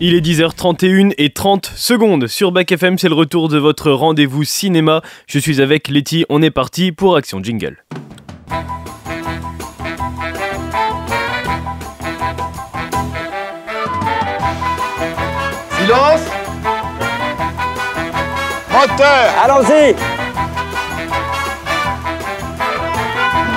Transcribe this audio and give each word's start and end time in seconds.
Il 0.00 0.14
est 0.14 0.20
10h31 0.20 1.14
et 1.18 1.30
30 1.30 1.70
secondes. 1.76 2.26
Sur 2.26 2.50
Bac 2.50 2.72
FM, 2.72 2.98
c'est 2.98 3.08
le 3.08 3.14
retour 3.14 3.48
de 3.48 3.58
votre 3.58 3.92
rendez-vous 3.92 4.42
cinéma. 4.42 5.02
Je 5.28 5.38
suis 5.38 5.60
avec 5.60 5.86
Letty, 5.88 6.24
on 6.28 6.42
est 6.42 6.50
parti 6.50 6.90
pour 6.90 7.16
Action 7.16 7.40
Jingle. 7.42 7.84
Silence 15.78 16.22
Moteur 18.72 19.34
Allons-y 19.44 19.94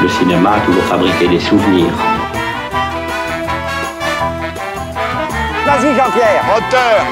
Le 0.04 0.10
cinéma 0.10 0.52
a 0.52 0.60
toujours 0.60 0.84
fabriqué 0.84 1.28
des 1.28 1.40
souvenirs. 1.40 2.17
Vas-y 5.68 5.94
Jean-Pierre. 5.98 6.46
Moteur 6.46 7.04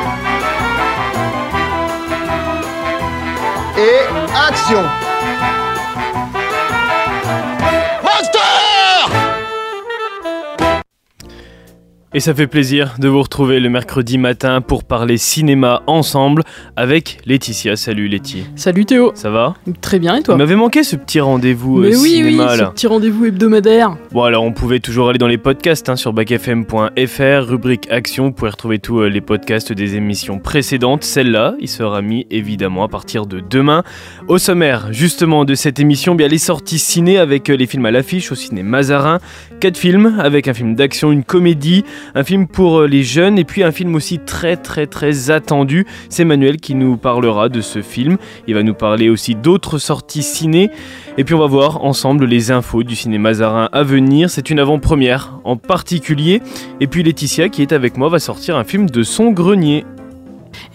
Et 3.77 4.00
action 4.47 4.82
Et 12.15 12.21
ça 12.21 12.33
fait 12.33 12.47
plaisir 12.47 12.96
de 12.97 13.10
vous 13.10 13.21
retrouver 13.21 13.60
le 13.60 13.68
mercredi 13.68 14.18
matin 14.18 14.61
pour 14.61 14.86
parler 14.86 15.18
cinéma 15.18 15.83
ensemble 15.86 16.43
avec 16.78 17.18
Laetitia. 17.25 17.75
Salut 17.75 18.07
Letty. 18.07 18.46
Salut 18.55 18.86
Théo. 18.86 19.11
Ça 19.15 19.29
va? 19.29 19.55
Très 19.82 20.00
bien 20.00 20.15
et 20.15 20.19
Il 20.19 20.24
toi 20.24 20.38
m'avait 20.38 20.55
manqué 20.55 20.86
ce 20.86 20.96
petit 20.96 21.19
rendez-vous 21.19 21.79
euh, 21.79 21.89
Mais 21.89 21.96
oui, 21.97 22.10
cinéma 22.11 22.54
oui, 22.54 22.57
ce 22.57 22.64
petit 22.71 22.88
rendez-vous 22.88 23.25
hebdomadaire. 23.25 23.97
Bon 24.14 24.24
alors 24.24 24.46
on 24.46 24.54
pouvait 24.54 24.79
toujours 24.79 25.10
aller 25.10 25.18
dans 25.18 25.28
les 25.28 25.38
podcasts 25.38 25.89
hein, 25.89 25.97
sur 25.97 26.14
bacfm.fr, 26.14 27.50
rubrique 27.50 27.91
action, 27.91 28.27
vous 28.27 28.32
pouvez 28.32 28.52
retrouver 28.52 28.79
tous 28.79 29.02
euh, 29.02 29.10
les 29.10 29.19
podcasts 29.19 29.74
des 29.74 29.96
émissions 29.96 30.39
précédentes. 30.39 31.04
Celle-là, 31.04 31.55
il 31.60 31.68
sera 31.68 32.02
mis 32.02 32.27
évidemment 32.31 32.86
à 32.86 32.88
partir 32.88 33.25
de 33.25 33.41
demain. 33.41 33.83
Au 34.30 34.38
sommaire 34.38 34.93
justement 34.93 35.43
de 35.43 35.53
cette 35.53 35.81
émission, 35.81 36.16
bien 36.16 36.30
les 36.30 36.38
sorties 36.38 36.80
ciné 36.80 37.17
avec 37.17 37.49
euh, 37.49 37.58
les 37.58 37.67
films 37.67 37.88
à 37.88 37.91
l'affiche 37.91 38.31
au 38.31 38.36
ciné 38.36 38.63
Mazarin, 38.63 39.19
quatre 39.59 39.77
films 39.77 40.17
avec 40.17 40.47
un 40.47 40.53
film 40.53 40.75
d'action, 40.75 41.11
une 41.11 41.25
comédie, 41.25 41.83
un 42.14 42.23
film 42.23 42.48
pour 42.48 42.81
euh, 42.81 42.88
les 42.88 43.03
jeunes 43.03 43.39
et 43.39 43.44
puis 43.44 43.64
un 43.64 43.72
film 43.72 43.95
aussi 43.95 44.20
très 44.20 44.56
très 44.58 44.88
très 44.88 45.31
attendu. 45.31 45.86
C'est 46.09 46.25
Manuel 46.25 46.58
qui 46.58 46.75
nous 46.75 46.98
parlera 46.98 47.50
de 47.50 47.61
ce 47.61 47.81
film. 47.81 48.17
Il 48.48 48.53
va 48.56 48.64
nous 48.64 48.73
parler 48.73 49.09
aussi 49.09 49.36
d'autres 49.36 49.78
sorties 49.78 50.23
ciné. 50.23 50.70
Et 51.17 51.23
puis 51.23 51.33
on 51.33 51.39
va 51.39 51.48
voir 51.48 51.83
ensemble 51.83 52.26
les 52.26 52.52
infos 52.52 52.83
du 52.83 52.95
cinéma 52.95 53.30
Mazarin 53.30 53.70
à 53.72 53.81
venir. 53.81 54.30
C'est 54.30 54.50
une 54.50 54.59
avant-première 54.59 55.39
en 55.44 55.58
particulier. 55.58 56.42
Et 56.80 56.88
puis 56.88 57.02
Laetitia 57.02 57.50
qui 57.50 57.61
est 57.61 57.72
avec 57.72 57.98
moi 57.98 58.09
va 58.09 58.20
sortir 58.20 58.56
un 58.56 58.64
film 58.64 58.89
de 58.89 59.03
son 59.03 59.31
grenier. 59.31 59.86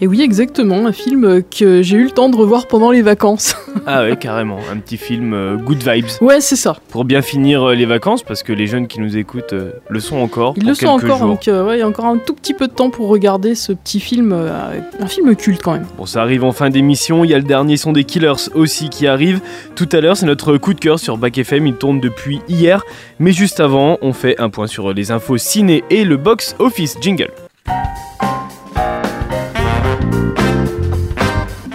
Et 0.01 0.07
oui, 0.07 0.21
exactement, 0.21 0.85
un 0.85 0.91
film 0.91 1.43
que 1.43 1.81
j'ai 1.81 1.97
eu 1.97 2.03
le 2.05 2.11
temps 2.11 2.29
de 2.29 2.35
revoir 2.35 2.67
pendant 2.67 2.91
les 2.91 3.01
vacances. 3.01 3.55
Ah 3.87 4.03
ouais 4.03 4.15
carrément, 4.15 4.59
un 4.71 4.77
petit 4.77 4.97
film 4.97 5.33
euh, 5.33 5.55
good 5.55 5.81
vibes. 5.81 6.05
ouais, 6.21 6.39
c'est 6.39 6.55
ça. 6.55 6.77
Pour 6.89 7.03
bien 7.03 7.21
finir 7.23 7.63
euh, 7.69 7.73
les 7.73 7.85
vacances 7.87 8.21
parce 8.21 8.43
que 8.43 8.53
les 8.53 8.67
jeunes 8.67 8.87
qui 8.87 8.99
nous 8.99 9.17
écoutent 9.17 9.53
euh, 9.53 9.71
le 9.89 9.99
sont 9.99 10.17
encore. 10.17 10.53
Ils 10.55 10.61
pour 10.63 10.69
le 10.69 10.75
sont 10.75 10.87
encore, 10.87 11.17
jours. 11.17 11.27
donc 11.27 11.47
euh, 11.47 11.65
ouais, 11.65 11.77
il 11.77 11.79
y 11.79 11.81
a 11.81 11.87
encore 11.87 12.05
un 12.05 12.17
tout 12.17 12.33
petit 12.35 12.53
peu 12.53 12.67
de 12.67 12.73
temps 12.73 12.89
pour 12.91 13.07
regarder 13.07 13.55
ce 13.55 13.71
petit 13.73 13.99
film, 13.99 14.33
euh, 14.33 14.79
un 14.99 15.07
film 15.07 15.35
culte 15.35 15.61
quand 15.63 15.73
même. 15.73 15.85
Bon, 15.97 16.05
ça 16.05 16.21
arrive 16.21 16.43
en 16.43 16.51
fin 16.51 16.69
d'émission. 16.69 17.23
Il 17.23 17.31
y 17.31 17.33
a 17.33 17.37
le 17.37 17.43
dernier 17.43 17.75
son 17.77 17.91
des 17.91 18.03
Killers 18.03 18.49
aussi 18.53 18.89
qui 18.89 19.07
arrive. 19.07 19.39
Tout 19.75 19.89
à 19.93 19.99
l'heure, 20.01 20.15
c'est 20.17 20.27
notre 20.27 20.57
coup 20.57 20.73
de 20.75 20.79
cœur 20.79 20.99
sur 20.99 21.17
Bac 21.17 21.37
FM. 21.37 21.65
Il 21.65 21.73
tourne 21.75 21.99
depuis 21.99 22.41
hier. 22.47 22.83
Mais 23.19 23.31
juste 23.31 23.59
avant, 23.59 23.97
on 24.01 24.13
fait 24.13 24.39
un 24.39 24.49
point 24.49 24.67
sur 24.67 24.93
les 24.93 25.11
infos 25.11 25.37
ciné 25.37 25.83
et 25.89 26.03
le 26.03 26.17
box 26.17 26.55
office 26.59 26.97
jingle. 27.01 27.29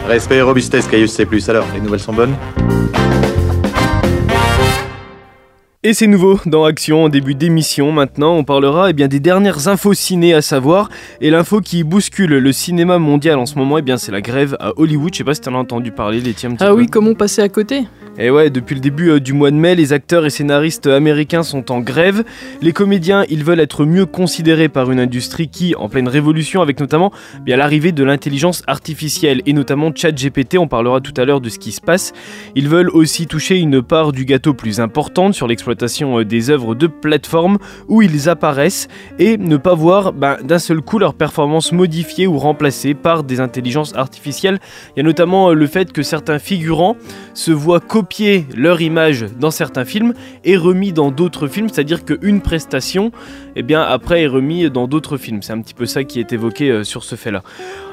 Respect 0.06 0.36
et 0.36 0.42
robustesse, 0.42 0.86
Caius 0.86 1.12
C+. 1.12 1.26
Alors, 1.48 1.66
les 1.74 1.80
nouvelles 1.80 2.00
sont 2.00 2.12
bonnes? 2.12 2.36
Et 5.88 5.94
c'est 5.94 6.08
nouveau 6.08 6.40
dans 6.46 6.64
Action 6.64 7.04
en 7.04 7.08
début 7.08 7.36
d'émission. 7.36 7.92
Maintenant, 7.92 8.34
on 8.34 8.42
parlera 8.42 8.90
eh 8.90 8.92
bien, 8.92 9.06
des 9.06 9.20
dernières 9.20 9.68
infos 9.68 9.94
ciné 9.94 10.34
à 10.34 10.42
savoir. 10.42 10.88
Et 11.20 11.30
l'info 11.30 11.60
qui 11.60 11.84
bouscule 11.84 12.38
le 12.38 12.52
cinéma 12.52 12.98
mondial 12.98 13.38
en 13.38 13.46
ce 13.46 13.54
moment, 13.56 13.78
eh 13.78 13.82
bien, 13.82 13.96
c'est 13.96 14.10
la 14.10 14.20
grève 14.20 14.56
à 14.58 14.72
Hollywood. 14.76 15.14
Je 15.14 15.18
sais 15.18 15.22
pas 15.22 15.34
si 15.34 15.42
tu 15.42 15.48
en 15.48 15.54
as 15.54 15.58
entendu 15.58 15.92
parler, 15.92 16.20
les 16.20 16.34
tiens, 16.34 16.50
Ah 16.58 16.70
peu. 16.70 16.72
oui, 16.72 16.86
comment 16.88 17.14
passer 17.14 17.40
à 17.40 17.48
côté? 17.48 17.84
Et 18.18 18.30
ouais, 18.30 18.50
depuis 18.50 18.74
le 18.74 18.80
début 18.80 19.10
euh, 19.10 19.20
du 19.20 19.32
mois 19.32 19.50
de 19.52 19.56
mai, 19.56 19.76
les 19.76 19.92
acteurs 19.92 20.26
et 20.26 20.30
scénaristes 20.30 20.88
américains 20.88 21.44
sont 21.44 21.70
en 21.70 21.80
grève. 21.80 22.24
Les 22.62 22.72
comédiens, 22.72 23.24
ils 23.28 23.44
veulent 23.44 23.60
être 23.60 23.84
mieux 23.84 24.06
considérés 24.06 24.68
par 24.68 24.90
une 24.90 24.98
industrie 24.98 25.48
qui, 25.48 25.76
en 25.76 25.88
pleine 25.88 26.08
révolution, 26.08 26.62
avec 26.62 26.80
notamment 26.80 27.12
bien 27.42 27.56
l'arrivée 27.56 27.92
de 27.92 28.02
l'intelligence 28.02 28.64
artificielle 28.66 29.40
et 29.46 29.52
notamment 29.52 29.92
ChatGPT, 29.94 30.58
on 30.58 30.66
parlera 30.66 31.00
tout 31.00 31.14
à 31.16 31.24
l'heure 31.24 31.40
de 31.42 31.48
ce 31.48 31.60
qui 31.60 31.70
se 31.70 31.80
passe. 31.80 32.12
Ils 32.56 32.68
veulent 32.68 32.90
aussi 32.90 33.28
toucher 33.28 33.58
une 33.58 33.82
part 33.82 34.10
du 34.10 34.24
gâteau 34.24 34.52
plus 34.52 34.80
importante 34.80 35.34
sur 35.34 35.46
l'exploitation 35.46 35.75
euh, 35.82 36.24
des 36.24 36.50
œuvres 36.50 36.74
de 36.74 36.86
plateforme 36.86 37.58
où 37.88 38.02
ils 38.02 38.28
apparaissent 38.28 38.88
et 39.18 39.36
ne 39.36 39.56
pas 39.56 39.74
voir 39.74 40.12
ben, 40.12 40.38
d'un 40.42 40.58
seul 40.58 40.80
coup 40.80 40.98
leur 40.98 41.14
performance 41.14 41.72
modifiée 41.72 42.26
ou 42.26 42.38
remplacée 42.38 42.94
par 42.94 43.24
des 43.24 43.40
intelligences 43.40 43.94
artificielles. 43.94 44.58
Il 44.94 44.98
y 44.98 45.00
a 45.00 45.04
notamment 45.04 45.50
euh, 45.50 45.54
le 45.54 45.66
fait 45.66 45.92
que 45.92 46.02
certains 46.02 46.38
figurants 46.38 46.96
se 47.34 47.50
voient 47.50 47.80
copier 47.80 48.46
leur 48.56 48.80
image 48.80 49.26
dans 49.38 49.50
certains 49.50 49.84
films 49.84 50.14
et 50.44 50.56
remis 50.56 50.92
dans 50.92 51.10
d'autres 51.10 51.48
films, 51.48 51.68
c'est-à-dire 51.68 52.04
qu'une 52.04 52.40
prestation, 52.40 53.12
eh 53.56 53.62
bien 53.62 53.82
après 53.82 54.22
est 54.22 54.26
remis 54.26 54.70
dans 54.70 54.86
d'autres 54.86 55.16
films. 55.16 55.42
C'est 55.42 55.52
un 55.52 55.60
petit 55.60 55.74
peu 55.74 55.86
ça 55.86 56.04
qui 56.04 56.20
est 56.20 56.32
évoqué 56.32 56.70
euh, 56.70 56.84
sur 56.84 57.02
ce 57.02 57.16
fait-là. 57.16 57.42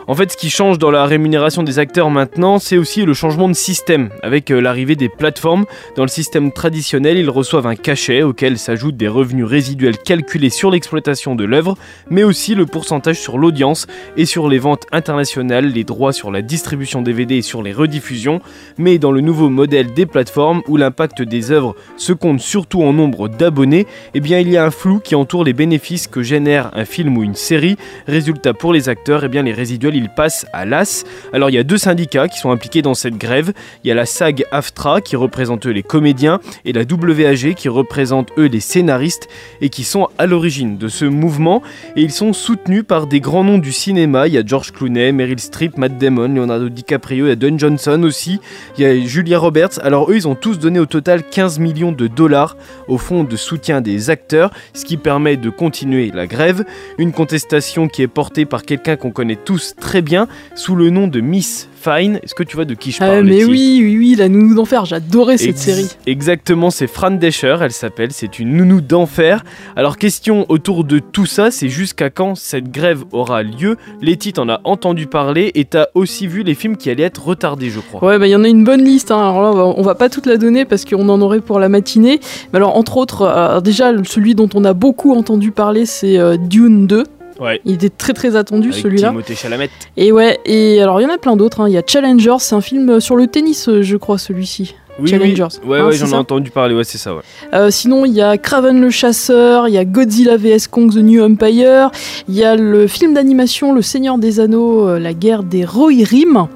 En 0.05 0.15
fait, 0.15 0.33
ce 0.33 0.37
qui 0.37 0.49
change 0.49 0.79
dans 0.79 0.91
la 0.91 1.05
rémunération 1.05 1.63
des 1.63 1.79
acteurs 1.79 2.09
maintenant, 2.09 2.59
c'est 2.59 2.77
aussi 2.77 3.05
le 3.05 3.13
changement 3.13 3.47
de 3.47 3.53
système. 3.53 4.09
Avec 4.21 4.51
euh, 4.51 4.59
l'arrivée 4.59 4.97
des 4.97 5.07
plateformes, 5.07 5.65
dans 5.95 6.03
le 6.03 6.09
système 6.09 6.51
traditionnel, 6.51 7.17
ils 7.17 7.29
reçoivent 7.29 7.67
un 7.67 7.75
cachet 7.75 8.21
auquel 8.21 8.57
s'ajoutent 8.57 8.97
des 8.97 9.07
revenus 9.07 9.45
résiduels 9.45 9.97
calculés 9.97 10.49
sur 10.49 10.71
l'exploitation 10.71 11.35
de 11.35 11.45
l'œuvre, 11.45 11.77
mais 12.09 12.23
aussi 12.23 12.53
le 12.53 12.65
pourcentage 12.65 13.19
sur 13.19 13.37
l'audience 13.37 13.87
et 14.17 14.25
sur 14.25 14.49
les 14.49 14.59
ventes 14.59 14.87
internationales, 14.91 15.67
les 15.67 15.85
droits 15.85 16.11
sur 16.11 16.31
la 16.31 16.41
distribution 16.41 17.01
DVD 17.01 17.37
et 17.37 17.41
sur 17.41 17.63
les 17.63 17.71
rediffusions. 17.71 18.41
Mais 18.77 18.97
dans 18.97 19.11
le 19.11 19.21
nouveau 19.21 19.49
modèle 19.49 19.93
des 19.93 20.05
plateformes, 20.05 20.63
où 20.67 20.75
l'impact 20.75 21.21
des 21.21 21.51
œuvres 21.51 21.75
se 21.95 22.11
compte 22.11 22.41
surtout 22.41 22.83
en 22.83 22.91
nombre 22.91 23.29
d'abonnés, 23.29 23.87
eh 24.13 24.19
bien 24.19 24.39
il 24.39 24.49
y 24.49 24.57
a 24.57 24.65
un 24.65 24.71
flou 24.71 24.99
qui 24.99 25.15
entoure 25.15 25.45
les 25.45 25.52
bénéfices 25.53 26.07
que 26.07 26.21
génère 26.21 26.71
un 26.73 26.85
film 26.85 27.17
ou 27.17 27.23
une 27.23 27.35
série. 27.35 27.77
Résultat 28.07 28.53
pour 28.53 28.73
les 28.73 28.89
acteurs, 28.89 29.23
eh 29.23 29.29
bien 29.29 29.43
les 29.43 29.53
résiduels 29.53 29.95
ils 29.95 30.09
passent 30.09 30.45
à 30.51 30.65
l'AS. 30.65 31.05
Alors 31.31 31.49
il 31.49 31.53
y 31.53 31.57
a 31.57 31.63
deux 31.63 31.77
syndicats 31.77 32.27
qui 32.27 32.39
sont 32.39 32.51
impliqués 32.51 32.81
dans 32.81 32.93
cette 32.93 33.17
grève. 33.17 33.53
Il 33.83 33.87
y 33.87 33.91
a 33.91 33.93
la 33.93 34.05
SAG 34.05 34.45
AFTRA 34.51 35.01
qui 35.01 35.15
représente 35.15 35.65
eux 35.67 35.71
les 35.71 35.83
comédiens 35.83 36.39
et 36.65 36.73
la 36.73 36.81
WAG 36.81 37.53
qui 37.53 37.69
représente 37.69 38.31
eux 38.37 38.47
les 38.47 38.59
scénaristes 38.59 39.27
et 39.61 39.69
qui 39.69 39.83
sont 39.83 40.09
à 40.17 40.25
l'origine 40.25 40.77
de 40.77 40.87
ce 40.87 41.05
mouvement 41.05 41.61
et 41.95 42.01
ils 42.01 42.11
sont 42.11 42.33
soutenus 42.33 42.83
par 42.85 43.07
des 43.07 43.19
grands 43.19 43.43
noms 43.43 43.57
du 43.57 43.71
cinéma. 43.71 44.27
Il 44.27 44.33
y 44.33 44.37
a 44.37 44.45
George 44.45 44.71
Clooney, 44.71 45.11
Meryl 45.11 45.39
Streep, 45.39 45.77
Matt 45.77 45.97
Damon, 45.97 46.29
Leonardo 46.29 46.69
DiCaprio, 46.69 47.25
il 47.25 47.29
y 47.29 47.31
a 47.31 47.35
Don 47.35 47.57
Johnson 47.57 48.01
aussi, 48.03 48.39
il 48.77 48.83
y 48.83 48.85
a 48.85 48.99
Julia 48.99 49.39
Roberts. 49.39 49.79
Alors 49.83 50.09
eux 50.09 50.15
ils 50.15 50.27
ont 50.27 50.35
tous 50.35 50.59
donné 50.59 50.79
au 50.79 50.85
total 50.85 51.23
15 51.23 51.59
millions 51.59 51.91
de 51.91 52.07
dollars 52.07 52.57
au 52.87 52.97
fonds 52.97 53.23
de 53.23 53.35
soutien 53.35 53.81
des 53.81 54.09
acteurs, 54.09 54.51
ce 54.73 54.85
qui 54.85 54.97
permet 54.97 55.37
de 55.43 55.51
continuer 55.51 56.09
la 56.11 56.25
grève. 56.25 56.65
Une 56.97 57.11
contestation 57.11 57.87
qui 57.87 58.01
est 58.01 58.07
portée 58.07 58.45
par 58.45 58.63
quelqu'un 58.63 58.95
qu'on 58.95 59.11
connaît 59.11 59.35
tous 59.35 59.75
très 59.75 60.01
bien 60.01 60.27
sous 60.55 60.75
le 60.75 60.89
nom 60.89 61.07
de 61.07 61.21
Miss 61.21 61.69
Fine. 61.83 62.19
Est-ce 62.23 62.33
que 62.33 62.43
tu 62.43 62.55
vois 62.55 62.65
de 62.65 62.73
qui 62.75 62.91
je 62.91 62.99
parle 62.99 63.17
Ah, 63.17 63.21
Mais 63.23 63.31
Letty 63.39 63.45
oui, 63.45 63.79
oui, 63.83 63.97
oui, 63.97 64.15
la 64.15 64.29
nounou 64.29 64.55
d'enfer, 64.55 64.85
j'adorais 64.85 65.37
cette 65.37 65.49
Ex- 65.49 65.61
série. 65.61 65.87
Exactement, 66.07 66.69
c'est 66.69 66.87
Fran 66.87 67.11
Descher, 67.11 67.57
elle 67.61 67.71
s'appelle, 67.71 68.09
c'est 68.11 68.39
une 68.39 68.55
nounou 68.55 68.79
d'enfer. 68.81 69.43
Alors 69.75 69.97
question 69.97 70.45
autour 70.49 70.83
de 70.83 70.99
tout 70.99 71.25
ça, 71.25 71.51
c'est 71.51 71.69
jusqu'à 71.69 72.09
quand 72.09 72.35
cette 72.35 72.71
grève 72.71 73.03
aura 73.11 73.43
lieu? 73.43 73.77
Letty 74.01 74.33
t'en 74.33 74.47
as 74.49 74.61
entendu 74.63 75.07
parler 75.07 75.51
et 75.55 75.65
t'as 75.65 75.87
aussi 75.95 76.27
vu 76.27 76.43
les 76.43 76.53
films 76.55 76.77
qui 76.77 76.89
allaient 76.89 77.03
être 77.03 77.25
retardés 77.25 77.69
je 77.69 77.79
crois. 77.79 78.03
Ouais, 78.07 78.19
bah 78.19 78.27
il 78.27 78.31
y 78.31 78.35
en 78.35 78.43
a 78.43 78.47
une 78.47 78.63
bonne 78.63 78.83
liste. 78.83 79.11
hein. 79.11 79.17
Alors 79.17 79.41
là, 79.41 79.49
on 79.51 79.55
va, 79.55 79.63
on 79.77 79.81
va 79.81 79.95
pas 79.95 80.09
toute 80.09 80.25
la 80.25 80.37
donner 80.37 80.65
parce 80.65 80.85
qu'on 80.85 81.09
en 81.09 81.19
aurait 81.21 81.41
pour 81.41 81.59
la 81.59 81.69
matinée. 81.69 82.19
Mais 82.53 82.57
alors, 82.57 82.77
entre 82.77 82.97
autres, 82.97 83.23
euh, 83.23 83.59
déjà, 83.61 83.91
celui 84.05 84.35
dont 84.35 84.49
on 84.55 84.63
a 84.65 84.73
beaucoup 84.73 85.13
entendu 85.15 85.51
parler, 85.51 85.85
c'est 85.85 86.17
euh, 86.17 86.37
Dune 86.37 86.87
2. 86.87 87.03
Ouais. 87.39 87.61
Il 87.65 87.73
était 87.75 87.89
très 87.89 88.13
très 88.13 88.35
attendu 88.35 88.71
celui-là. 88.73 89.09
Timothée 89.09 89.35
Chalamet. 89.35 89.69
Et 89.97 90.11
ouais, 90.11 90.39
et 90.45 90.81
alors 90.81 90.99
il 91.01 91.03
y 91.03 91.07
en 91.07 91.13
a 91.13 91.17
plein 91.17 91.35
d'autres. 91.35 91.61
hein. 91.61 91.67
Il 91.69 91.73
y 91.73 91.77
a 91.77 91.83
Challengers, 91.85 92.37
c'est 92.39 92.55
un 92.55 92.61
film 92.61 92.99
sur 92.99 93.15
le 93.15 93.27
tennis, 93.27 93.67
euh, 93.69 93.81
je 93.81 93.97
crois, 93.97 94.17
celui-ci. 94.17 94.75
Oui, 94.99 95.09
Challengers. 95.09 95.47
oui. 95.63 95.69
Ouais, 95.71 95.79
Hein, 95.79 95.87
ouais, 95.87 95.93
j'en 95.95 96.05
ai 96.09 96.13
entendu 96.13 96.51
parler, 96.51 96.75
ouais, 96.75 96.83
c'est 96.83 96.99
ça, 96.99 97.15
ouais. 97.15 97.21
Euh, 97.55 97.71
sinon, 97.71 98.05
il 98.05 98.13
y 98.13 98.21
a 98.21 98.37
Craven 98.37 98.79
le 98.79 98.91
chasseur, 98.91 99.67
il 99.67 99.73
y 99.73 99.79
a 99.79 99.85
Godzilla 99.85 100.37
vs 100.37 100.67
Kong 100.69 100.91
the 100.93 100.97
New 100.97 101.23
Empire, 101.23 101.89
il 102.29 102.35
y 102.35 102.43
a 102.43 102.55
le 102.55 102.85
film 102.85 103.15
d'animation 103.15 103.73
Le 103.73 103.81
Seigneur 103.81 104.19
des 104.19 104.39
Anneaux, 104.39 104.87
euh, 104.87 104.99
la 104.99 105.13
guerre 105.13 105.41
des 105.41 105.65
Rohirrim, 105.65 106.47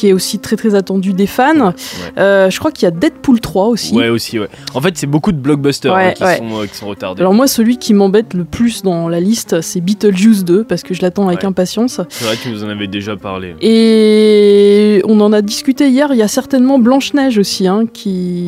qui 0.00 0.08
est 0.08 0.12
aussi 0.14 0.38
très 0.38 0.56
très 0.56 0.74
attendu 0.74 1.12
des 1.12 1.26
fans. 1.26 1.74
Euh, 2.16 2.48
je 2.48 2.58
crois 2.58 2.72
qu'il 2.72 2.84
y 2.84 2.86
a 2.86 2.90
Deadpool 2.90 3.38
3 3.40 3.66
aussi. 3.66 3.94
Ouais, 3.94 4.08
aussi, 4.08 4.38
ouais. 4.38 4.48
En 4.72 4.80
fait, 4.80 4.96
c'est 4.96 5.06
beaucoup 5.06 5.30
de 5.30 5.36
blockbusters 5.36 5.92
Ouais, 5.94 6.06
hein, 6.06 6.12
qui, 6.16 6.22
ouais. 6.24 6.38
sont, 6.38 6.60
euh, 6.62 6.66
qui 6.66 6.74
sont 6.74 6.86
retardés. 6.86 7.20
Alors 7.20 7.34
moi, 7.34 7.46
celui 7.46 7.76
qui 7.76 7.92
m'embête 7.92 8.32
le 8.32 8.44
plus 8.44 8.82
dans 8.82 9.08
la 9.08 9.20
liste, 9.20 9.60
c'est 9.60 9.82
Beetlejuice 9.82 10.44
2, 10.44 10.64
parce 10.64 10.82
que 10.82 10.94
je 10.94 11.02
l'attends 11.02 11.28
avec 11.28 11.44
impatience. 11.44 12.00
C'est 12.08 12.24
vrai 12.24 12.36
que 12.36 12.42
tu 12.44 12.48
nous 12.50 12.64
en 12.64 12.68
avais 12.70 12.86
déjà 12.86 13.14
parlé. 13.16 13.54
Et 13.60 15.02
on 15.06 15.20
en 15.20 15.32
a 15.32 15.42
discuté 15.42 15.88
hier, 15.90 16.08
il 16.12 16.16
y 16.18 16.22
a 16.22 16.28
certainement 16.28 16.78
Blanche-Neige 16.78 17.36
aussi, 17.38 17.66
hein, 17.66 17.84
qui, 17.92 18.46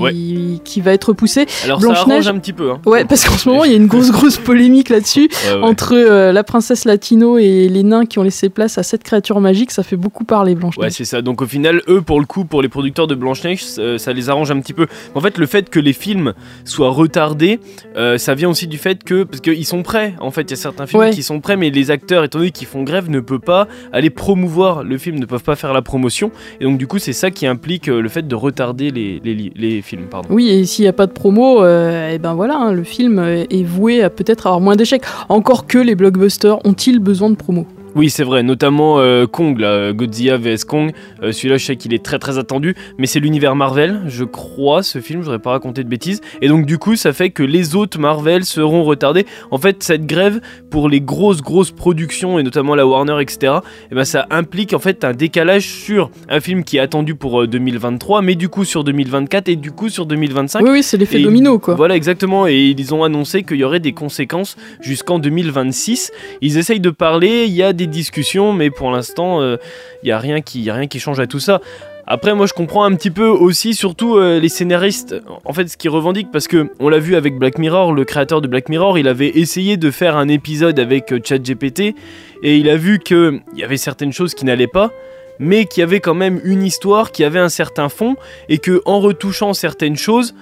qui 0.65 0.81
va 0.81 0.93
être 0.93 1.13
poussée. 1.13 1.47
Alors, 1.65 1.81
ça 1.81 1.87
Blanche-Neige- 1.87 2.27
arrange 2.27 2.29
un 2.29 2.39
petit 2.39 2.53
peu. 2.53 2.71
Hein. 2.71 2.81
Ouais, 2.87 3.05
parce 3.05 3.25
qu'en 3.29 3.37
ce 3.37 3.49
moment, 3.49 3.65
il 3.65 3.71
y 3.73 3.75
a 3.75 3.77
une 3.77 3.89
grosse 3.89 4.11
grosse 4.13 4.39
polémique 4.39 4.89
là-dessus. 4.89 5.29
Entre 5.63 5.93
euh, 5.95 6.33
la 6.33 6.45
princesse 6.45 6.85
latino 6.85 7.37
et 7.39 7.69
les 7.69 7.83
nains 7.83 8.07
qui 8.07 8.19
ont 8.19 8.23
laissé 8.23 8.49
place 8.49 8.79
à 8.79 8.83
cette 8.83 9.03
créature 9.03 9.41
magique, 9.41 9.71
ça 9.71 9.83
fait 9.83 9.97
beaucoup 9.97 10.25
parler 10.25 10.53
Ouais, 10.53 10.61
Blanche-Neige. 10.61 10.93
c'est 10.93 11.05
ça. 11.05 11.21
Donc 11.23 11.42
au 11.43 11.47
final, 11.47 11.83
eux, 11.89 12.01
pour 12.03 12.21
le 12.21 12.27
coup, 12.27 12.45
pour 12.45 12.63
les 12.63 12.69
producteurs 12.69 13.07
de 13.07 13.15
Blanche-Neige, 13.15 13.63
ça, 13.65 13.99
ça 13.99 14.13
les 14.13 14.31
arrange 14.31 14.51
un 14.51 14.61
petit 14.61 14.73
peu. 14.73 14.87
En 15.15 15.21
fait, 15.21 15.39
le 15.39 15.47
fait 15.47 15.69
que 15.71 15.79
les 15.81 15.93
films 15.93 16.33
soient 16.65 16.91
retardés, 16.91 17.61
euh, 17.97 18.19
ça 18.19 18.35
vient 18.35 18.49
aussi 18.51 18.67
du 18.67 18.79
fait 18.79 19.03
que. 19.05 19.25
Parce 19.25 19.41
qu'ils 19.41 19.67
sont 19.67 19.83
prêts, 19.83 20.15
en 20.21 20.31
fait, 20.31 20.43
il 20.43 20.51
y 20.51 20.55
a 20.55 20.57
certains 20.57 20.87
films 20.87 21.03
Ouais. 21.03 21.11
qui 21.11 21.23
sont 21.23 21.41
prêts, 21.41 21.57
mais 21.57 21.71
les 21.71 21.91
acteurs, 21.91 22.25
étant 22.25 22.39
donné 22.39 22.51
qu'ils 22.51 22.67
font 22.67 22.83
grève, 22.83 23.11
ne 23.11 23.21
peuvent 23.21 23.41
pas 23.41 23.69
aller 23.93 24.11
promouvoir 24.11 24.83
le 24.85 24.99
film, 24.99 25.19
ne 25.19 25.27
peuvent 25.27 25.43
pas 25.43 25.57
faire 25.57 25.73
la 25.73 25.83
promotion. 25.83 26.31
Et 26.61 26.65
donc, 26.65 26.79
du 26.79 26.87
coup, 26.87 26.99
c'est 26.99 27.13
ça 27.13 27.31
qui 27.31 27.47
implique 27.47 27.89
euh, 27.89 28.01
le 28.01 28.09
fait 28.09 28.27
de 28.27 28.35
retarder 28.35 28.91
les, 28.91 29.21
les, 29.25 29.35
li- 29.35 29.53
les 29.57 29.83
films. 29.83 30.07
Pardon. 30.11 30.29
Oui, 30.31 30.49
et 30.49 30.65
s'il 30.65 30.85
n'y 30.85 30.89
a 30.89 30.93
pas 30.93 31.07
de 31.07 31.13
promo, 31.13 31.65
et 31.65 32.19
ben 32.19 32.35
voilà, 32.35 32.57
hein, 32.57 32.73
le 32.73 32.85
film 32.85 33.19
euh, 33.19 33.45
est 33.51 33.65
voué 33.65 34.03
à 34.03 34.11
peut-être 34.11 34.47
avoir 34.47 34.61
moins 34.61 34.77
d'échecs. 34.77 35.03
Encore 35.29 35.67
que 35.67 35.79
les 35.79 35.95
blockbusters 35.95 36.59
ont-ils 36.67 36.99
besoin 36.99 37.31
de 37.31 37.37
promo? 37.37 37.67
Oui, 37.95 38.09
c'est 38.09 38.25
vrai, 38.25 38.43
notamment 38.43 38.99
euh, 38.99 39.27
Kong, 39.27 39.59
là, 39.59 39.93
Godzilla 39.93 40.39
vs 40.39 40.65
Kong. 40.67 40.93
Euh, 41.23 41.33
Celui-là, 41.33 41.59
je 41.59 41.67
sais 41.67 41.77
qu'il 41.77 41.93
est 41.93 42.03
très 42.03 42.19
très 42.19 42.39
attendu, 42.39 42.75
mais 42.99 43.07
c'est 43.07 43.21
l'univers 43.21 43.55
Marvel, 43.55 44.01
je 44.07 44.25
crois, 44.25 44.83
ce 44.83 45.01
film, 45.01 45.21
je 45.21 45.25
voudrais 45.27 45.39
pas 45.39 45.51
raconter 45.51 45.85
de 45.85 45.89
bêtises. 45.89 46.21
Et 46.41 46.49
donc, 46.49 46.65
du 46.65 46.79
coup, 46.79 46.97
ça 46.97 47.13
fait 47.13 47.31
que 47.31 47.43
les 47.43 47.75
autres 47.77 47.99
Marvel 47.99 48.45
seront 48.45 48.85
retardés. 48.85 49.27
En 49.51 49.59
fait, 49.59 49.83
cette 49.83 50.07
grève, 50.07 50.41
pour 50.71 50.89
les 50.89 51.01
grosses 51.01 51.43
grosses 51.43 51.71
productions, 51.71 52.39
et 52.39 52.43
notamment 52.43 52.75
la 52.75 52.87
Warner, 52.87 53.21
etc., 53.21 53.55
eh 53.91 53.95
ben, 53.95 54.05
ça 54.05 54.27
implique 54.31 54.73
en 54.73 54.79
fait 54.79 55.05
un 55.05 55.13
décalage 55.13 55.69
sur 55.69 56.11
un 56.29 56.41
film 56.41 56.65
qui 56.65 56.79
est 56.79 56.81
attendu 56.81 57.15
pour 57.15 57.43
euh, 57.43 57.47
2023, 57.47 58.23
mais 58.23 58.35
du 58.35 58.49
coup 58.49 58.65
sur 58.65 58.85
2024 58.85 59.49
et 59.49 59.57
du 59.57 59.71
coup 59.71 59.89
sur 59.89 60.07
2025. 60.07 60.63
Oui, 60.63 60.71
oui, 60.71 60.83
c'est 60.83 60.97
l'effet 60.97 61.21
Et 61.21 61.23
domino, 61.23 61.59
quoi. 61.59 61.75
Voilà, 61.75 61.95
exactement. 61.97 62.47
Et 62.47 62.75
ils 62.77 62.95
ont 62.95 63.05
annoncé 63.05 63.43
qu'il 63.43 63.59
y 63.59 63.65
aurait 63.65 63.81
des 63.81 63.93
conséquences 63.93 64.57
jusqu'en 64.81 65.19
2026. 65.19 66.11
Ils 66.41 66.59
essayent 66.59 66.81
de 66.81 66.91
parler, 66.91 67.45
il 67.47 67.53
y 67.53 67.63
a 67.63 67.73
des 67.73 67.82
discussions, 67.87 68.53
mais 68.53 68.71
pour 68.71 68.91
l'instant, 68.91 69.41
euh, 69.41 69.57
il 70.03 70.07
n'y 70.07 70.13
a, 70.13 70.19
rien 70.19 70.41
qui- 70.41 70.61
y 70.63 70.71
a 70.71 70.75
rien 70.75 70.87
qui 70.87 71.01
change 71.01 71.21
à 71.21 71.27
tout 71.27 71.41
ça. 71.41 71.61
Après, 72.07 72.35
moi, 72.35 72.47
je 72.47 72.53
comprends 72.53 72.83
un 72.85 72.95
petit 72.97 73.13
peu 73.13 73.29
aussi, 73.29 73.75
surtout 73.75 74.17
euh, 74.17 74.41
les 74.41 74.49
scénaristes, 74.49 75.15
en 75.45 75.53
fait, 75.53 75.69
ce 75.69 75.77
qu'ils 75.77 75.91
revendiquent, 75.91 76.33
parce 76.33 76.49
que 76.49 76.69
on 76.81 76.89
l'a 76.89 76.99
vu 76.99 77.15
avec 77.15 77.39
Black 77.39 77.59
Mirror, 77.59 77.93
le 77.93 78.05
créateur 78.05 78.41
de 78.41 78.49
Black 78.49 78.69
Mirror, 78.69 78.99
il 78.99 79.07
avait 79.07 79.29
essayé 79.39 79.77
de 79.77 79.91
faire 79.93 80.17
un 80.17 80.27
épisode 80.29 80.81
avec 80.81 81.13
euh, 81.13 81.21
ChatGPT, 81.23 81.95
et 82.43 82.57
il 82.57 82.69
a 82.69 82.77
vu 82.77 82.99
qu'il 82.99 83.41
y 83.55 83.63
avait 83.63 83.77
certaines 83.77 84.13
choses 84.13 84.35
qui 84.35 84.45
n'allaient 84.45 84.67
pas, 84.67 84.91
mais 85.39 85.65
qu'il 85.65 85.81
y 85.81 85.85
avait 85.85 86.01
quand 86.01 86.15
même 86.15 86.41
une 86.45 86.65
histoire, 86.65 87.13
qui 87.13 87.23
avait 87.23 87.39
un 87.39 87.49
certain 87.49 87.89
fond, 87.89 88.17
et 88.49 88.59
que 88.59 88.83
en 88.85 88.99
retouchant 88.99 89.55
certaines 89.55 89.97
choses, 89.97 90.35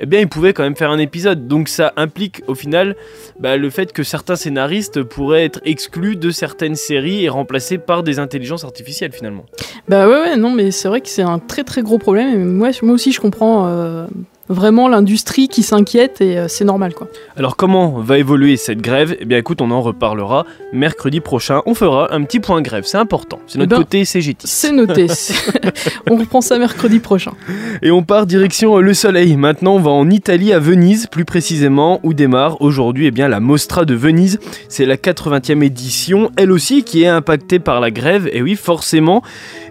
eh 0.00 0.06
bien, 0.06 0.20
il 0.20 0.28
pouvait 0.28 0.52
quand 0.52 0.62
même 0.62 0.76
faire 0.76 0.90
un 0.90 0.98
épisode. 0.98 1.48
Donc 1.48 1.68
ça 1.68 1.92
implique 1.96 2.42
au 2.46 2.54
final 2.54 2.96
bah, 3.38 3.56
le 3.56 3.70
fait 3.70 3.92
que 3.92 4.02
certains 4.02 4.36
scénaristes 4.36 5.02
pourraient 5.02 5.44
être 5.44 5.60
exclus 5.64 6.16
de 6.16 6.30
certaines 6.30 6.76
séries 6.76 7.24
et 7.24 7.28
remplacés 7.28 7.78
par 7.78 8.02
des 8.02 8.18
intelligences 8.18 8.64
artificielles 8.64 9.12
finalement. 9.12 9.44
Bah 9.88 10.08
ouais, 10.08 10.20
ouais, 10.20 10.36
non, 10.36 10.50
mais 10.50 10.70
c'est 10.70 10.88
vrai 10.88 11.00
que 11.00 11.08
c'est 11.08 11.22
un 11.22 11.38
très 11.38 11.64
très 11.64 11.82
gros 11.82 11.98
problème. 11.98 12.44
Moi 12.44 12.70
aussi, 12.82 13.12
je 13.12 13.20
comprends 13.20 13.66
euh, 13.68 14.06
vraiment 14.48 14.88
l'industrie 14.88 15.48
qui 15.48 15.62
s'inquiète 15.62 16.20
et 16.20 16.38
euh, 16.38 16.48
c'est 16.48 16.64
normal, 16.64 16.94
quoi. 16.94 17.08
Alors 17.36 17.56
comment 17.56 18.00
va 18.00 18.18
évoluer 18.18 18.56
cette 18.56 18.80
grève? 18.80 19.16
Eh 19.20 19.24
bien 19.24 19.38
écoute, 19.38 19.60
on 19.60 19.70
en 19.70 19.82
reparlera 19.82 20.46
mercredi 20.72 21.20
prochain. 21.20 21.62
On 21.66 21.74
fera 21.74 22.12
un 22.14 22.22
petit 22.24 22.40
point 22.40 22.60
grève, 22.62 22.84
c'est 22.86 22.98
important. 22.98 23.40
C'est 23.46 23.58
notre 23.58 23.72
Eh 23.72 23.76
ben, 23.76 23.82
côté 23.84 24.04
CGT. 24.04 24.46
C'est 24.46 24.72
noté. 24.72 25.06
On 26.10 26.16
reprend 26.16 26.40
ça 26.40 26.58
mercredi 26.58 26.98
prochain. 26.98 27.32
Et 27.82 27.90
on 27.90 28.02
part 28.02 28.26
direction 28.26 28.78
euh, 28.78 28.80
le 28.80 28.94
soleil. 28.94 29.36
Maintenant, 29.36 29.74
on 29.74 29.80
va 29.80 29.90
en 29.90 30.10
Italie, 30.10 30.52
à 30.52 30.58
Venise, 30.58 31.06
plus 31.06 31.24
précisément, 31.24 32.00
où 32.02 32.14
démarre 32.14 32.60
aujourd'hui 32.62 33.06
eh 33.06 33.10
bien, 33.10 33.28
la 33.28 33.40
Mostra 33.40 33.84
de 33.84 33.94
Venise. 33.94 34.38
C'est 34.68 34.86
la 34.86 34.96
80e 34.96 35.62
édition, 35.62 36.30
elle 36.36 36.50
aussi 36.50 36.82
qui 36.82 37.02
est 37.02 37.08
impactée 37.08 37.58
par 37.58 37.80
la 37.80 37.90
grève, 37.90 38.28
et 38.32 38.42
oui, 38.42 38.54
forcément, 38.56 39.22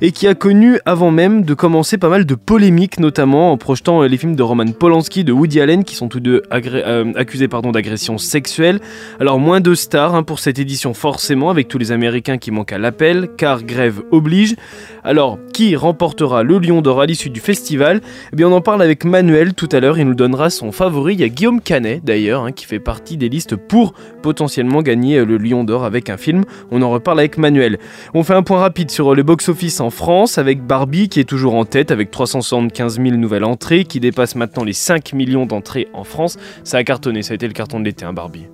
et 0.01 0.11
qui 0.11 0.27
a 0.27 0.35
connu 0.35 0.79
avant 0.85 1.11
même 1.11 1.43
de 1.43 1.53
commencer 1.53 1.97
pas 1.97 2.09
mal 2.09 2.25
de 2.25 2.35
polémiques, 2.35 2.99
notamment 2.99 3.51
en 3.51 3.57
projetant 3.57 4.03
euh, 4.03 4.07
les 4.07 4.17
films 4.17 4.35
de 4.35 4.43
Roman 4.43 4.65
Polanski, 4.73 5.23
de 5.23 5.31
Woody 5.31 5.61
Allen, 5.61 5.83
qui 5.83 5.95
sont 5.95 6.07
tous 6.07 6.19
deux 6.19 6.43
euh, 6.51 7.13
accusés 7.15 7.47
d'agression 7.47 8.17
sexuelle. 8.17 8.79
Alors, 9.19 9.39
moins 9.39 9.61
de 9.61 9.73
stars 9.73 10.15
hein, 10.15 10.23
pour 10.23 10.39
cette 10.39 10.59
édition, 10.59 10.93
forcément, 10.93 11.49
avec 11.49 11.67
tous 11.67 11.77
les 11.77 11.91
Américains 11.91 12.37
qui 12.37 12.51
manquent 12.51 12.73
à 12.73 12.77
l'appel, 12.77 13.29
car 13.37 13.63
grève 13.63 14.01
oblige. 14.11 14.55
Alors, 15.03 15.39
qui 15.53 15.75
remportera 15.75 16.43
le 16.43 16.59
Lion 16.59 16.81
d'Or 16.81 17.01
à 17.01 17.05
l'issue 17.05 17.29
du 17.29 17.39
festival? 17.39 18.01
Eh 18.33 18.35
bien, 18.35 18.47
on 18.47 18.51
en 18.51 18.61
parle 18.61 18.81
avec 18.81 19.05
Manuel 19.05 19.53
tout 19.53 19.69
à 19.71 19.79
l'heure. 19.79 19.97
Il 19.97 20.05
nous 20.05 20.15
donnera 20.15 20.49
son 20.49 20.71
favori. 20.71 21.13
Il 21.13 21.21
y 21.21 21.23
a 21.23 21.29
Guillaume 21.29 21.61
Canet, 21.61 22.03
d'ailleurs, 22.03 22.43
hein, 22.43 22.51
qui 22.51 22.65
fait 22.65 22.79
partie 22.79 23.17
des 23.17 23.29
listes 23.29 23.55
pour 23.55 23.93
potentiellement 24.21 24.81
gagner 24.81 25.19
euh, 25.19 25.25
le 25.25 25.37
Lion 25.37 25.63
d'Or 25.63 25.85
avec 25.85 26.09
un 26.09 26.17
film. 26.17 26.43
On 26.71 26.81
en 26.81 26.89
reparle 26.89 27.19
avec 27.19 27.37
Manuel. 27.37 27.79
On 28.13 28.23
fait 28.23 28.33
un 28.33 28.43
point 28.43 28.59
rapide 28.59 28.91
sur 28.91 29.13
euh, 29.13 29.15
le 29.15 29.23
box-office 29.23 29.79
en 29.79 29.89
France 29.89 30.37
avec 30.37 30.61
Barbie 30.61 31.09
qui 31.09 31.19
est 31.19 31.25
toujours 31.25 31.55
en 31.55 31.65
tête 31.65 31.91
avec 31.91 32.11
375 32.11 33.01
000 33.01 33.15
nouvelles 33.15 33.43
entrées, 33.43 33.85
qui 33.85 33.99
dépasse 33.99 34.35
maintenant 34.35 34.56
les 34.63 34.73
5 34.73 35.13
millions 35.13 35.45
d'entrées 35.45 35.87
en 35.93 36.03
France. 36.03 36.37
Ça 36.63 36.77
a 36.77 36.83
cartonné, 36.83 37.23
ça 37.23 37.33
a 37.33 37.35
été 37.35 37.47
le 37.47 37.53
carton 37.53 37.79
de 37.79 37.85
l'été, 37.85 38.05
hein, 38.05 38.13
Barbie. 38.13 38.47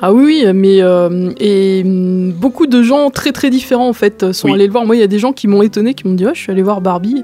Ah 0.00 0.12
oui, 0.12 0.44
mais 0.54 0.82
euh, 0.82 1.30
et 1.38 1.82
beaucoup 1.84 2.66
de 2.66 2.82
gens 2.82 3.10
très 3.10 3.32
très 3.32 3.50
différents 3.50 3.88
en 3.88 3.92
fait 3.92 4.32
sont 4.32 4.48
Oui. 4.48 4.54
allés 4.54 4.66
le 4.66 4.72
voir. 4.72 4.84
Moi, 4.86 4.96
il 4.96 5.00
y 5.00 5.02
a 5.02 5.06
des 5.08 5.18
gens 5.18 5.32
qui 5.32 5.48
m'ont 5.48 5.62
étonné, 5.62 5.94
qui 5.94 6.06
m'ont 6.06 6.14
dit, 6.14 6.24
oh, 6.26 6.30
je 6.34 6.40
suis 6.40 6.50
allé 6.52 6.62
voir 6.62 6.80
Barbie. 6.80 7.22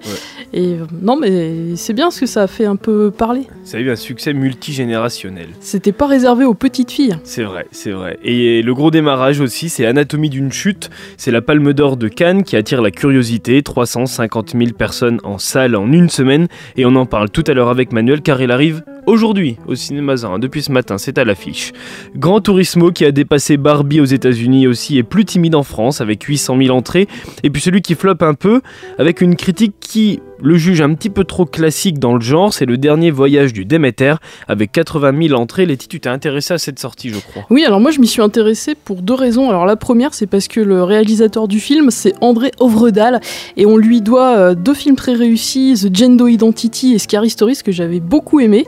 Et 0.53 0.75
euh, 0.75 0.85
non, 1.03 1.17
mais 1.17 1.77
c'est 1.77 1.93
bien 1.93 2.07
parce 2.07 2.21
que 2.21 2.27
ça 2.27 2.43
a 2.43 2.47
fait 2.47 2.65
un 2.65 2.77
peu 2.77 3.11
parler. 3.11 3.43
Ça 3.65 3.79
a 3.79 3.81
eu 3.81 3.91
un 3.91 3.97
succès 3.97 4.33
multigénérationnel. 4.33 5.49
C'était 5.61 5.93
pas 5.93 6.07
réservé 6.07 6.45
aux 6.45 6.55
petites 6.55 6.91
filles. 6.91 7.17
C'est 7.25 7.43
vrai, 7.43 7.67
c'est 7.71 7.91
vrai. 7.91 8.19
Et 8.25 8.63
le 8.63 8.75
gros 8.75 8.91
démarrage 8.91 9.41
aussi, 9.41 9.69
c'est 9.69 9.87
Anatomie 9.87 10.31
d'une 10.31 10.53
chute. 10.53 10.91
C'est 11.17 11.31
la 11.31 11.43
Palme 11.43 11.73
d'Or 11.73 11.97
de 11.97 12.09
Cannes 12.09 12.43
qui 12.45 12.57
attire 12.57 12.83
la 12.83 12.91
curiosité. 12.91 13.63
350 13.63 14.53
000 14.57 14.73
personnes 14.73 15.21
en 15.25 15.39
salle 15.39 15.77
en 15.77 15.91
une 15.93 16.09
semaine. 16.11 16.49
Et 16.77 16.85
on 16.87 16.95
en 16.97 17.07
parle 17.07 17.31
tout 17.31 17.45
à 17.47 17.55
l'heure 17.55 17.69
avec 17.69 17.93
Manuel 17.93 18.23
car 18.23 18.41
il 18.41 18.51
arrive 18.51 18.83
aujourd'hui 19.07 19.57
au 19.67 19.75
cinéma. 19.75 20.15
Depuis 20.39 20.63
ce 20.63 20.73
matin, 20.73 20.97
c'est 20.99 21.19
à 21.19 21.25
l'affiche. 21.25 21.73
Grand 22.17 22.38
Turismo 22.41 22.91
qui 22.91 23.05
a 23.05 23.13
dépassé 23.13 23.57
Barbie 23.57 24.01
aux 24.01 24.05
États-Unis 24.05 24.67
aussi 24.67 24.99
est 24.99 25.03
plus 25.03 25.25
timide 25.25 25.55
en 25.55 25.63
France 25.63 26.01
avec 26.01 26.23
800 26.23 26.59
000 26.61 26.77
entrées. 26.77 27.09
Et 27.43 27.51
puis 27.51 27.61
celui 27.61 27.83
qui 27.83 27.95
floppe 27.95 28.23
un 28.23 28.35
peu 28.35 28.61
avec 28.99 29.21
une 29.21 29.37
critique 29.37 29.75
qui 29.81 30.21
le 30.43 30.57
juge 30.57 30.81
un 30.81 30.95
petit 30.95 31.11
peu 31.11 31.25
trop 31.25 31.45
classique 31.45 31.99
dans 31.99 32.15
le 32.15 32.21
genre, 32.21 32.53
c'est 32.55 32.67
le 32.67 32.77
dernier 32.79 33.11
voyage 33.11 33.53
du 33.53 33.65
Déméter 33.65 34.15
avec 34.47 34.73
80 34.73 35.29
000 35.29 35.41
entrées. 35.41 35.67
Letty, 35.67 35.89
tu 35.89 36.01
t'es 36.01 36.09
intéressé 36.09 36.55
à 36.55 36.59
cette 36.59 36.79
sortie, 36.79 37.09
je 37.11 37.19
crois. 37.19 37.45
Oui, 37.51 37.65
alors 37.65 37.81
moi 37.81 37.91
je 37.91 38.01
m'y 38.01 38.07
suis 38.07 38.23
intéressée 38.23 38.75
pour 38.75 39.03
deux 39.03 39.15
raisons. 39.15 39.49
Alors 39.51 39.67
la 39.67 39.77
première, 39.77 40.15
c'est 40.15 40.27
parce 40.27 40.47
que 40.49 40.61
le 40.61 40.83
réalisateur 40.85 41.49
du 41.49 41.59
film, 41.61 41.91
c'est 41.91 42.15
André 42.21 42.53
Ovredal, 42.61 43.21
et 43.57 43.67
on 43.67 43.77
lui 43.77 44.01
doit 44.01 44.37
euh, 44.37 44.55
deux 44.55 44.75
films 44.75 44.97
très 44.97 45.15
réussis, 45.15 45.75
The 45.83 45.95
Gendo 45.97 46.29
Identity 46.29 46.95
et 46.95 46.99
Scary 46.99 47.31
Stories, 47.31 47.59
que 47.65 47.73
j'avais 47.73 48.01
beaucoup 48.01 48.39
aimé. 48.41 48.65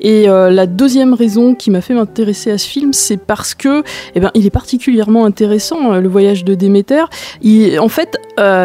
Et 0.00 0.28
euh, 0.28 0.50
la 0.50 0.66
deuxième 0.66 1.14
raison 1.14 1.54
qui 1.54 1.70
m'a 1.70 1.80
fait 1.80 1.94
m'intéresser 1.94 2.50
à 2.50 2.58
ce 2.58 2.66
film, 2.68 2.92
c'est 2.92 3.16
parce 3.16 3.54
que, 3.54 3.82
eh 4.14 4.20
ben, 4.20 4.30
il 4.34 4.44
est 4.44 4.50
particulièrement 4.50 5.24
intéressant, 5.24 5.92
euh, 5.94 6.00
le 6.00 6.08
voyage 6.08 6.44
de 6.44 6.54
Déméter. 6.54 7.04
Il- 7.40 7.78
en 7.80 7.88
fait, 7.88 8.18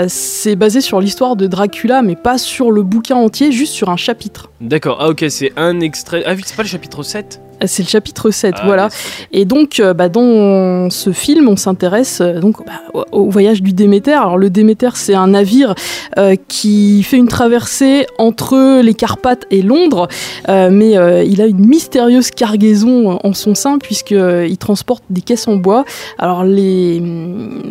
c'est 0.08 0.56
basé 0.56 0.82
sur 0.82 1.00
l'histoire 1.00 1.36
de 1.36 1.48
Dracula, 1.48 2.02
mais 2.02 2.16
pas 2.16 2.38
sur 2.38 2.49
le 2.72 2.84
bouquin 2.84 3.16
entier, 3.16 3.52
juste 3.52 3.74
sur 3.74 3.90
un 3.90 3.98
chapitre. 3.98 4.50
D'accord, 4.62 4.98
ah 5.00 5.10
ok, 5.10 5.26
c'est 5.30 5.54
un 5.56 5.80
extrait. 5.80 6.24
Ah 6.26 6.34
oui, 6.36 6.42
c'est 6.46 6.56
pas 6.56 6.64
le 6.64 6.68
chapitre 6.70 7.04
7 7.04 7.40
Euh, 7.42 7.49
C'est 7.66 7.84
le 7.84 7.90
chapitre 7.90 8.32
7, 8.32 8.56
Ah, 8.58 8.62
voilà. 8.66 8.90
Et 9.32 9.46
donc, 9.46 9.80
euh, 9.80 9.94
bah, 9.94 10.10
dans 10.10 10.90
ce 10.90 11.12
film, 11.12 11.48
on 11.50 11.56
s'intéresse 11.56 12.22
euh, 12.22 12.40
donc 12.40 12.66
bah, 12.66 13.04
au, 13.12 13.30
voyage 13.30 13.62
du 13.62 13.74
Déméter. 13.74 14.14
Alors, 14.14 14.38
le 14.38 14.50
Déméter, 14.50 14.90
c'est 14.96 15.14
un 15.14 15.28
navire 15.28 15.76
euh, 16.18 16.36
qui 16.48 17.04
fait 17.04 17.18
une 17.18 17.28
traversée 17.28 18.06
entre 18.18 18.82
les 18.82 18.94
Carpates 18.94 19.46
et 19.52 19.62
Londres, 19.62 20.08
euh, 20.48 20.70
mais 20.72 20.98
euh, 20.98 21.24
il 21.24 21.42
a 21.42 21.46
une 21.46 21.66
mystérieuse 21.66 22.32
cargaison 22.32 23.20
en 23.24 23.34
son 23.34 23.56
sein 23.56 23.78
puisqu'il 23.78 24.58
transporte 24.58 25.04
des 25.10 25.22
caisses 25.22 25.48
en 25.48 25.56
bois. 25.56 25.86
Alors, 26.18 26.44
les, 26.44 27.02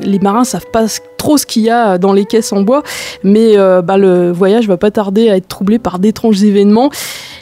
les 0.02 0.18
marins 0.18 0.45
savent 0.45 0.71
pas 0.73 0.87
trop 1.18 1.37
ce 1.37 1.45
qu'il 1.45 1.62
y 1.62 1.71
a 1.71 1.99
dans 1.99 2.12
les 2.12 2.25
caisses 2.25 2.52
en 2.52 2.62
bois, 2.62 2.83
mais 3.23 3.59
euh, 3.59 3.83
bah, 3.83 3.99
le 3.99 4.33
voyage 4.33 4.66
va 4.66 4.78
pas 4.78 4.90
tarder 4.90 5.28
à 5.28 5.37
être 5.37 5.49
troublé 5.49 5.78
par 5.78 5.99
d'étranges 5.99 6.42
événements. 6.42 6.90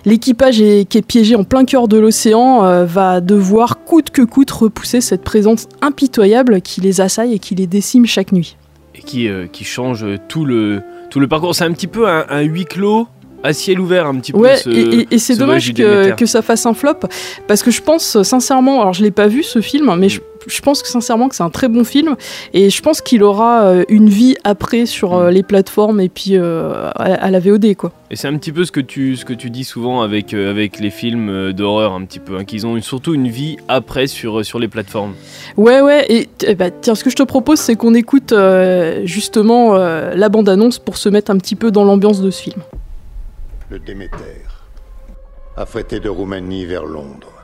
L'équipage 0.07 0.59
qui 0.59 0.99
est 0.99 1.07
piégé 1.07 1.35
en 1.35 1.43
plein 1.43 1.65
cœur 1.65 1.89
de 1.89 1.99
l'océan 1.99 2.65
euh, 2.65 2.85
va 2.85 3.21
devoir 3.21 3.85
coûte 3.85 4.11
que 4.11 4.23
coûte 4.23 4.53
repousser 4.53 5.01
cette 5.01 5.25
présence 5.25 5.67
impitoyable 5.83 6.63
qui 6.63 6.81
les 6.81 7.01
assaille 7.01 7.35
et 7.35 7.41
qui 7.41 7.57
les 7.57 7.67
décime 7.67 8.07
chaque 8.07 8.31
nuit. 8.31 8.57
Et 8.95 9.03
qui, 9.03 9.29
euh, 9.29 9.47
change 9.63 10.07
tout 10.29 10.45
le, 10.45 10.81
parcours. 11.29 11.57
C'est 11.57 11.65
un 11.65 11.73
petit 11.73 11.89
peu 11.89 12.07
un 12.09 12.41
huis 12.43 12.67
clos 12.67 13.09
à 13.47 13.53
ciel 13.53 13.81
ouvert 13.81 14.07
un 14.07 14.15
petit 14.17 14.33
peu. 14.33 14.39
Ouais, 14.39 14.57
ce- 14.57 14.69
et, 14.71 15.19
c'est 15.19 15.35
ce 15.35 15.39
dommage 15.39 15.73
que, 15.73 16.15
que 16.15 16.27
ça 16.27 16.43
fasse 16.43 16.67
un 16.67 16.75
flop 16.75 17.01
parce 17.47 17.63
que 17.63 17.71
je 17.71 17.81
pense 17.83 18.23
sincèrement, 18.23 18.81
alors 18.83 18.93
je 18.93 19.03
l'ai 19.03 19.11
pas 19.11 19.27
vu 19.29 19.43
ce 19.43 19.61
film, 19.61 19.95
mais 19.99 20.09
je, 20.09 20.21
je 20.47 20.61
pense 20.61 20.83
que 20.83 20.89
sincèrement 20.89 21.29
que 21.29 21.35
c'est 21.35 21.43
un 21.43 21.51
très 21.51 21.69
bon 21.69 21.83
film 21.85 22.15
et 22.55 22.71
je 22.71 22.83
pense 22.83 23.01
qu'il 23.01 23.23
aura 23.25 23.63
euh, 23.65 23.85
une 23.89 24.09
vie 24.09 24.37
après 24.45 24.87
sur 24.87 25.15
euh, 25.15 25.31
les 25.31 25.43
plateformes 25.43 26.01
et 26.01 26.09
puis 26.09 26.33
euh, 26.37 26.89
à, 26.95 27.15
à 27.15 27.31
la 27.31 27.41
VOD 27.41 27.75
quoi. 27.77 27.93
Et 28.11 28.17
c'est 28.17 28.29
un 28.29 28.37
petit 28.37 28.53
peu 28.53 28.65
ce 28.65 28.71
que 28.71 28.79
tu, 28.81 29.17
ce 29.17 29.25
que 29.25 29.33
tu 29.33 29.51
dis 29.51 29.65
souvent 29.65 30.03
avec, 30.03 30.33
euh, 30.33 30.49
avec 30.51 30.79
les 30.79 30.91
films 30.91 31.53
d'horreur, 31.53 31.93
un 31.95 32.05
petit 32.05 32.21
peu, 32.21 32.37
hein, 32.37 32.45
qu'ils 32.45 32.65
ont 32.65 32.77
une- 32.77 32.83
surtout 32.83 33.15
une 33.15 33.27
vie 33.29 33.57
après 33.67 34.07
sur, 34.07 34.45
sur 34.45 34.59
les 34.61 34.69
plateformes. 34.69 35.15
Ouais 35.57 35.81
ouais 35.81 36.07
et 36.09 36.55
bah, 36.55 36.71
tiens 36.71 36.95
ce 36.95 37.03
que 37.03 37.11
je 37.11 37.17
te 37.17 37.23
propose 37.25 37.59
c'est 37.59 37.75
qu'on 37.75 37.95
écoute 37.95 38.31
euh, 38.33 39.03
justement 39.05 39.75
la 39.77 40.29
bande 40.29 40.49
annonce 40.49 40.79
pour 40.79 40.97
se 40.97 41.09
mettre 41.09 41.31
un 41.31 41.39
petit 41.39 41.57
peu 41.57 41.71
dans 41.71 41.85
l'ambiance 41.85 42.21
de 42.21 42.31
ce 42.31 42.43
film. 42.43 42.63
Le 43.69 43.81
Déméter, 43.81 44.45
affrété 45.57 45.99
de 45.99 46.09
Roumanie 46.09 46.67
vers 46.67 46.85
Londres. 46.85 47.43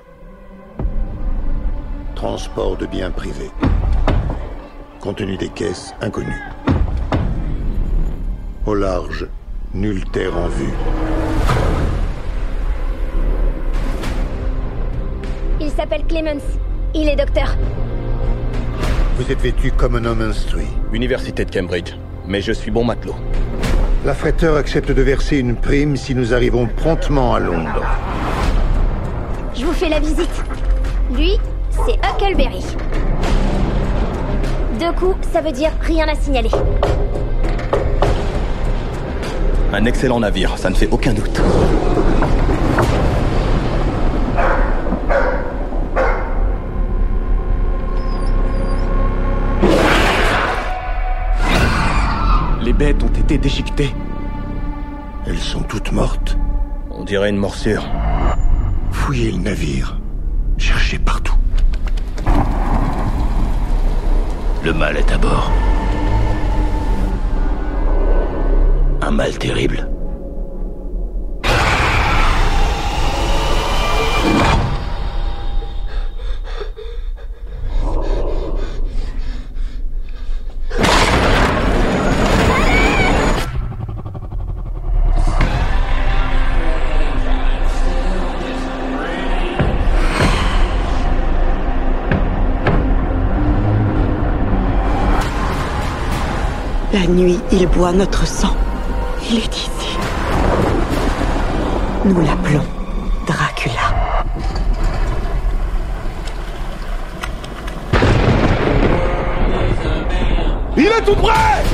Transport 2.15 2.77
de 2.77 2.87
biens 2.87 3.11
privés. 3.11 3.51
Contenu 5.01 5.37
des 5.37 5.49
caisses 5.49 5.93
inconnu. 6.01 6.41
Au 8.67 8.75
large, 8.75 9.27
nulle 9.75 10.05
terre 10.13 10.37
en 10.37 10.47
vue. 10.47 10.73
Il 15.61 15.71
s'appelle 15.71 16.07
Clemens. 16.07 16.57
Il 16.95 17.09
est 17.09 17.17
docteur. 17.17 17.57
Vous 19.17 19.33
êtes 19.33 19.41
vêtu 19.41 19.73
comme 19.73 19.97
un 19.97 20.05
homme 20.05 20.23
instruit. 20.23 20.69
Université 20.93 21.45
de 21.45 21.51
Cambridge. 21.51 21.97
Mais 22.29 22.41
je 22.41 22.53
suis 22.53 22.71
bon 22.71 22.85
matelot. 22.85 23.17
L'affréteur 24.05 24.57
accepte 24.57 24.91
de 24.91 25.01
verser 25.01 25.37
une 25.37 25.55
prime 25.55 25.97
si 25.97 26.17
nous 26.17 26.35
arrivons 26.35 26.67
promptement 26.67 27.35
à 27.35 27.39
Londres. 27.39 27.85
Je 29.55 29.65
vous 29.65 29.73
fais 29.73 29.89
la 29.89 30.01
visite. 30.01 30.43
Lui, 31.15 31.39
c'est 31.71 31.99
Huckleberry. 32.05 32.65
Deux 34.81 34.93
coups, 34.93 35.29
ça 35.33 35.41
veut 35.41 35.53
dire 35.53 35.71
rien 35.83 36.09
à 36.09 36.17
signaler. 36.17 36.51
Un 39.73 39.85
excellent 39.85 40.19
navire, 40.19 40.59
ça 40.59 40.69
ne 40.69 40.75
fait 40.75 40.89
aucun 40.91 41.15
doute. 41.15 41.41
Été 53.23 53.39
déchiquetées. 53.39 53.95
Elles 55.27 55.39
sont 55.39 55.63
toutes 55.63 55.93
mortes. 55.93 56.37
On 56.91 57.05
dirait 57.05 57.31
une 57.31 57.37
morsure. 57.37 57.85
Fouillez 58.91 59.31
le 59.31 59.39
navire. 59.39 59.99
Cherchez 60.59 60.99
partout. 60.99 61.37
Le 64.65 64.73
mal 64.73 64.97
est 64.97 65.11
à 65.13 65.19
bord. 65.19 65.51
Un 69.01 69.11
mal 69.11 69.39
terrible. 69.39 69.89
La 96.93 97.07
nuit, 97.07 97.41
il 97.51 97.67
boit 97.69 97.91
notre 97.91 98.27
sang. 98.27 98.55
Il 99.31 99.39
est 99.39 99.57
ici. 99.57 99.97
Nous 102.05 102.21
l'appelons 102.21 102.67
Dracula. 103.27 103.73
Il 110.77 110.85
est 110.87 111.03
tout 111.07 111.15
prêt 111.15 111.65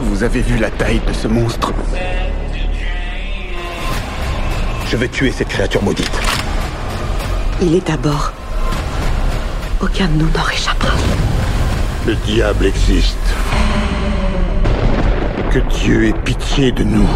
Vous 0.00 0.22
avez 0.22 0.40
vu 0.40 0.56
la 0.56 0.70
taille 0.70 1.02
de 1.06 1.12
ce 1.12 1.28
monstre? 1.28 1.74
Je 4.86 4.96
vais 4.96 5.08
tuer 5.08 5.30
cette 5.30 5.48
créature 5.48 5.82
maudite. 5.82 6.18
Il 7.60 7.74
est 7.74 7.90
à 7.90 7.98
bord. 7.98 8.32
Aucun 9.82 10.06
de 10.06 10.12
nous 10.12 10.30
n'en 10.30 10.48
échappera. 10.50 10.94
Le 12.06 12.14
diable 12.26 12.66
existe. 12.66 13.16
Que 15.50 15.58
Dieu 15.80 16.08
ait 16.08 16.12
pitié 16.12 16.70
de 16.70 16.84
nous. 16.84 17.08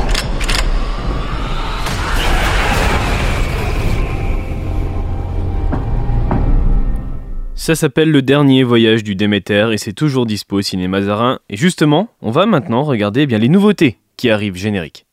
Ça 7.55 7.75
s'appelle 7.75 8.11
Le 8.11 8.23
Dernier 8.23 8.63
Voyage 8.63 9.05
du 9.05 9.15
Déméter 9.15 9.69
et 9.75 9.77
c'est 9.77 9.93
toujours 9.93 10.25
dispo 10.25 10.57
au 10.57 10.63
cinéma 10.63 11.03
Zarin. 11.03 11.41
Et 11.51 11.59
justement, 11.59 12.09
on 12.23 12.31
va 12.31 12.47
maintenant 12.47 12.83
regarder 12.83 13.23
eh 13.23 13.27
bien, 13.27 13.37
les 13.37 13.51
nouveautés 13.51 13.99
qui 14.17 14.31
arrivent 14.31 14.57
génériques. 14.57 15.05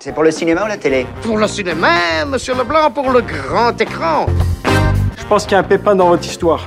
C'est 0.00 0.12
pour 0.12 0.24
le 0.24 0.32
cinéma 0.32 0.64
ou 0.64 0.66
la 0.66 0.78
télé? 0.78 1.06
Pour 1.22 1.38
le 1.38 1.46
cinéma, 1.46 2.24
monsieur 2.26 2.54
Leblanc, 2.56 2.90
pour 2.90 3.12
le 3.12 3.20
grand 3.20 3.80
écran. 3.80 4.26
Je 5.16 5.24
pense 5.28 5.44
qu'il 5.44 5.52
y 5.52 5.54
a 5.54 5.58
un 5.60 5.62
pépin 5.62 5.94
dans 5.94 6.08
votre 6.08 6.26
histoire. 6.26 6.66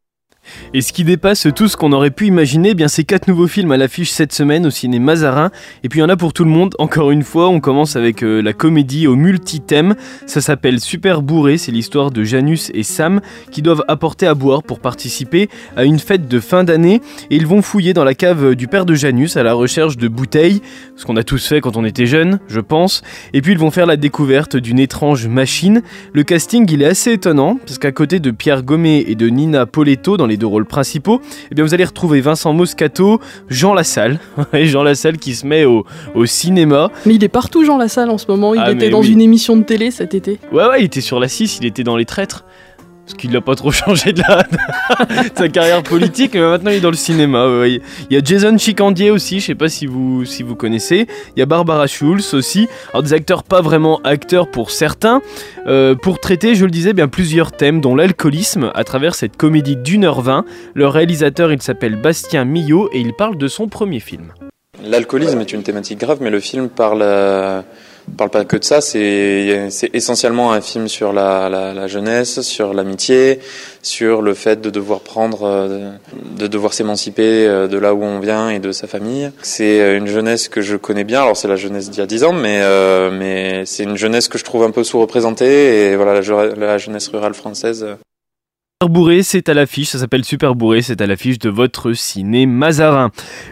Et 0.73 0.81
ce 0.81 0.93
qui 0.93 1.03
dépasse 1.03 1.47
tout 1.55 1.67
ce 1.67 1.77
qu'on 1.77 1.91
aurait 1.91 2.11
pu 2.11 2.27
imaginer, 2.27 2.69
eh 2.69 2.73
bien 2.73 2.87
c'est 2.87 3.03
quatre 3.03 3.27
nouveaux 3.27 3.47
films 3.47 3.71
à 3.71 3.77
l'affiche 3.77 4.11
cette 4.11 4.33
semaine 4.33 4.65
au 4.65 4.69
ciné 4.69 4.99
Mazarin. 4.99 5.51
Et 5.83 5.89
puis 5.89 5.99
il 5.99 6.01
y 6.01 6.05
en 6.05 6.09
a 6.09 6.17
pour 6.17 6.33
tout 6.33 6.43
le 6.43 6.49
monde. 6.49 6.75
Encore 6.79 7.11
une 7.11 7.23
fois, 7.23 7.49
on 7.49 7.59
commence 7.59 7.95
avec 7.95 8.23
euh, 8.23 8.41
la 8.41 8.53
comédie 8.53 9.07
au 9.07 9.15
multi-thème. 9.15 9.95
Ça 10.25 10.41
s'appelle 10.41 10.79
Super 10.79 11.21
Bourré. 11.21 11.57
C'est 11.57 11.71
l'histoire 11.71 12.11
de 12.11 12.23
Janus 12.23 12.71
et 12.73 12.83
Sam 12.83 13.21
qui 13.51 13.61
doivent 13.61 13.83
apporter 13.87 14.27
à 14.27 14.33
boire 14.33 14.63
pour 14.63 14.79
participer 14.79 15.49
à 15.75 15.83
une 15.83 15.99
fête 15.99 16.27
de 16.27 16.39
fin 16.39 16.63
d'année. 16.63 17.01
Et 17.29 17.35
ils 17.35 17.47
vont 17.47 17.61
fouiller 17.61 17.93
dans 17.93 18.03
la 18.03 18.13
cave 18.13 18.55
du 18.55 18.67
père 18.67 18.85
de 18.85 18.93
Janus 18.93 19.37
à 19.37 19.43
la 19.43 19.53
recherche 19.53 19.97
de 19.97 20.07
bouteilles. 20.07 20.61
Ce 20.95 21.05
qu'on 21.05 21.17
a 21.17 21.23
tous 21.23 21.47
fait 21.47 21.61
quand 21.61 21.77
on 21.77 21.85
était 21.85 22.05
jeune, 22.05 22.39
je 22.47 22.59
pense. 22.59 23.01
Et 23.33 23.41
puis 23.41 23.53
ils 23.53 23.59
vont 23.59 23.71
faire 23.71 23.85
la 23.85 23.97
découverte 23.97 24.55
d'une 24.55 24.79
étrange 24.79 25.27
machine. 25.27 25.81
Le 26.13 26.23
casting 26.23 26.65
il 26.71 26.81
est 26.81 26.87
assez 26.87 27.13
étonnant 27.13 27.57
parce 27.65 27.77
qu'à 27.77 27.91
côté 27.91 28.19
de 28.19 28.31
Pierre 28.31 28.63
Gommet 28.63 29.05
et 29.07 29.15
de 29.15 29.27
Nina 29.27 29.65
Poletto 29.65 30.17
dans 30.17 30.27
les 30.27 30.37
deux 30.41 30.47
rôles 30.47 30.65
principaux, 30.65 31.21
eh 31.51 31.55
bien 31.55 31.63
vous 31.63 31.73
allez 31.73 31.85
retrouver 31.85 32.19
Vincent 32.19 32.51
Moscato, 32.53 33.21
Jean 33.49 33.73
Lassalle, 33.73 34.19
Ouais, 34.53 34.65
Jean 34.65 34.83
Lassalle 34.83 35.17
qui 35.17 35.35
se 35.35 35.45
met 35.45 35.63
au, 35.65 35.85
au 36.15 36.25
cinéma. 36.25 36.89
Mais 37.05 37.15
il 37.15 37.23
est 37.23 37.29
partout 37.29 37.63
Jean 37.63 37.77
Lassalle 37.77 38.09
en 38.09 38.17
ce 38.17 38.25
moment, 38.27 38.53
il 38.53 38.59
Ah, 38.61 38.71
était 38.71 38.89
dans 38.89 39.01
oui. 39.01 39.11
une 39.11 39.21
émission 39.21 39.55
de 39.55 39.63
télé 39.63 39.91
cet 39.91 40.13
été. 40.15 40.39
Ouais 40.51 40.65
ouais, 40.67 40.81
il 40.81 40.85
était 40.85 40.99
sur 41.01 41.19
la 41.19 41.27
6, 41.27 41.59
il 41.61 41.65
était 41.67 41.83
dans 41.83 41.95
les 41.95 42.05
traîtres. 42.05 42.43
Parce 43.11 43.19
qu'il 43.19 43.31
n'a 43.31 43.41
pas 43.41 43.55
trop 43.55 43.71
changé 43.71 44.13
de, 44.13 44.21
la, 44.21 44.45
sa 45.35 45.49
carrière 45.49 45.83
politique, 45.83 46.33
mais 46.33 46.39
maintenant 46.39 46.71
il 46.71 46.77
est 46.77 46.81
dans 46.81 46.91
le 46.91 46.95
cinéma. 46.95 47.45
Il 47.65 47.81
y 48.09 48.15
a 48.15 48.21
Jason 48.23 48.57
Chicandier 48.57 49.11
aussi, 49.11 49.41
je 49.41 49.47
sais 49.47 49.55
pas 49.55 49.67
si 49.67 49.85
vous, 49.85 50.23
si 50.23 50.43
vous 50.43 50.55
connaissez. 50.55 51.07
Il 51.35 51.39
y 51.39 51.41
a 51.41 51.45
Barbara 51.45 51.87
Schulz 51.87 52.33
aussi. 52.33 52.69
Alors 52.93 53.03
des 53.03 53.11
acteurs 53.11 53.43
pas 53.43 53.59
vraiment 53.59 53.99
acteurs 54.05 54.49
pour 54.49 54.71
certains. 54.71 55.21
Euh, 55.67 55.93
pour 55.93 56.21
traiter, 56.21 56.55
je 56.55 56.63
le 56.63 56.71
disais, 56.71 56.93
bien 56.93 57.09
plusieurs 57.09 57.51
thèmes, 57.51 57.81
dont 57.81 57.95
l'alcoolisme, 57.95 58.71
à 58.75 58.85
travers 58.85 59.13
cette 59.13 59.35
comédie 59.35 59.75
d'une 59.75 60.05
heure 60.05 60.21
vingt. 60.21 60.45
Le 60.73 60.87
réalisateur, 60.87 61.51
il 61.51 61.61
s'appelle 61.61 61.97
Bastien 61.97 62.45
Millot 62.45 62.89
et 62.93 63.01
il 63.01 63.13
parle 63.13 63.37
de 63.37 63.49
son 63.49 63.67
premier 63.67 63.99
film. 63.99 64.31
L'alcoolisme 64.81 65.41
est 65.41 65.51
une 65.51 65.63
thématique 65.63 65.99
grave, 65.99 66.19
mais 66.21 66.29
le 66.29 66.39
film 66.39 66.69
parle, 66.69 67.03
euh, 68.09 68.11
parle 68.17 68.29
pas 68.29 68.45
que 68.45 68.57
de 68.57 68.63
ça. 68.63 68.81
C'est, 68.81 69.69
essentiellement 69.93 70.51
un 70.51 70.61
film 70.61 70.87
sur 70.87 71.13
la, 71.13 71.49
la, 71.49 71.73
la 71.73 71.87
jeunesse, 71.87 72.41
sur 72.41 72.73
l'amitié, 72.73 73.39
sur 73.81 74.21
le 74.21 74.33
fait 74.33 74.61
de 74.61 74.69
devoir 74.69 75.01
prendre, 75.01 75.43
euh, 75.43 75.91
de 76.37 76.47
devoir 76.47 76.73
s'émanciper 76.73 77.47
euh, 77.47 77.67
de 77.67 77.77
là 77.77 77.93
où 77.93 78.03
on 78.03 78.19
vient 78.19 78.49
et 78.49 78.59
de 78.59 78.71
sa 78.71 78.87
famille. 78.87 79.31
C'est 79.41 79.81
euh, 79.81 79.97
une 79.97 80.07
jeunesse 80.07 80.47
que 80.49 80.61
je 80.61 80.75
connais 80.77 81.03
bien. 81.03 81.21
Alors 81.21 81.37
c'est 81.37 81.47
la 81.47 81.55
jeunesse 81.55 81.89
d'il 81.89 81.99
y 81.99 82.03
a 82.03 82.07
10 82.07 82.23
ans, 82.23 82.33
mais 82.33 82.59
euh, 82.61 83.11
mais 83.11 83.65
c'est 83.65 83.83
une 83.83 83.97
jeunesse 83.97 84.27
que 84.27 84.37
je 84.37 84.43
trouve 84.43 84.63
un 84.63 84.71
peu 84.71 84.83
sous-représentée 84.83 85.91
et 85.91 85.95
voilà 85.95 86.21
la 86.21 86.77
jeunesse 86.77 87.07
rurale 87.07 87.33
française. 87.33 87.85
Bourré, 88.87 89.21
c'est 89.21 89.47
à 89.47 89.53
l'affiche, 89.53 89.89
ça 89.89 89.99
s'appelle 89.99 90.25
Super 90.25 90.55
Bourré, 90.55 90.81
c'est 90.81 91.01
à 91.01 91.07
l'affiche 91.07 91.37
de 91.37 91.49
votre 91.49 91.93
ciné 91.93 92.47
Mazarin. 92.47 93.11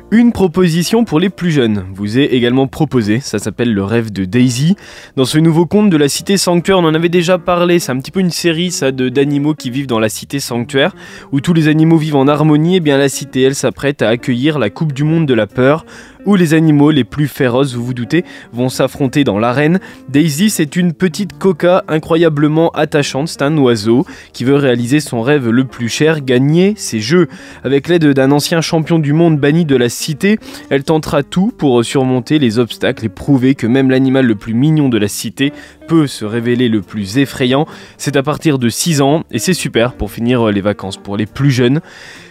Une 0.09 0.31
proposition 0.31 1.03
pour 1.03 1.19
les 1.19 1.29
plus 1.29 1.51
jeunes 1.51 1.85
vous 1.93 2.17
est 2.17 2.25
également 2.25 2.65
proposée, 2.65 3.19
ça 3.19 3.37
s'appelle 3.37 3.71
Le 3.71 3.83
rêve 3.83 4.11
de 4.11 4.25
Daisy. 4.25 4.75
Dans 5.17 5.25
ce 5.25 5.37
nouveau 5.37 5.67
conte 5.67 5.91
de 5.91 5.97
la 5.97 6.09
cité 6.09 6.35
sanctuaire, 6.35 6.79
on 6.79 6.85
en 6.85 6.95
avait 6.95 7.09
déjà 7.09 7.37
parlé, 7.37 7.77
c'est 7.77 7.91
un 7.91 7.99
petit 7.99 8.09
peu 8.09 8.21
une 8.21 8.31
série 8.31 8.71
ça 8.71 8.91
d'animaux 8.91 9.53
qui 9.53 9.69
vivent 9.69 9.87
dans 9.87 9.99
la 9.99 10.09
cité 10.09 10.39
sanctuaire, 10.39 10.95
où 11.31 11.41
tous 11.41 11.53
les 11.53 11.67
animaux 11.67 11.97
vivent 11.97 12.15
en 12.15 12.27
harmonie, 12.27 12.77
et 12.77 12.79
bien 12.79 12.97
la 12.97 13.09
cité 13.09 13.43
elle 13.43 13.55
s'apprête 13.55 14.01
à 14.01 14.09
accueillir 14.09 14.57
la 14.57 14.71
Coupe 14.71 14.93
du 14.93 15.03
Monde 15.03 15.27
de 15.27 15.35
la 15.35 15.45
peur, 15.45 15.85
où 16.25 16.35
les 16.35 16.53
animaux 16.53 16.91
les 16.91 17.03
plus 17.03 17.27
féroces, 17.27 17.73
vous 17.73 17.85
vous 17.85 17.93
doutez, 17.93 18.25
vont 18.51 18.69
s'affronter 18.69 19.23
dans 19.23 19.39
l'arène. 19.39 19.79
Daisy, 20.09 20.49
c'est 20.49 20.75
une 20.75 20.93
petite 20.93 21.37
coca 21.37 21.83
incroyablement 21.87 22.69
attachante, 22.71 23.27
c'est 23.27 23.41
un 23.41 23.57
oiseau 23.57 24.05
qui 24.33 24.43
veut 24.43 24.55
réaliser 24.55 24.99
son 24.99 25.21
rêve 25.21 25.49
le 25.49 25.65
plus 25.65 25.89
cher, 25.89 26.21
gagner 26.21 26.73
ses 26.77 26.99
jeux. 26.99 27.27
Avec 27.63 27.87
l'aide 27.87 28.05
d'un 28.05 28.31
ancien 28.31 28.61
champion 28.61 28.99
du 28.99 29.13
monde 29.13 29.39
banni 29.39 29.65
de 29.65 29.75
la 29.75 29.89
cité, 29.89 30.39
elle 30.69 30.83
tentera 30.83 31.23
tout 31.23 31.53
pour 31.57 31.83
surmonter 31.83 32.39
les 32.39 32.59
obstacles 32.59 33.05
et 33.05 33.09
prouver 33.09 33.55
que 33.55 33.67
même 33.67 33.89
l'animal 33.89 34.25
le 34.25 34.35
plus 34.35 34.53
mignon 34.53 34.89
de 34.89 34.97
la 34.97 35.07
cité 35.07 35.53
peut 35.87 36.07
se 36.07 36.25
révéler 36.25 36.69
le 36.69 36.81
plus 36.81 37.17
effrayant. 37.17 37.65
C'est 37.97 38.15
à 38.15 38.23
partir 38.23 38.59
de 38.59 38.69
6 38.69 39.01
ans 39.01 39.23
et 39.31 39.39
c'est 39.39 39.53
super 39.53 39.93
pour 39.93 40.11
finir 40.11 40.47
les 40.47 40.61
vacances 40.61 40.97
pour 40.97 41.17
les 41.17 41.25
plus 41.25 41.51
jeunes. 41.51 41.81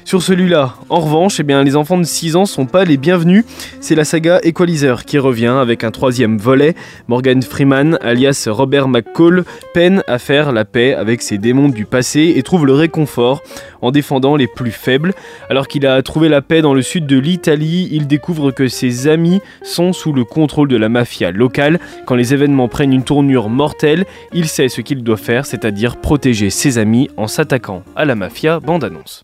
Sur 0.08 0.22
celui-là, 0.22 0.72
en 0.88 1.00
revanche, 1.00 1.38
eh 1.38 1.42
bien, 1.42 1.62
les 1.62 1.76
enfants 1.76 1.98
de 1.98 2.02
6 2.02 2.34
ans 2.34 2.46
sont 2.46 2.64
pas 2.64 2.86
les 2.86 2.96
bienvenus. 2.96 3.44
C'est 3.82 3.94
la 3.94 4.04
saga 4.04 4.40
Equalizer 4.42 5.04
qui 5.04 5.18
revient 5.18 5.54
avec 5.60 5.84
un 5.84 5.90
troisième 5.90 6.38
volet. 6.38 6.74
Morgan 7.08 7.42
Freeman, 7.42 7.98
alias 8.00 8.48
Robert 8.50 8.88
McCall, 8.88 9.44
peine 9.74 10.02
à 10.06 10.18
faire 10.18 10.52
la 10.52 10.64
paix 10.64 10.94
avec 10.94 11.20
ses 11.20 11.36
démons 11.36 11.68
du 11.68 11.84
passé 11.84 12.32
et 12.36 12.42
trouve 12.42 12.64
le 12.64 12.72
réconfort 12.72 13.42
en 13.82 13.90
défendant 13.90 14.34
les 14.34 14.46
plus 14.46 14.70
faibles. 14.70 15.12
Alors 15.50 15.68
qu'il 15.68 15.86
a 15.86 16.00
trouvé 16.00 16.30
la 16.30 16.40
paix 16.40 16.62
dans 16.62 16.72
le 16.72 16.80
sud 16.80 17.04
de 17.04 17.18
l'Italie, 17.18 17.90
il 17.92 18.06
découvre 18.06 18.50
que 18.50 18.66
ses 18.66 19.08
amis 19.08 19.42
sont 19.62 19.92
sous 19.92 20.14
le 20.14 20.24
contrôle 20.24 20.68
de 20.68 20.78
la 20.78 20.88
mafia 20.88 21.32
locale. 21.32 21.80
Quand 22.06 22.14
les 22.14 22.32
événements 22.32 22.68
prennent 22.68 22.94
une 22.94 23.04
tournure 23.04 23.50
mortelle, 23.50 24.06
il 24.32 24.48
sait 24.48 24.70
ce 24.70 24.80
qu'il 24.80 25.02
doit 25.02 25.18
faire, 25.18 25.44
c'est-à-dire 25.44 25.98
protéger 25.98 26.48
ses 26.48 26.78
amis 26.78 27.10
en 27.18 27.26
s'attaquant 27.26 27.82
à 27.94 28.06
la 28.06 28.14
mafia. 28.14 28.58
Bande 28.58 28.84
annonce. 28.84 29.22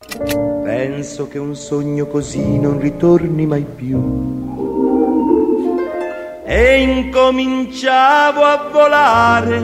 Penso 0.77 1.29
che 1.29 1.39
un 1.39 1.55
sogno 1.55 2.07
così 2.07 2.59
non 2.59 2.81
ritorni 2.81 3.47
mai 3.47 3.63
più. 3.63 3.97
E 6.45 6.81
incominciavo 6.83 8.43
a 8.43 8.69
volare 8.73 9.63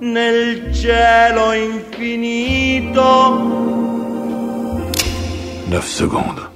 nel 0.00 0.74
cielo 0.74 1.52
infinito. 1.52 3.00
9 5.68 5.86
secondes. 5.86 6.48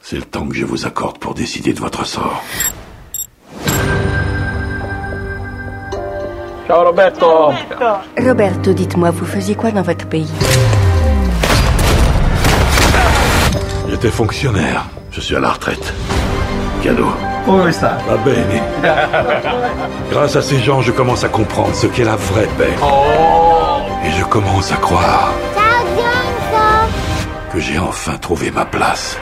C'est 0.00 0.18
le 0.18 0.24
temps 0.24 0.46
que 0.46 0.54
je 0.54 0.64
vous 0.64 0.86
accorde 0.86 1.18
pour 1.18 1.34
décider 1.34 1.72
de 1.72 1.80
votre 1.80 2.06
sort. 2.06 2.40
Ciao 6.72 6.84
Roberto. 6.84 7.52
Roberto, 8.16 8.72
dites-moi, 8.72 9.10
vous 9.10 9.26
faisiez 9.26 9.54
quoi 9.54 9.72
dans 9.72 9.82
votre 9.82 10.06
pays? 10.06 10.30
J'étais 13.90 14.08
fonctionnaire. 14.08 14.86
Je 15.10 15.20
suis 15.20 15.36
à 15.36 15.40
la 15.40 15.50
retraite. 15.50 15.92
Cadeau. 16.82 17.12
Come 17.44 17.70
sta? 17.72 17.98
Va 18.08 18.16
bene. 18.16 18.62
Grâce 20.10 20.34
à 20.34 20.40
ces 20.40 20.60
gens, 20.60 20.80
je 20.80 20.92
commence 20.92 21.24
à 21.24 21.28
comprendre 21.28 21.74
ce 21.74 21.88
qu'est 21.88 22.04
la 22.04 22.16
vraie 22.16 22.48
paix. 22.56 22.72
Et 24.06 24.10
je 24.18 24.24
commence 24.24 24.72
à 24.72 24.76
croire 24.76 25.30
que 27.52 27.60
j'ai 27.60 27.78
enfin 27.78 28.16
trouvé 28.16 28.50
ma 28.50 28.64
place. 28.64 29.18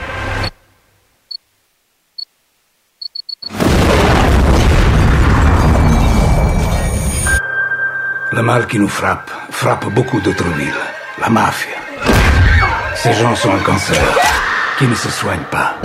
Le 8.41 8.47
mal 8.47 8.65
qui 8.65 8.79
nous 8.79 8.89
frappe 8.89 9.29
frappe 9.51 9.85
beaucoup 9.93 10.19
d'autres 10.19 10.51
villes. 10.57 10.83
La 11.19 11.29
mafia. 11.29 11.77
Ces 12.95 13.13
gens 13.13 13.35
sont 13.35 13.53
un 13.53 13.59
cancer 13.59 14.01
qui 14.79 14.87
ne 14.87 14.95
se 14.95 15.09
soigne 15.11 15.45
pas. 15.51 15.75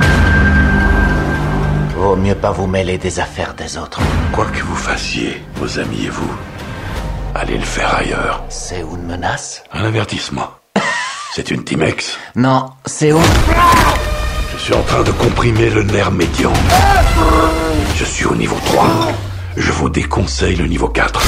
Vaut 1.94 2.16
mieux 2.16 2.34
pas 2.34 2.52
vous 2.52 2.66
mêler 2.66 2.96
des 2.96 3.20
affaires 3.20 3.52
des 3.52 3.76
autres. 3.76 4.00
Quoi 4.32 4.46
que 4.46 4.62
vous 4.62 4.74
fassiez, 4.74 5.42
vos 5.56 5.78
amis 5.78 6.06
et 6.06 6.08
vous, 6.08 6.34
allez 7.34 7.58
le 7.58 7.64
faire 7.66 7.94
ailleurs. 7.94 8.42
C'est 8.48 8.80
une 8.80 9.06
menace? 9.06 9.62
Un 9.74 9.84
avertissement. 9.84 10.48
C'est 11.34 11.50
une 11.50 11.62
Timex. 11.62 12.18
Non, 12.36 12.70
c'est 12.86 13.10
une... 13.10 13.20
Je 14.54 14.62
suis 14.62 14.72
en 14.72 14.82
train 14.84 15.02
de 15.02 15.10
comprimer 15.10 15.68
le 15.68 15.82
nerf 15.82 16.10
médian. 16.10 16.54
Je 17.96 18.04
suis 18.06 18.24
au 18.24 18.34
niveau 18.34 18.56
3. 18.64 18.86
Je 19.56 19.72
vous 19.72 19.88
déconseille 19.88 20.56
le 20.56 20.66
niveau 20.66 20.88
4. 20.88 21.22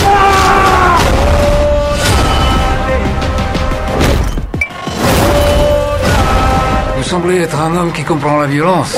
Vous 6.97 7.03
semblez 7.03 7.39
être 7.39 7.59
un 7.59 7.75
homme 7.75 7.93
qui 7.93 8.05
comprend 8.05 8.39
la 8.39 8.47
violence. 8.47 8.97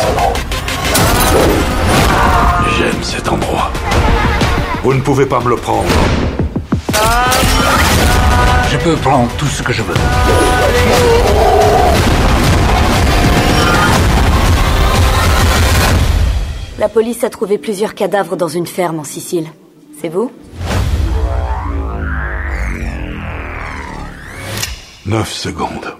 J'aime 2.76 3.02
cet 3.02 3.28
endroit. 3.28 3.70
Vous 4.82 4.94
ne 4.94 5.00
pouvez 5.00 5.26
pas 5.26 5.38
me 5.38 5.50
le 5.50 5.56
prendre. 5.56 5.88
Je 8.70 8.76
peux 8.78 8.96
prendre 8.96 9.30
tout 9.38 9.46
ce 9.46 9.62
que 9.62 9.72
je 9.72 9.82
veux. 9.82 9.94
La 16.80 16.88
police 16.88 17.22
a 17.24 17.30
trouvé 17.30 17.58
plusieurs 17.58 17.94
cadavres 17.94 18.36
dans 18.36 18.48
une 18.48 18.66
ferme 18.66 19.00
en 19.00 19.04
Sicile. 19.04 19.48
C'est 20.00 20.08
vous 20.08 20.32
9 25.04 25.30
secondes. 25.30 25.94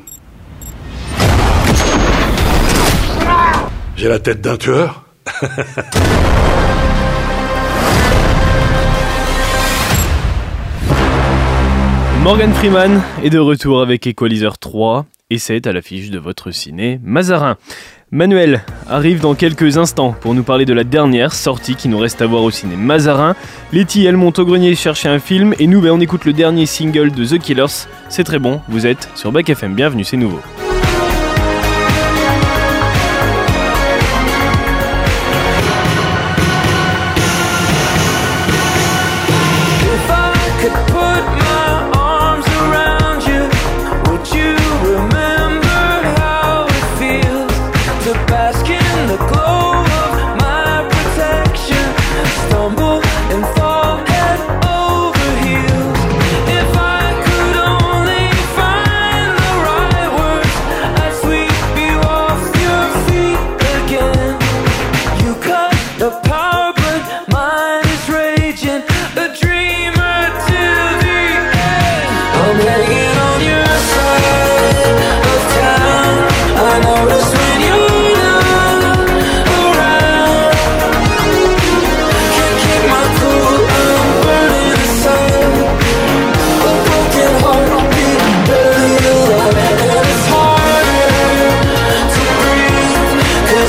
J'ai 3.95 4.09
la 4.09 4.19
tête 4.21 4.41
d'un 4.41 4.57
tueur 4.57 5.05
Morgan 12.23 12.55
Freeman 12.55 13.03
est 13.23 13.29
de 13.29 13.39
retour 13.39 13.83
avec 13.83 14.07
Equalizer 14.07 14.57
3 14.57 15.05
et 15.31 15.39
c'est 15.39 15.67
à 15.67 15.73
l'affiche 15.73 16.11
de 16.11 16.19
votre 16.19 16.51
ciné 16.51 17.01
Mazarin. 17.03 17.57
Manuel 18.13 18.63
arrive 18.89 19.21
dans 19.21 19.35
quelques 19.35 19.79
instants 19.79 20.17
pour 20.21 20.35
nous 20.35 20.43
parler 20.43 20.65
de 20.65 20.73
la 20.73 20.83
dernière 20.83 21.33
sortie 21.33 21.77
qui 21.77 21.89
nous 21.89 21.99
reste 21.99 22.21
à 22.21 22.27
voir 22.27 22.43
au 22.43 22.51
ciné 22.51 22.75
Mazarin. 22.75 23.37
Letty, 23.73 24.05
elle 24.05 24.17
monte 24.17 24.41
au 24.41 24.45
grenier 24.45 24.75
chercher 24.75 25.09
un 25.09 25.21
film 25.21 25.55
et 25.61 25.69
nous, 25.69 25.81
ben, 25.81 25.93
on 25.93 26.01
écoute 26.01 26.25
le 26.25 26.33
dernier 26.33 26.67
single 26.67 27.13
de 27.13 27.25
The 27.25 27.39
Killers. 27.39 27.87
C'est 28.09 28.25
très 28.25 28.41
bon, 28.41 28.61
vous 28.69 28.87
êtes 28.87 29.09
sur 29.15 29.31
Back 29.31 29.49
FM, 29.49 29.75
bienvenue, 29.75 30.05
c'est 30.05 30.17
nouveau. 30.17 30.41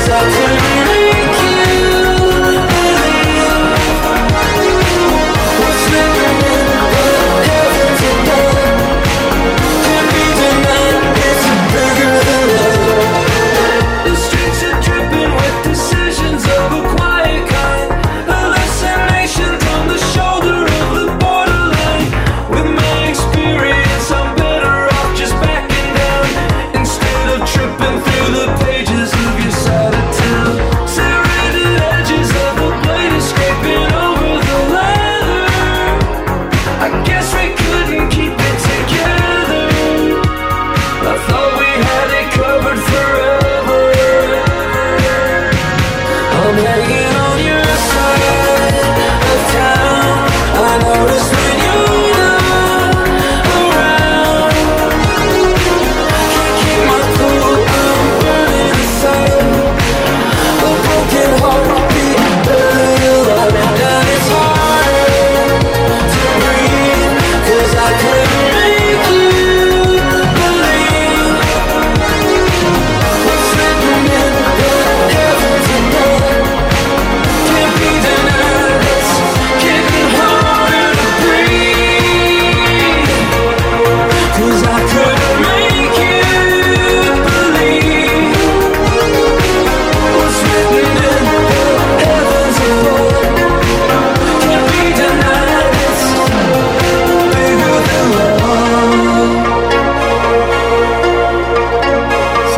myself 0.02 0.34
to 0.34 0.92
leave 0.96 1.11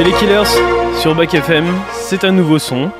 C'est 0.04 0.10
les 0.10 0.16
Killers 0.18 1.00
sur 1.00 1.14
Back 1.14 1.32
FM. 1.32 1.64
C'est 1.92 2.24
un 2.24 2.32
nouveau 2.32 2.58
son 2.58 2.90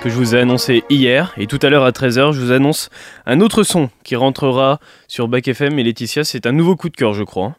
que 0.00 0.08
je 0.08 0.14
vous 0.14 0.36
ai 0.36 0.38
annoncé 0.38 0.84
hier. 0.88 1.34
Et 1.36 1.48
tout 1.48 1.58
à 1.62 1.68
l'heure 1.68 1.82
à 1.82 1.90
13h, 1.90 2.32
je 2.32 2.40
vous 2.40 2.52
annonce 2.52 2.90
un 3.26 3.40
autre 3.40 3.64
son 3.64 3.90
qui 4.04 4.14
rentrera 4.14 4.78
sur 5.08 5.26
Back 5.26 5.48
FM. 5.48 5.76
Et 5.80 5.82
Laetitia, 5.82 6.22
c'est 6.22 6.46
un 6.46 6.52
nouveau 6.52 6.76
coup 6.76 6.90
de 6.90 6.96
cœur, 6.96 7.12
je 7.12 7.24
crois. 7.24 7.56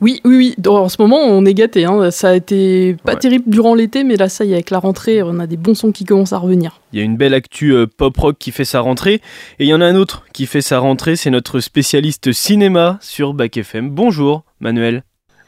Oui, 0.00 0.20
oui, 0.24 0.36
oui. 0.36 0.68
En 0.68 0.88
ce 0.88 1.02
moment, 1.02 1.18
on 1.22 1.44
est 1.44 1.54
gâté. 1.54 1.86
Hein. 1.86 2.12
Ça 2.12 2.28
a 2.30 2.34
été 2.36 2.94
pas 3.02 3.16
terrible 3.16 3.46
durant 3.48 3.74
l'été, 3.74 4.04
mais 4.04 4.14
là, 4.14 4.28
ça 4.28 4.44
y 4.44 4.50
est, 4.50 4.54
avec 4.54 4.70
la 4.70 4.78
rentrée, 4.78 5.20
on 5.24 5.40
a 5.40 5.48
des 5.48 5.56
bons 5.56 5.74
sons 5.74 5.90
qui 5.90 6.04
commencent 6.04 6.32
à 6.32 6.38
revenir. 6.38 6.80
Il 6.92 7.00
y 7.00 7.02
a 7.02 7.04
une 7.04 7.16
belle 7.16 7.34
actu 7.34 7.72
euh, 7.74 7.88
pop 7.88 8.16
rock 8.16 8.36
qui 8.38 8.52
fait 8.52 8.64
sa 8.64 8.78
rentrée. 8.78 9.14
Et 9.58 9.64
il 9.64 9.66
y 9.66 9.74
en 9.74 9.80
a 9.80 9.86
un 9.86 9.96
autre 9.96 10.24
qui 10.32 10.46
fait 10.46 10.62
sa 10.62 10.78
rentrée. 10.78 11.16
C'est 11.16 11.30
notre 11.30 11.58
spécialiste 11.58 12.30
cinéma 12.30 12.96
sur 13.00 13.34
Back 13.34 13.56
FM. 13.56 13.90
Bonjour, 13.90 14.44
Manuel. 14.60 15.02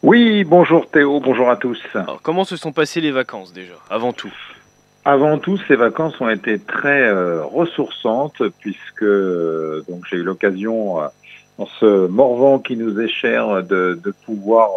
Oui, 0.06 0.44
bonjour 0.44 0.88
Théo, 0.88 1.18
bonjour 1.18 1.50
à 1.50 1.56
tous. 1.56 1.82
Alors, 1.92 2.20
comment 2.22 2.44
se 2.44 2.56
sont 2.56 2.70
passées 2.70 3.00
les 3.00 3.10
vacances 3.10 3.52
déjà, 3.52 3.74
avant 3.90 4.12
tout? 4.12 4.32
Avant 5.04 5.36
tout, 5.38 5.58
ces 5.66 5.74
vacances 5.74 6.20
ont 6.20 6.28
été 6.28 6.60
très 6.60 7.08
euh, 7.08 7.42
ressourçantes 7.42 8.40
puisque 8.60 9.02
euh, 9.02 9.84
donc 9.88 10.04
j'ai 10.08 10.18
eu 10.18 10.22
l'occasion, 10.22 11.00
euh, 11.00 11.08
en 11.58 11.66
ce 11.80 12.06
morvant 12.06 12.60
qui 12.60 12.76
nous 12.76 13.00
est 13.00 13.08
cher, 13.08 13.64
de, 13.64 13.98
de 14.00 14.14
pouvoir 14.24 14.68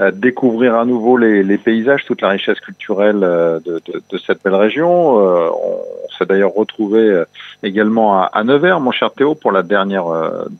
euh, 0.00 0.10
découvrir 0.10 0.74
à 0.74 0.84
nouveau 0.84 1.16
les, 1.16 1.44
les, 1.44 1.58
paysages, 1.58 2.04
toute 2.04 2.20
la 2.20 2.30
richesse 2.30 2.58
culturelle 2.58 3.20
de, 3.20 3.60
de, 3.64 4.02
de 4.10 4.18
cette 4.18 4.42
belle 4.42 4.56
région. 4.56 5.18
on 5.18 6.08
s'est 6.18 6.26
d'ailleurs 6.26 6.54
retrouvé 6.54 7.22
également 7.62 8.20
à, 8.20 8.24
à, 8.24 8.42
Nevers, 8.42 8.80
mon 8.80 8.90
cher 8.90 9.12
Théo, 9.12 9.36
pour 9.36 9.52
la 9.52 9.62
dernière 9.62 10.06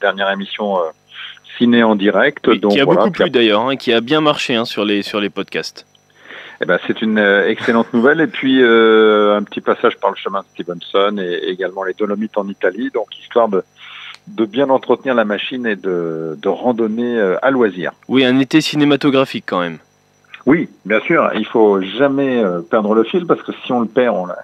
dernière 0.01 0.31
émission 0.31 0.77
ciné 1.59 1.83
en 1.83 1.97
direct. 1.97 2.47
Oui, 2.49 2.61
donc, 2.61 2.73
qui 2.73 2.81
a 2.81 2.85
voilà, 2.85 3.01
beaucoup 3.01 3.13
plu 3.13 3.31
d'ailleurs, 3.31 3.63
hein, 3.63 3.77
qui 3.77 3.93
a 3.93 4.01
bien 4.01 4.21
marché 4.21 4.55
hein, 4.55 4.65
sur, 4.65 4.85
les, 4.85 5.03
sur 5.03 5.21
les 5.21 5.29
podcasts. 5.29 5.85
Eh 6.61 6.67
ben, 6.67 6.79
c'est 6.87 7.03
une 7.03 7.19
euh, 7.19 7.49
excellente 7.49 7.93
nouvelle. 7.93 8.21
Et 8.21 8.27
puis, 8.27 8.63
euh, 8.63 9.37
un 9.37 9.43
petit 9.43 9.61
passage 9.61 9.97
par 9.99 10.11
le 10.11 10.17
chemin 10.17 10.41
de 10.41 10.47
Stevenson 10.55 11.17
et 11.19 11.51
également 11.51 11.85
les 11.85 11.95
Dolomites 11.95 12.37
en 12.37 12.49
Italie. 12.49 12.91
Donc, 12.93 13.07
histoire 13.19 13.49
de, 13.49 13.63
de 14.27 14.45
bien 14.45 14.69
entretenir 14.69 15.15
la 15.15 15.25
machine 15.25 15.67
et 15.67 15.77
de, 15.77 16.37
de 16.41 16.49
randonner 16.49 17.17
euh, 17.17 17.37
à 17.43 17.51
loisir. 17.51 17.93
Oui, 18.09 18.25
un 18.25 18.39
été 18.41 18.61
cinématographique 18.61 19.45
quand 19.47 19.61
même. 19.61 19.79
Oui, 20.47 20.69
bien 20.85 21.01
sûr. 21.01 21.31
Il 21.37 21.47
faut 21.47 21.81
jamais 21.83 22.43
perdre 22.71 22.95
le 22.95 23.05
fil 23.05 23.27
parce 23.27 23.43
que 23.43 23.53
si 23.65 23.73
on 23.73 23.81
le 23.81 23.87
perd, 23.87 24.17
on 24.17 24.29
a, 24.29 24.39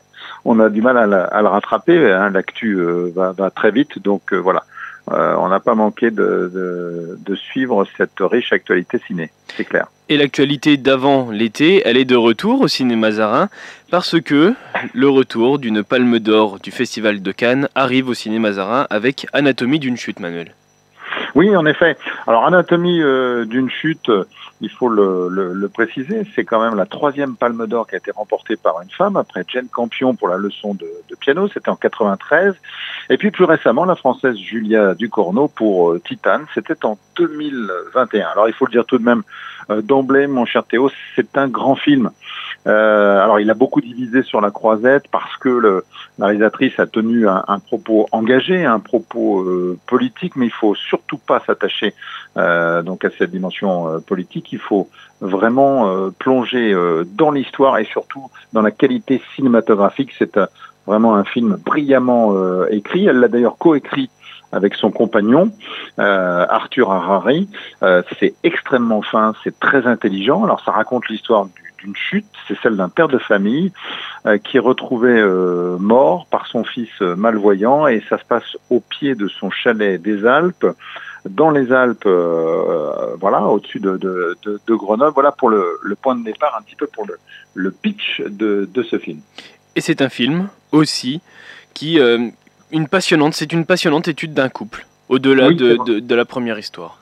on 0.44 0.60
a 0.60 0.68
du 0.68 0.82
mal 0.82 0.98
à, 0.98 1.06
la, 1.06 1.24
à 1.24 1.42
le 1.42 1.48
rattraper. 1.48 2.12
Hein. 2.12 2.30
L'actu 2.30 2.78
euh, 2.78 3.10
va, 3.14 3.32
va, 3.32 3.50
très 3.50 3.70
vite. 3.70 3.98
Donc, 3.98 4.32
voilà. 4.32 4.64
Euh, 5.10 5.34
on 5.38 5.48
n'a 5.48 5.60
pas 5.60 5.74
manqué 5.74 6.10
de, 6.10 7.18
suivre 7.34 7.86
cette 7.96 8.18
riche 8.20 8.52
actualité 8.52 9.00
ciné, 9.06 9.30
c'est 9.56 9.64
clair. 9.64 9.88
Et 10.08 10.16
l'actualité 10.16 10.76
d'avant 10.76 11.30
l'été, 11.30 11.82
elle 11.84 11.96
est 11.96 12.04
de 12.04 12.16
retour 12.16 12.60
au 12.60 12.68
cinéma 12.68 13.10
Zarin 13.10 13.48
parce 13.90 14.20
que 14.20 14.54
le 14.92 15.08
retour 15.08 15.58
d'une 15.58 15.82
palme 15.82 16.18
d'or 16.18 16.58
du 16.58 16.70
Festival 16.70 17.22
de 17.22 17.32
Cannes 17.32 17.68
arrive 17.74 18.08
au 18.08 18.14
cinéma 18.14 18.52
Zarin 18.52 18.86
avec 18.90 19.26
Anatomie 19.32 19.78
d'une 19.78 19.96
chute, 19.96 20.20
Manuel. 20.20 20.54
Oui, 21.34 21.54
en 21.56 21.66
effet. 21.66 21.96
Alors, 22.28 22.46
Anatomie 22.46 23.02
euh, 23.02 23.44
d'une 23.44 23.68
chute, 23.68 24.10
il 24.60 24.70
faut 24.70 24.88
le, 24.88 25.68
préciser, 25.72 26.22
c'est 26.34 26.44
quand 26.44 26.62
même 26.62 26.76
la 26.76 26.86
troisième 26.86 27.34
palme 27.34 27.66
d'or 27.66 27.88
qui 27.88 27.96
a 27.96 27.98
été 27.98 28.12
remportée 28.12 28.56
par 28.56 28.80
une 28.80 28.90
femme, 28.90 29.16
après 29.16 29.44
Jane 29.48 29.66
Campion 29.66 30.14
pour 30.14 30.28
la 30.28 30.36
leçon 30.36 30.74
de, 30.74 30.86
de 31.08 31.16
piano, 31.16 31.48
c'était 31.48 31.70
en 31.70 31.76
93. 31.76 32.54
Et 33.10 33.16
puis 33.16 33.32
plus 33.32 33.44
récemment, 33.44 33.84
la 33.84 33.96
française 33.96 34.36
Julia 34.36 34.94
Ducorneau 34.94 35.48
pour 35.48 35.92
euh, 35.92 36.00
Titane, 36.00 36.46
c'était 36.54 36.84
en 36.84 36.98
2021. 37.16 38.28
Alors, 38.28 38.48
il 38.48 38.54
faut 38.54 38.66
le 38.66 38.72
dire 38.72 38.84
tout 38.86 38.98
de 38.98 39.04
même 39.04 39.22
euh, 39.70 39.82
d'emblée, 39.82 40.26
mon 40.26 40.44
cher 40.44 40.64
Théo, 40.64 40.90
c'est 41.16 41.36
un 41.36 41.48
grand 41.48 41.74
film. 41.74 42.10
Euh, 42.66 43.22
alors, 43.22 43.40
il 43.40 43.50
a 43.50 43.54
beaucoup 43.54 43.80
divisé 43.80 44.22
sur 44.22 44.40
la 44.40 44.50
croisette 44.50 45.04
parce 45.10 45.36
que 45.36 45.48
le, 45.48 45.84
la 46.18 46.26
réalisatrice 46.26 46.78
a 46.78 46.86
tenu 46.86 47.28
un, 47.28 47.44
un 47.46 47.58
propos 47.58 48.06
engagé, 48.12 48.64
un 48.64 48.80
propos 48.80 49.42
euh, 49.42 49.78
politique, 49.86 50.36
mais 50.36 50.46
il 50.46 50.52
faut 50.52 50.74
surtout 50.74 51.18
pas 51.18 51.40
s'attacher 51.46 51.94
euh, 52.36 52.82
donc 52.82 53.04
à 53.04 53.10
cette 53.18 53.30
dimension 53.30 53.88
euh, 53.88 53.98
politique. 53.98 54.52
Il 54.52 54.58
faut 54.58 54.88
vraiment 55.20 55.88
euh, 55.88 56.10
plonger 56.18 56.74
dans 57.14 57.30
l'histoire 57.30 57.78
et 57.78 57.84
surtout 57.84 58.30
dans 58.52 58.62
la 58.62 58.70
qualité 58.70 59.20
cinématographique. 59.34 60.12
C'est 60.18 60.38
vraiment 60.86 61.14
un 61.16 61.24
film 61.24 61.56
brillamment 61.64 62.34
écrit. 62.68 63.06
Elle 63.06 63.20
l'a 63.20 63.28
d'ailleurs 63.28 63.58
coécrit 63.58 64.10
avec 64.54 64.74
son 64.74 64.90
compagnon 64.90 65.50
euh, 65.98 66.46
Arthur 66.48 66.90
Harari. 66.92 67.48
Euh, 67.82 68.02
c'est 68.18 68.34
extrêmement 68.44 69.02
fin, 69.02 69.34
c'est 69.42 69.58
très 69.58 69.86
intelligent. 69.86 70.44
Alors 70.44 70.62
ça 70.64 70.70
raconte 70.70 71.08
l'histoire 71.08 71.46
d'une 71.84 71.94
chute, 71.94 72.26
c'est 72.48 72.58
celle 72.62 72.76
d'un 72.76 72.88
père 72.88 73.08
de 73.08 73.18
famille 73.18 73.72
euh, 74.26 74.38
qui 74.38 74.56
est 74.56 74.60
retrouvé 74.60 75.10
euh, 75.10 75.76
mort 75.78 76.26
par 76.26 76.46
son 76.46 76.64
fils 76.64 76.88
euh, 77.02 77.14
malvoyant 77.14 77.86
et 77.86 78.02
ça 78.08 78.18
se 78.18 78.24
passe 78.24 78.56
au 78.70 78.80
pied 78.80 79.14
de 79.14 79.28
son 79.28 79.50
chalet 79.50 80.00
des 80.00 80.26
Alpes. 80.26 80.66
Dans 81.28 81.50
les 81.50 81.72
Alpes, 81.72 82.06
euh, 82.06 83.14
voilà, 83.20 83.42
au-dessus 83.44 83.80
de, 83.80 83.96
de, 83.96 84.36
de, 84.42 84.60
de, 84.66 84.74
Grenoble, 84.74 85.12
voilà 85.14 85.32
pour 85.32 85.48
le, 85.48 85.78
le, 85.82 85.94
point 85.94 86.16
de 86.16 86.24
départ, 86.24 86.56
un 86.58 86.62
petit 86.62 86.76
peu 86.76 86.86
pour 86.86 87.06
le, 87.06 87.18
le 87.54 87.70
pitch 87.70 88.22
de, 88.22 88.68
ce 88.90 88.98
film. 88.98 89.20
Et 89.76 89.80
c'est 89.80 90.02
un 90.02 90.10
film 90.10 90.48
aussi 90.72 91.22
qui, 91.72 91.98
une 92.70 92.88
passionnante, 92.88 93.34
c'est 93.34 93.52
une 93.52 93.64
passionnante 93.64 94.08
étude 94.08 94.34
d'un 94.34 94.50
couple, 94.50 94.86
au-delà 95.08 95.48
oui, 95.48 95.56
de, 95.56 96.14
la 96.14 96.24
première 96.26 96.58
histoire. 96.58 96.98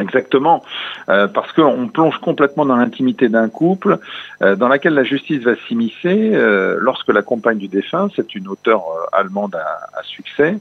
Exactement, 0.00 0.62
euh, 1.10 1.28
parce 1.28 1.52
qu'on 1.52 1.86
plonge 1.88 2.16
complètement 2.18 2.64
dans 2.64 2.76
l'intimité 2.76 3.28
d'un 3.28 3.50
couple, 3.50 3.98
euh, 4.40 4.56
dans 4.56 4.68
laquelle 4.68 4.94
la 4.94 5.04
justice 5.04 5.42
va 5.42 5.54
s'immiscer 5.68 6.30
euh, 6.32 6.78
lorsque 6.80 7.08
la 7.08 7.20
compagne 7.20 7.58
du 7.58 7.68
défunt, 7.68 8.08
c'est 8.16 8.34
une 8.34 8.48
auteure 8.48 8.84
allemande 9.12 9.54
à, 9.54 9.98
à 9.98 10.02
succès, 10.02 10.58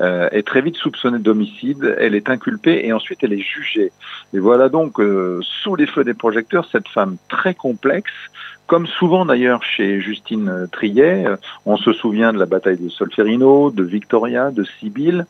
est 0.00 0.44
très 0.44 0.60
vite 0.60 0.74
soupçonnée 0.74 1.20
d'homicide, 1.20 1.94
elle 2.00 2.16
est 2.16 2.28
inculpée 2.28 2.84
et 2.84 2.92
ensuite 2.92 3.20
elle 3.22 3.32
est 3.32 3.38
jugée. 3.38 3.92
Et 4.32 4.40
voilà 4.40 4.68
donc, 4.68 5.00
sous 5.40 5.76
les 5.76 5.86
feux 5.86 6.02
des 6.02 6.14
projecteurs, 6.14 6.66
cette 6.72 6.88
femme 6.88 7.16
très 7.28 7.54
complexe, 7.54 8.10
comme 8.66 8.86
souvent 8.86 9.24
d'ailleurs 9.26 9.62
chez 9.62 10.00
Justine 10.00 10.68
Triet, 10.72 11.24
on 11.66 11.76
se 11.76 11.92
souvient 11.92 12.32
de 12.32 12.38
la 12.38 12.46
bataille 12.46 12.78
de 12.78 12.88
Solferino, 12.88 13.70
de 13.70 13.82
Victoria, 13.82 14.50
de 14.50 14.64
Sibylle, 14.64 15.26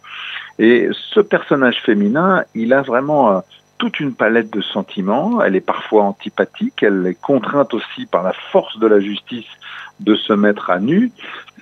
et 0.58 0.88
ce 0.92 1.20
personnage 1.20 1.82
féminin, 1.82 2.44
il 2.54 2.72
a 2.72 2.82
vraiment 2.82 3.42
toute 3.78 4.00
une 4.00 4.14
palette 4.14 4.52
de 4.52 4.60
sentiments, 4.60 5.42
elle 5.42 5.56
est 5.56 5.60
parfois 5.60 6.04
antipathique, 6.04 6.82
elle 6.82 7.06
est 7.06 7.20
contrainte 7.20 7.74
aussi 7.74 8.06
par 8.06 8.22
la 8.22 8.32
force 8.52 8.78
de 8.78 8.86
la 8.86 9.00
justice 9.00 9.50
de 10.00 10.14
se 10.14 10.32
mettre 10.32 10.70
à 10.70 10.80
nu. 10.80 11.10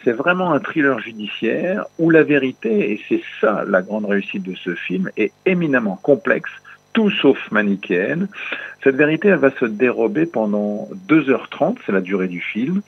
C'est 0.05 0.13
vraiment 0.13 0.53
un 0.53 0.61
thriller 0.61 0.99
judiciaire 0.99 1.85
où 1.99 2.11
la 2.11 2.23
vérité, 2.23 2.93
et 2.93 3.01
c'est 3.09 3.23
ça 3.41 3.65
la 3.67 3.83
grande 3.83 4.05
réussite 4.05 4.43
de 4.43 4.55
ce 4.55 4.75
film, 4.75 5.11
est 5.17 5.33
éminemment 5.47 5.99
complexe, 6.03 6.51
tout 6.93 7.11
sauf 7.11 7.51
manichéenne. 7.51 8.29
Cette 8.85 8.97
vérité, 8.97 9.29
elle 9.29 9.39
va 9.39 9.51
se 9.51 9.65
dérober 9.65 10.27
pendant 10.27 10.89
2h30, 11.09 11.77
c'est 11.87 11.93
la 11.93 12.01
durée 12.01 12.29
du 12.29 12.41
film. 12.41 12.83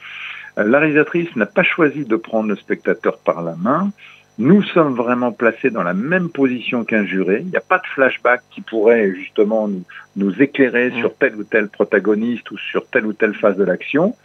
La 0.57 0.79
réalisatrice 0.79 1.35
n'a 1.37 1.47
pas 1.47 1.65
choisi 1.65 2.05
de 2.05 2.17
prendre 2.17 2.49
le 2.49 2.57
spectateur 2.57 3.19
par 3.19 3.43
la 3.43 3.57
main. 3.57 3.91
Nous 4.37 4.65
sommes 4.65 4.95
vraiment 4.95 5.31
placés 5.31 5.71
dans 5.71 5.85
la 5.85 5.95
même 5.95 6.29
position 6.29 6.85
qu'un 6.85 7.05
juré. 7.05 7.43
Il 7.43 7.51
n'y 7.51 7.57
a 7.57 7.61
pas 7.61 7.79
de 7.79 7.87
flashback 7.87 8.43
qui 8.51 8.63
pourrait 8.63 9.15
justement 9.15 9.69
nous, 9.69 9.85
nous 10.17 10.43
éclairer 10.43 10.91
mmh. 10.91 10.99
sur 10.99 11.15
tel 11.15 11.37
ou 11.37 11.45
tel 11.45 11.69
protagoniste 11.69 12.51
ou 12.51 12.59
sur 12.59 12.85
telle 12.87 13.07
ou 13.07 13.13
telle 13.13 13.35
phase 13.35 13.57
de 13.57 13.63
l'action. 13.63 14.17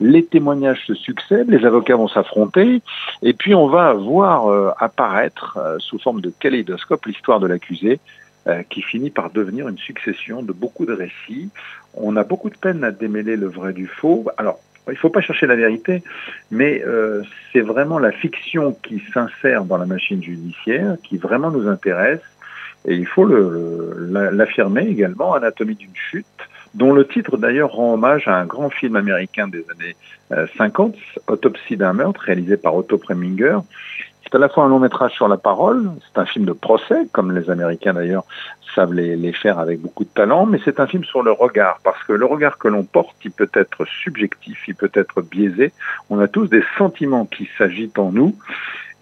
Les 0.00 0.24
témoignages 0.24 0.84
se 0.84 0.94
succèdent, 0.94 1.48
les 1.48 1.64
avocats 1.64 1.94
vont 1.94 2.08
s'affronter, 2.08 2.82
et 3.22 3.32
puis 3.34 3.54
on 3.54 3.68
va 3.68 3.92
voir 3.92 4.48
euh, 4.48 4.70
apparaître 4.78 5.58
euh, 5.58 5.78
sous 5.78 5.98
forme 6.00 6.20
de 6.20 6.30
kaléidoscope 6.30 7.06
l'histoire 7.06 7.38
de 7.38 7.46
l'accusé, 7.46 8.00
euh, 8.46 8.62
qui 8.68 8.82
finit 8.82 9.10
par 9.10 9.30
devenir 9.30 9.68
une 9.68 9.78
succession 9.78 10.42
de 10.42 10.52
beaucoup 10.52 10.86
de 10.86 10.92
récits. 10.92 11.50
On 11.94 12.16
a 12.16 12.24
beaucoup 12.24 12.50
de 12.50 12.56
peine 12.56 12.82
à 12.84 12.90
démêler 12.90 13.36
le 13.36 13.46
vrai 13.46 13.72
du 13.72 13.86
faux. 13.86 14.26
Alors, 14.36 14.58
il 14.88 14.92
ne 14.92 14.98
faut 14.98 15.10
pas 15.10 15.20
chercher 15.20 15.46
la 15.46 15.54
vérité, 15.54 16.02
mais 16.50 16.82
euh, 16.84 17.22
c'est 17.52 17.60
vraiment 17.60 17.98
la 17.98 18.10
fiction 18.10 18.76
qui 18.82 19.00
s'insère 19.14 19.64
dans 19.64 19.76
la 19.76 19.86
machine 19.86 20.22
judiciaire, 20.22 20.96
qui 21.04 21.18
vraiment 21.18 21.52
nous 21.52 21.68
intéresse, 21.68 22.20
et 22.84 22.96
il 22.96 23.06
faut 23.06 23.24
l'affirmer 23.24 24.88
également, 24.88 25.34
Anatomie 25.34 25.76
d'une 25.76 25.94
chute, 25.94 26.26
dont 26.74 26.92
le 26.92 27.06
titre 27.06 27.36
d'ailleurs 27.36 27.72
rend 27.72 27.94
hommage 27.94 28.26
à 28.26 28.36
un 28.36 28.44
grand 28.44 28.70
film 28.70 28.96
américain 28.96 29.46
des 29.46 29.64
années 29.70 29.94
euh, 30.32 30.46
50, 30.56 30.96
Autopsie 31.28 31.76
d'un 31.76 31.92
meurtre, 31.92 32.20
réalisé 32.20 32.56
par 32.56 32.74
Otto 32.74 32.98
Preminger, 32.98 33.58
c'est 34.22 34.34
à 34.34 34.38
la 34.38 34.48
fois 34.48 34.64
un 34.64 34.68
long 34.68 34.78
métrage 34.78 35.12
sur 35.12 35.28
la 35.28 35.36
parole, 35.36 35.90
c'est 36.06 36.20
un 36.20 36.26
film 36.26 36.44
de 36.44 36.52
procès, 36.52 37.06
comme 37.12 37.36
les 37.36 37.50
Américains 37.50 37.94
d'ailleurs 37.94 38.24
savent 38.74 38.94
les, 38.94 39.16
les, 39.16 39.32
faire 39.32 39.58
avec 39.58 39.80
beaucoup 39.80 40.04
de 40.04 40.08
talent, 40.08 40.46
mais 40.46 40.58
c'est 40.64 40.80
un 40.80 40.86
film 40.86 41.04
sur 41.04 41.22
le 41.22 41.32
regard, 41.32 41.78
parce 41.84 42.02
que 42.04 42.12
le 42.12 42.24
regard 42.24 42.56
que 42.56 42.68
l'on 42.68 42.84
porte, 42.84 43.16
il 43.24 43.30
peut 43.30 43.50
être 43.54 43.84
subjectif, 43.84 44.66
il 44.66 44.74
peut 44.74 44.90
être 44.94 45.20
biaisé. 45.20 45.72
On 46.08 46.18
a 46.20 46.28
tous 46.28 46.46
des 46.46 46.64
sentiments 46.78 47.26
qui 47.26 47.48
s'agitent 47.58 47.98
en 47.98 48.12
nous, 48.12 48.34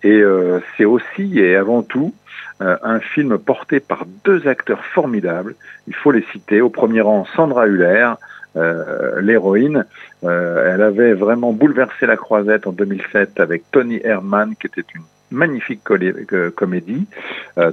et 0.03 0.21
euh, 0.21 0.61
c'est 0.77 0.85
aussi 0.85 1.39
et 1.39 1.57
avant 1.57 1.83
tout 1.83 2.15
euh, 2.63 2.77
un 2.83 3.01
film 3.01 3.39
porté 3.39 3.81
par 3.81 4.05
deux 4.25 4.49
acteurs 4.49 4.85
formidables. 4.85 5.55
Il 5.87 5.95
faut 5.95 6.11
les 6.11 6.25
citer. 6.33 6.61
Au 6.61 6.71
premier 6.71 7.01
rang, 7.01 7.27
Sandra 7.37 7.67
Huller, 7.67 8.13
l'héroïne. 8.55 9.87
elle 10.23 10.83
avait 10.83 11.13
vraiment 11.15 11.53
bouleversé 11.53 12.07
la 12.07 12.17
croisette 12.17 12.67
en 12.67 12.73
2007 12.73 13.41
avec 13.41 13.63
Tony 13.71 14.01
Herman, 14.03 14.55
qui 14.57 14.67
était 14.67 14.85
une 14.95 15.03
magnifique 15.31 15.83
comédie, 16.57 17.07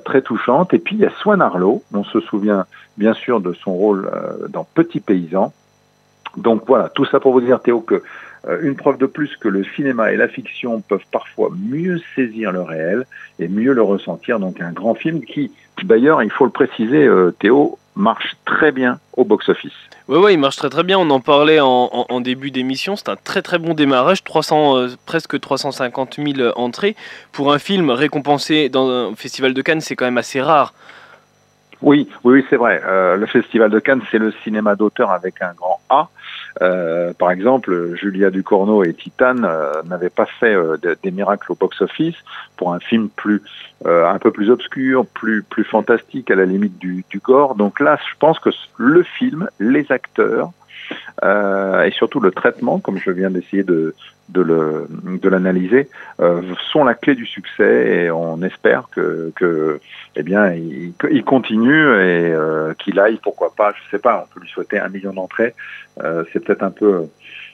très 0.06 0.22
touchante. 0.22 0.74
Et 0.74 0.80
puis 0.80 0.96
il 0.96 1.02
y 1.02 1.06
a 1.06 1.12
Swan 1.22 1.42
Arlo, 1.42 1.84
on 1.94 2.04
se 2.04 2.20
souvient 2.20 2.66
bien 2.98 3.14
sûr 3.14 3.42
de 3.42 3.54
son 3.54 3.74
rôle 3.74 4.10
dans 4.50 4.64
Petit 4.64 5.00
Paysan. 5.00 5.52
Donc 6.38 6.64
voilà, 6.68 6.90
tout 6.90 7.06
ça 7.06 7.20
pour 7.20 7.32
vous 7.32 7.42
dire 7.42 7.60
Théo 7.60 7.82
que 7.82 8.04
euh, 8.48 8.60
une 8.62 8.76
preuve 8.76 8.98
de 8.98 9.06
plus 9.06 9.36
que 9.38 9.48
le 9.48 9.64
cinéma 9.64 10.12
et 10.12 10.18
la 10.18 10.28
fiction 10.28 10.82
peuvent 10.82 11.06
parfois 11.12 11.50
mieux 11.56 12.00
saisir 12.16 12.52
le 12.52 12.62
réel 12.62 13.06
et 13.40 13.48
mieux 13.48 13.74
le 13.74 13.82
ressentir. 13.82 14.40
Donc 14.40 14.62
un 14.62 14.72
grand 14.72 14.94
film 14.94 15.22
qui, 15.22 15.52
d'ailleurs, 15.84 16.24
il 16.24 16.32
faut 16.32 16.46
le 16.46 16.52
préciser, 16.52 17.06
euh, 17.06 17.32
Théo, 17.32 17.78
marche 17.98 18.38
très 18.46 18.72
bien 18.72 19.00
au 19.16 19.26
box-office. 19.26 19.74
Oui, 20.08 20.18
ouais, 20.20 20.34
il 20.34 20.40
marche 20.40 20.56
très 20.56 20.70
très 20.70 20.84
bien. 20.84 20.98
On 20.98 21.10
en 21.10 21.20
parlait 21.20 21.60
en, 21.60 22.22
début 22.22 22.52
d'émission. 22.52 22.96
C'est 22.96 23.10
un 23.10 23.16
très 23.16 23.42
très 23.42 23.58
bon 23.58 23.74
démarrage. 23.74 24.24
300, 24.24 24.78
euh, 24.78 24.88
presque 25.06 25.40
350 25.40 26.20
000 26.24 26.52
entrées. 26.56 26.96
Pour 27.32 27.54
un 27.54 27.60
film 27.60 27.90
récompensé 27.90 28.70
dans 28.70 28.90
un 28.90 29.16
festival 29.16 29.54
de 29.54 29.62
Cannes, 29.62 29.82
c'est 29.82 29.96
quand 29.96 30.06
même 30.06 30.18
assez 30.18 30.42
rare. 30.42 30.74
Oui, 31.82 32.10
oui, 32.24 32.44
c'est 32.50 32.56
vrai. 32.56 32.82
le 32.86 33.26
Festival 33.28 33.70
de 33.70 33.80
Cannes, 33.80 34.02
c'est 34.10 34.18
le 34.18 34.34
cinéma 34.44 34.76
d'auteur 34.76 35.12
avec 35.12 35.42
un 35.42 35.54
grand 35.54 35.80
A. 35.90 36.10
Euh, 36.62 37.14
par 37.14 37.32
exemple, 37.32 37.96
Julia 37.96 38.30
Ducournau 38.30 38.84
et 38.84 38.94
Titane 38.94 39.46
euh, 39.46 39.84
n'avaient 39.84 40.10
pas 40.10 40.26
fait 40.26 40.54
euh, 40.54 40.78
des 41.04 41.12
miracles 41.12 41.52
au 41.52 41.56
box-office 41.56 42.16
pour 42.56 42.74
un 42.74 42.80
film 42.80 43.10
plus 43.10 43.42
un 43.86 44.18
peu 44.18 44.32
plus 44.32 44.50
obscur, 44.50 45.06
plus 45.06 45.44
plus 45.44 45.64
fantastique 45.64 46.32
à 46.32 46.36
la 46.36 46.46
limite 46.46 46.80
du, 46.80 47.06
du 47.12 47.20
gore. 47.20 47.54
Donc 47.54 47.80
là, 47.80 48.00
je 48.10 48.18
pense 48.18 48.40
que 48.40 48.50
le 48.78 49.04
film, 49.04 49.50
les 49.60 49.92
acteurs, 49.92 50.50
et 51.24 51.92
surtout 51.92 52.20
le 52.20 52.32
traitement, 52.32 52.80
comme 52.80 52.98
je 52.98 53.12
viens 53.12 53.30
d'essayer 53.30 53.64
de, 53.64 53.96
de, 54.30 55.30
l'analyser, 55.30 55.90
euh, 56.20 56.42
sont 56.72 56.84
la 56.84 56.94
clé 56.94 57.16
du 57.16 57.26
succès 57.26 58.04
et 58.06 58.12
on 58.12 58.42
espère 58.42 58.90
que, 58.92 59.80
eh 60.16 60.24
bien, 60.24 60.54
il, 60.54 61.24
continue 61.24 61.84
et 61.84 62.32
euh, 62.32 62.74
qu'il 62.76 63.00
aille, 63.00 63.20
pourquoi 63.22 63.54
pas, 63.56 63.74
je 63.74 63.90
sais 63.92 64.02
pas, 64.02 64.26
on 64.26 64.34
peut 64.34 64.42
lui 64.42 64.50
souhaiter 64.50 64.80
un 64.80 64.90
million 64.90 65.14
d'entrées. 65.14 65.54
Euh, 66.04 66.24
c'est 66.32 66.44
peut-être 66.44 66.64
un 66.64 66.72
peu 66.72 67.08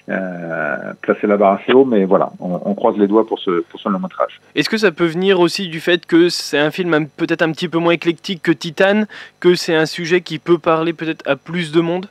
euh, 0.09 0.93
placer 1.01 1.27
la 1.27 1.37
barre 1.37 1.59
assez 1.61 1.73
haut, 1.73 1.85
mais 1.85 2.05
voilà, 2.05 2.31
on, 2.39 2.59
on, 2.65 2.73
croise 2.75 2.97
les 2.97 3.07
doigts 3.07 3.25
pour 3.25 3.39
ce, 3.39 3.61
pour 3.61 3.79
ce 3.79 3.89
long 3.89 3.99
métrage. 3.99 4.41
Est-ce 4.55 4.69
que 4.69 4.77
ça 4.77 4.91
peut 4.91 5.05
venir 5.05 5.39
aussi 5.39 5.69
du 5.69 5.79
fait 5.79 6.05
que 6.05 6.29
c'est 6.29 6.59
un 6.59 6.71
film 6.71 7.07
peut-être 7.17 7.41
un 7.41 7.51
petit 7.51 7.69
peu 7.69 7.77
moins 7.77 7.93
éclectique 7.93 8.41
que 8.41 8.51
Titan, 8.51 9.03
que 9.39 9.55
c'est 9.55 9.75
un 9.75 9.85
sujet 9.85 10.21
qui 10.21 10.39
peut 10.39 10.57
parler 10.57 10.93
peut-être 10.93 11.27
à 11.27 11.35
plus 11.35 11.71
de 11.71 11.81
monde? 11.81 12.07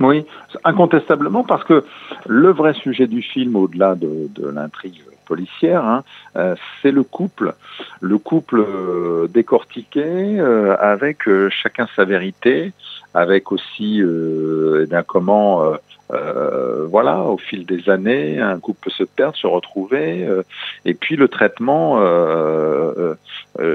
Oui, 0.00 0.24
incontestablement, 0.64 1.44
parce 1.44 1.64
que 1.64 1.84
le 2.26 2.50
vrai 2.50 2.72
sujet 2.72 3.06
du 3.06 3.22
film, 3.22 3.54
au-delà 3.56 3.94
de, 3.94 4.48
l'intrigue 4.48 5.02
policière, 5.26 5.84
hein, 5.84 6.02
euh, 6.36 6.56
c'est 6.80 6.90
le 6.90 7.02
couple, 7.02 7.54
le 8.00 8.18
couple 8.18 8.64
euh, 8.66 9.28
décortiqué 9.28 10.02
euh, 10.02 10.74
avec 10.80 11.28
chacun 11.50 11.86
sa 11.94 12.04
vérité, 12.04 12.72
avec 13.14 13.52
aussi 13.52 14.02
eh 14.02 15.02
comment 15.06 15.74
euh, 16.12 16.86
voilà, 16.88 17.20
au 17.20 17.36
fil 17.36 17.64
des 17.64 17.88
années, 17.88 18.40
un 18.40 18.58
couple 18.58 18.80
peut 18.84 18.90
se 18.90 19.04
perdre, 19.04 19.36
se 19.36 19.46
retrouver, 19.46 20.24
euh, 20.26 20.42
et 20.84 20.94
puis 20.94 21.16
le 21.16 21.28
traitement 21.28 21.98
euh, 22.00 23.14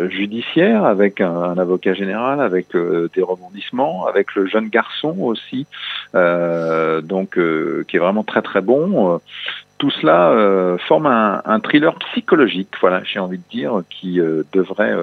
judiciaire 0.09 0.83
avec 0.85 1.21
un, 1.21 1.57
avocat 1.57 1.93
général, 1.93 2.41
avec 2.41 2.75
des 2.75 3.21
rebondissements, 3.21 4.07
avec 4.07 4.35
le 4.35 4.47
jeune 4.47 4.69
garçon 4.69 5.15
aussi, 5.19 5.67
donc 6.13 7.37
qui 7.87 7.97
est 7.97 7.99
vraiment 7.99 8.23
très 8.23 8.41
très 8.41 8.61
bon. 8.61 9.19
tout 9.77 9.91
cela 9.91 10.77
forme 10.87 11.05
un, 11.05 11.41
un, 11.45 11.59
thriller 11.59 11.93
psychologique, 11.95 12.69
voilà, 12.81 13.03
j'ai 13.03 13.19
envie 13.19 13.37
de 13.37 13.49
dire, 13.49 13.83
qui 13.89 14.19
devrait, 14.53 14.95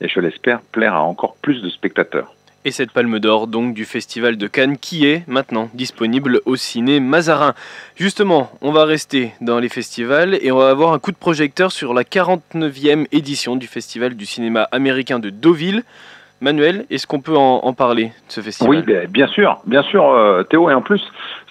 et 0.00 0.08
je 0.08 0.20
l'espère, 0.20 0.60
plaire 0.60 0.94
à 0.94 1.02
encore 1.02 1.36
plus 1.42 1.60
de 1.62 1.68
spectateurs. 1.68 2.32
Et 2.66 2.72
cette 2.72 2.92
palme 2.92 3.20
d'or 3.20 3.46
donc 3.46 3.72
du 3.72 3.86
Festival 3.86 4.36
de 4.36 4.46
Cannes 4.46 4.76
qui 4.76 5.06
est 5.06 5.26
maintenant 5.26 5.70
disponible 5.72 6.42
au 6.44 6.56
ciné 6.56 7.00
Mazarin. 7.00 7.54
Justement, 7.96 8.52
on 8.60 8.70
va 8.70 8.84
rester 8.84 9.32
dans 9.40 9.58
les 9.58 9.70
festivals 9.70 10.38
et 10.42 10.52
on 10.52 10.58
va 10.58 10.68
avoir 10.68 10.92
un 10.92 10.98
coup 10.98 11.10
de 11.10 11.16
projecteur 11.16 11.72
sur 11.72 11.94
la 11.94 12.02
49e 12.02 13.06
édition 13.12 13.56
du 13.56 13.66
Festival 13.66 14.14
du 14.14 14.26
cinéma 14.26 14.68
américain 14.72 15.18
de 15.18 15.30
Deauville. 15.30 15.84
Manuel, 16.42 16.84
est-ce 16.90 17.06
qu'on 17.06 17.20
peut 17.20 17.36
en, 17.36 17.72
parler 17.72 18.06
de 18.06 18.12
ce 18.28 18.40
festival? 18.40 18.84
Oui, 18.86 19.06
bien 19.08 19.26
sûr, 19.28 19.60
bien 19.66 19.82
sûr, 19.82 20.08
euh, 20.10 20.42
Théo. 20.42 20.70
Et 20.70 20.74
en 20.74 20.80
plus, 20.80 21.02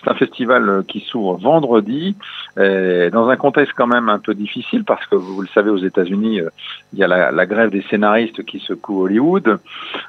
c'est 0.04 0.10
un 0.10 0.16
festival 0.16 0.70
euh, 0.70 0.84
qui 0.88 1.02
s'ouvre 1.02 1.38
vendredi, 1.38 2.16
dans 2.58 3.30
un 3.30 3.38
contexte 3.38 3.74
quand 3.76 3.88
même 3.88 4.10
un 4.10 4.20
peu 4.20 4.34
difficile 4.34 4.84
parce 4.84 5.06
que 5.06 5.16
vous 5.16 5.42
le 5.42 5.48
savez, 5.48 5.70
aux 5.70 5.78
États-Unis, 5.78 6.42
euh, 6.42 6.50
il 6.94 7.00
y 7.00 7.04
a 7.04 7.08
la, 7.08 7.46
grève 7.46 7.70
des 7.70 7.82
scénaristes 7.84 8.44
qui 8.44 8.60
secoue 8.60 9.04
Hollywood. 9.04 9.60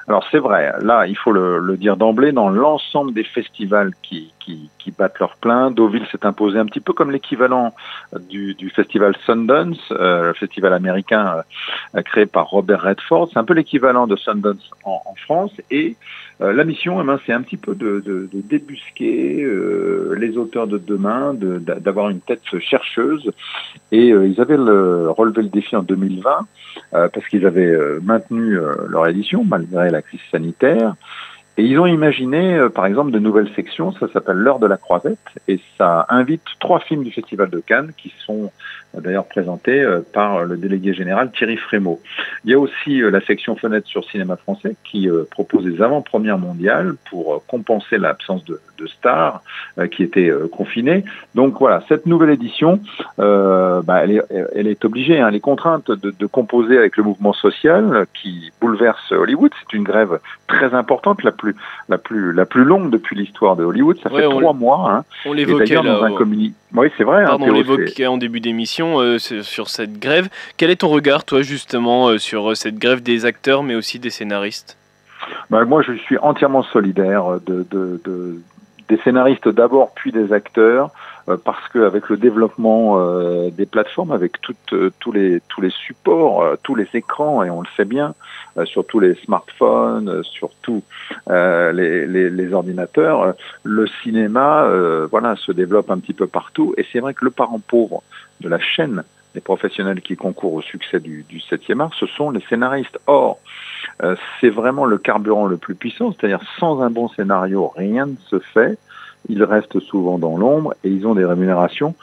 Alors 0.07 0.25
c'est 0.31 0.39
vrai, 0.39 0.73
là, 0.81 1.07
il 1.07 1.15
faut 1.15 1.31
le, 1.31 1.77
dire 1.77 1.95
d'emblée, 1.95 2.31
dans 2.31 2.49
l'ensemble 2.49 3.13
des 3.13 3.23
festivals 3.23 3.91
qui, 4.01 4.31
battent 4.97 5.19
leur 5.19 5.37
plein, 5.37 5.71
Deauville 5.71 6.05
s'est 6.11 6.25
imposé 6.25 6.59
un 6.59 6.65
petit 6.65 6.81
peu 6.81 6.91
comme 6.91 7.11
l'équivalent 7.11 7.73
du, 8.29 8.71
festival 8.75 9.15
Sundance, 9.25 9.79
euh, 9.91 10.27
le 10.27 10.33
festival 10.33 10.73
américain 10.73 11.37
créé 12.03 12.25
par 12.25 12.49
Robert 12.49 12.81
Redford. 12.81 13.29
C'est 13.31 13.39
un 13.39 13.45
peu 13.45 13.53
l'équivalent 13.53 14.05
de 14.05 14.17
Sundance 14.17 14.69
en, 14.83 15.01
en 15.05 15.15
France 15.15 15.53
et 15.69 15.95
euh, 16.41 16.53
la 16.53 16.63
mission, 16.63 17.01
eh 17.01 17.05
ben, 17.05 17.19
c'est 17.25 17.33
un 17.33 17.41
petit 17.41 17.57
peu 17.57 17.75
de, 17.75 18.27
débusquer 18.33 19.43
euh, 19.43 20.15
les 20.17 20.37
auteurs 20.37 20.67
de 20.67 20.77
demain, 20.77 21.33
d'avoir 21.35 22.09
une 22.09 22.19
tête 22.19 22.41
chercheuse. 22.59 23.31
Et 23.91 24.11
euh, 24.11 24.27
ils 24.27 24.41
avaient 24.41 24.57
le, 24.57 25.09
relevé 25.11 25.43
le 25.43 25.49
défi 25.49 25.75
en 25.75 25.83
2020 25.83 26.47
parce 26.91 27.27
qu'ils 27.29 27.45
avaient 27.45 27.77
maintenu 28.01 28.57
leur 28.89 29.07
édition 29.07 29.43
malgré 29.45 29.89
la 29.91 30.01
crise 30.01 30.21
sanitaire. 30.29 30.95
Et 31.57 31.63
ils 31.63 31.77
ont 31.79 31.85
imaginé, 31.85 32.55
euh, 32.55 32.69
par 32.69 32.85
exemple, 32.85 33.11
de 33.11 33.19
nouvelles 33.19 33.51
sections. 33.55 33.91
Ça 33.91 34.07
s'appelle 34.11 34.37
l'heure 34.37 34.59
de 34.59 34.67
la 34.67 34.77
croisette 34.77 35.19
et 35.47 35.59
ça 35.77 36.05
invite 36.09 36.41
trois 36.59 36.79
films 36.79 37.03
du 37.03 37.11
Festival 37.11 37.49
de 37.49 37.59
Cannes 37.59 37.91
qui 37.97 38.13
sont 38.25 38.45
euh, 38.45 38.47
d'ailleurs 38.93 39.25
présentés 39.25 39.81
euh, 39.81 40.01
par 40.13 40.43
le 40.43 40.57
délégué 40.57 40.93
général 40.93 41.31
Thierry 41.31 41.57
Frémaux. 41.57 42.01
Il 42.45 42.51
y 42.51 42.53
a 42.53 42.59
aussi 42.59 42.99
la 43.01 43.21
section 43.21 43.55
fenêtre 43.55 43.87
sur 43.87 44.03
cinéma 44.09 44.35
français 44.35 44.75
qui 44.83 45.09
propose 45.29 45.63
des 45.63 45.81
avant-premières 45.81 46.37
mondiales 46.37 46.95
pour 47.09 47.43
compenser 47.45 47.97
l'absence 47.97 48.43
de, 48.45 48.59
de, 48.77 48.87
stars 48.87 49.41
qui 49.91 50.03
étaient 50.03 50.31
confinés. 50.51 51.03
Donc 51.35 51.59
voilà, 51.59 51.83
cette 51.87 52.05
nouvelle 52.05 52.31
édition, 52.31 52.79
euh, 53.19 53.81
bah, 53.81 54.03
elle, 54.03 54.11
est, 54.11 54.21
elle, 54.55 54.67
est, 54.67 54.83
obligée, 54.85 55.19
hein, 55.19 55.29
les 55.29 55.39
contraintes 55.39 55.91
de, 55.91 56.13
de, 56.17 56.25
composer 56.25 56.77
avec 56.77 56.97
le 56.97 57.03
mouvement 57.03 57.33
social 57.33 58.05
qui 58.13 58.51
bouleverse 58.59 59.11
Hollywood. 59.11 59.51
C'est 59.59 59.77
une 59.77 59.83
grève 59.83 60.19
très 60.47 60.73
importante, 60.73 61.23
la 61.23 61.31
plus 61.31 61.55
la 61.89 61.97
plus 61.97 62.33
la 62.33 62.45
plus 62.45 62.63
longue 62.63 62.89
depuis 62.89 63.15
l'histoire 63.15 63.55
de 63.55 63.63
Hollywood. 63.63 63.97
Ça 64.03 64.09
fait 64.09 64.27
trois 64.29 64.53
mois. 64.53 64.91
Hein. 64.91 65.03
On 65.25 65.33
l'évoquait 65.33 65.75
là. 65.75 65.81
Dans 65.81 66.03
un 66.03 66.13
communiqué. 66.13 66.55
Oui, 66.73 66.87
c'est 66.97 67.03
vrai. 67.03 67.23
Pardon, 67.23 67.45
hein, 67.45 67.49
on 67.51 67.53
l'évoquait 67.53 68.07
en 68.07 68.17
début 68.17 68.39
d'émission 68.39 68.80
euh, 68.81 69.19
sur 69.19 69.69
cette 69.69 69.99
grève. 69.99 70.29
Quel 70.57 70.69
est 70.69 70.77
ton 70.77 70.89
regard, 70.89 71.23
toi, 71.23 71.41
justement, 71.41 72.09
euh, 72.09 72.17
sur 72.17 72.55
cette 72.57 72.77
grève 72.77 73.01
des 73.01 73.25
acteurs, 73.25 73.63
mais 73.63 73.75
aussi 73.75 73.99
des 73.99 74.09
scénaristes? 74.09 74.77
Bah, 75.49 75.63
Moi, 75.65 75.81
je 75.81 75.93
suis 75.93 76.17
entièrement 76.17 76.63
solidaire 76.63 77.39
de, 77.45 77.65
de, 77.69 78.01
de 78.03 78.39
des 78.89 78.97
scénaristes 78.97 79.47
d'abord, 79.47 79.91
puis 79.95 80.11
des 80.11 80.33
acteurs. 80.33 80.91
Euh, 81.29 81.37
parce 81.43 81.67
qu'avec 81.69 82.09
le 82.09 82.17
développement 82.17 82.97
euh, 82.97 83.49
des 83.51 83.65
plateformes, 83.65 84.11
avec 84.11 84.33
euh, 84.73 84.89
tous, 84.99 85.11
les, 85.11 85.41
supports, 85.69 86.57
tous 86.63 86.75
les 86.75 86.87
écrans, 86.93 87.43
et 87.43 87.49
on 87.49 87.61
le 87.61 87.67
sait 87.77 87.85
bien, 87.85 88.13
sur 88.65 88.85
tous 88.85 88.99
les 88.99 89.15
smartphones, 89.15 90.23
sur 90.23 90.49
tous 90.61 90.83
les, 91.27 92.53
ordinateurs, 92.53 93.33
le 93.63 93.87
cinéma 94.03 94.67
voilà, 95.09 95.35
se 95.37 95.51
développe 95.51 95.89
un 95.89 95.99
petit 95.99 96.13
peu 96.13 96.27
partout. 96.27 96.73
Et 96.77 96.85
c'est 96.91 96.99
vrai 96.99 97.13
que 97.13 97.23
le 97.23 97.31
parent 97.31 97.59
pauvre 97.65 98.03
de 98.41 98.49
la 98.49 98.59
chaîne 98.59 99.03
des 99.33 99.41
professionnels 99.41 100.01
qui 100.01 100.17
concourent 100.17 100.55
au 100.55 100.61
succès 100.61 100.99
du, 100.99 101.23
du 101.29 101.37
7e 101.37 101.79
art, 101.79 101.93
ce 101.97 102.05
sont 102.05 102.31
les 102.31 102.41
scénaristes. 102.49 102.99
Or, 103.07 103.39
euh, 104.03 104.15
c'est 104.39 104.49
vraiment 104.49 104.85
le 104.85 104.97
carburant 104.97 105.45
le 105.45 105.57
plus 105.57 105.75
puissant, 105.75 106.11
c'est-à-dire 106.11 106.41
sans 106.59 106.81
un 106.81 106.89
bon 106.89 107.07
scénario, 107.07 107.71
rien 107.75 108.07
ne 108.07 108.15
se 108.29 108.39
fait 108.39 108.77
ils 109.29 109.43
restent 109.43 109.79
souvent 109.79 110.17
dans 110.17 110.37
l'ombre 110.37 110.73
et 110.83 110.89
ils 110.89 111.05
ont 111.05 111.15
des 111.15 111.25
rémunérations 111.25 111.95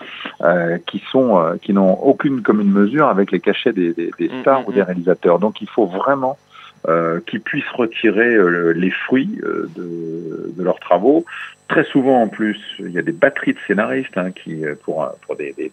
euh, 0.42 0.78
qui 0.86 1.02
sont 1.10 1.38
euh, 1.38 1.56
qui 1.60 1.72
n'ont 1.72 1.94
aucune 1.94 2.42
commune 2.42 2.70
mesure 2.70 3.08
avec 3.08 3.32
les 3.32 3.40
cachets 3.40 3.72
des, 3.72 3.92
des, 3.92 4.10
des 4.18 4.30
stars 4.40 4.60
mmh, 4.60 4.62
mmh. 4.62 4.68
ou 4.68 4.72
des 4.72 4.82
réalisateurs. 4.82 5.38
Donc 5.38 5.60
il 5.60 5.68
faut 5.68 5.86
vraiment 5.86 6.38
euh, 6.86 7.20
qui 7.26 7.38
puissent 7.38 7.70
retirer 7.74 8.34
euh, 8.34 8.72
les 8.72 8.90
fruits 8.90 9.40
euh, 9.42 9.68
de, 9.76 10.52
de, 10.56 10.62
leurs 10.62 10.78
travaux. 10.78 11.24
Très 11.68 11.84
souvent, 11.84 12.22
en 12.22 12.28
plus, 12.28 12.58
il 12.78 12.90
y 12.90 12.98
a 12.98 13.02
des 13.02 13.12
batteries 13.12 13.54
de 13.54 13.58
scénaristes 13.66 14.16
hein, 14.16 14.30
qui, 14.30 14.62
pour, 14.84 15.06
pour 15.26 15.36
des, 15.36 15.52
des, 15.52 15.70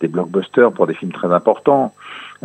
des, 0.00 0.08
blockbusters, 0.08 0.72
pour 0.72 0.86
des 0.86 0.94
films 0.94 1.12
très 1.12 1.32
importants, 1.32 1.94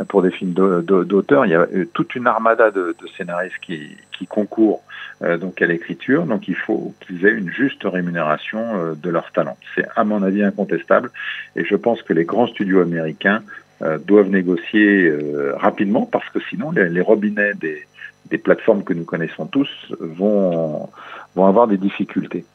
pour 0.07 0.21
des 0.21 0.31
films 0.31 0.53
d'auteurs, 0.53 1.45
il 1.45 1.51
y 1.51 1.55
a 1.55 1.65
toute 1.93 2.15
une 2.15 2.27
armada 2.27 2.71
de, 2.71 2.95
de 3.01 3.07
scénaristes 3.17 3.59
qui, 3.61 3.95
qui 4.11 4.27
concourent 4.27 4.81
euh, 5.21 5.37
donc 5.37 5.61
à 5.61 5.65
l'écriture. 5.65 6.25
Donc 6.25 6.47
il 6.47 6.55
faut 6.55 6.93
qu'ils 7.01 7.25
aient 7.25 7.33
une 7.33 7.49
juste 7.49 7.83
rémunération 7.83 8.59
euh, 8.59 8.93
de 8.95 9.09
leur 9.09 9.31
talent. 9.31 9.57
C'est 9.75 9.85
à 9.95 10.05
mon 10.05 10.23
avis 10.23 10.43
incontestable 10.43 11.11
et 11.57 11.65
je 11.65 11.75
pense 11.75 12.01
que 12.03 12.13
les 12.13 12.23
grands 12.23 12.47
studios 12.47 12.81
américains 12.81 13.43
euh, 13.81 13.97
doivent 13.97 14.29
négocier 14.29 15.11
rapidement 15.57 16.05
parce 16.05 16.29
que 16.29 16.39
sinon 16.49 16.71
les, 16.71 16.87
les 16.87 17.01
robinets 17.01 17.53
des, 17.53 17.85
des, 18.29 18.37
plateformes 18.37 18.83
que 18.83 18.93
nous 18.93 19.05
connaissons 19.05 19.45
tous 19.45 19.69
vont, 19.99 20.89
vont 21.35 21.45
avoir 21.45 21.67
des 21.67 21.77
difficultés. 21.77 22.45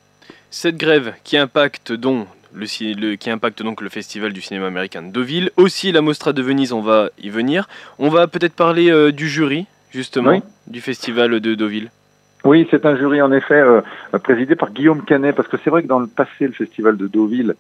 Cette 0.50 0.76
grève 0.76 1.14
qui 1.24 1.36
impacte 1.36 1.92
donc 1.92 2.26
le, 2.54 2.66
le, 2.94 3.16
qui 3.16 3.30
impacte 3.30 3.62
donc 3.62 3.80
le 3.80 3.88
festival 3.88 4.32
du 4.32 4.40
cinéma 4.40 4.66
américain 4.66 5.02
de 5.02 5.10
Deauville, 5.10 5.50
aussi 5.56 5.92
la 5.92 6.00
Mostra 6.00 6.32
de 6.32 6.42
Venise, 6.42 6.72
on 6.72 6.82
va 6.82 7.10
y 7.18 7.28
venir. 7.28 7.68
On 7.98 8.08
va 8.08 8.28
peut-être 8.28 8.54
parler 8.54 9.12
du 9.12 9.28
jury 9.28 9.66
justement 9.90 10.40
du 10.66 10.80
festival 10.80 11.40
de 11.40 11.54
Deauville. 11.54 11.90
Oui, 12.44 12.68
c'est 12.70 12.84
un 12.84 12.96
jury 12.96 13.22
en 13.22 13.32
effet 13.32 13.54
euh, 13.54 13.80
présidé 14.22 14.54
par 14.54 14.70
Guillaume 14.70 15.02
Canet, 15.04 15.34
parce 15.34 15.48
que 15.48 15.56
c'est 15.64 15.70
vrai 15.70 15.82
que 15.82 15.88
dans 15.88 15.98
le 15.98 16.06
passé, 16.06 16.46
le 16.46 16.52
festival 16.52 16.96
de 16.98 17.06
Deauville 17.06 17.54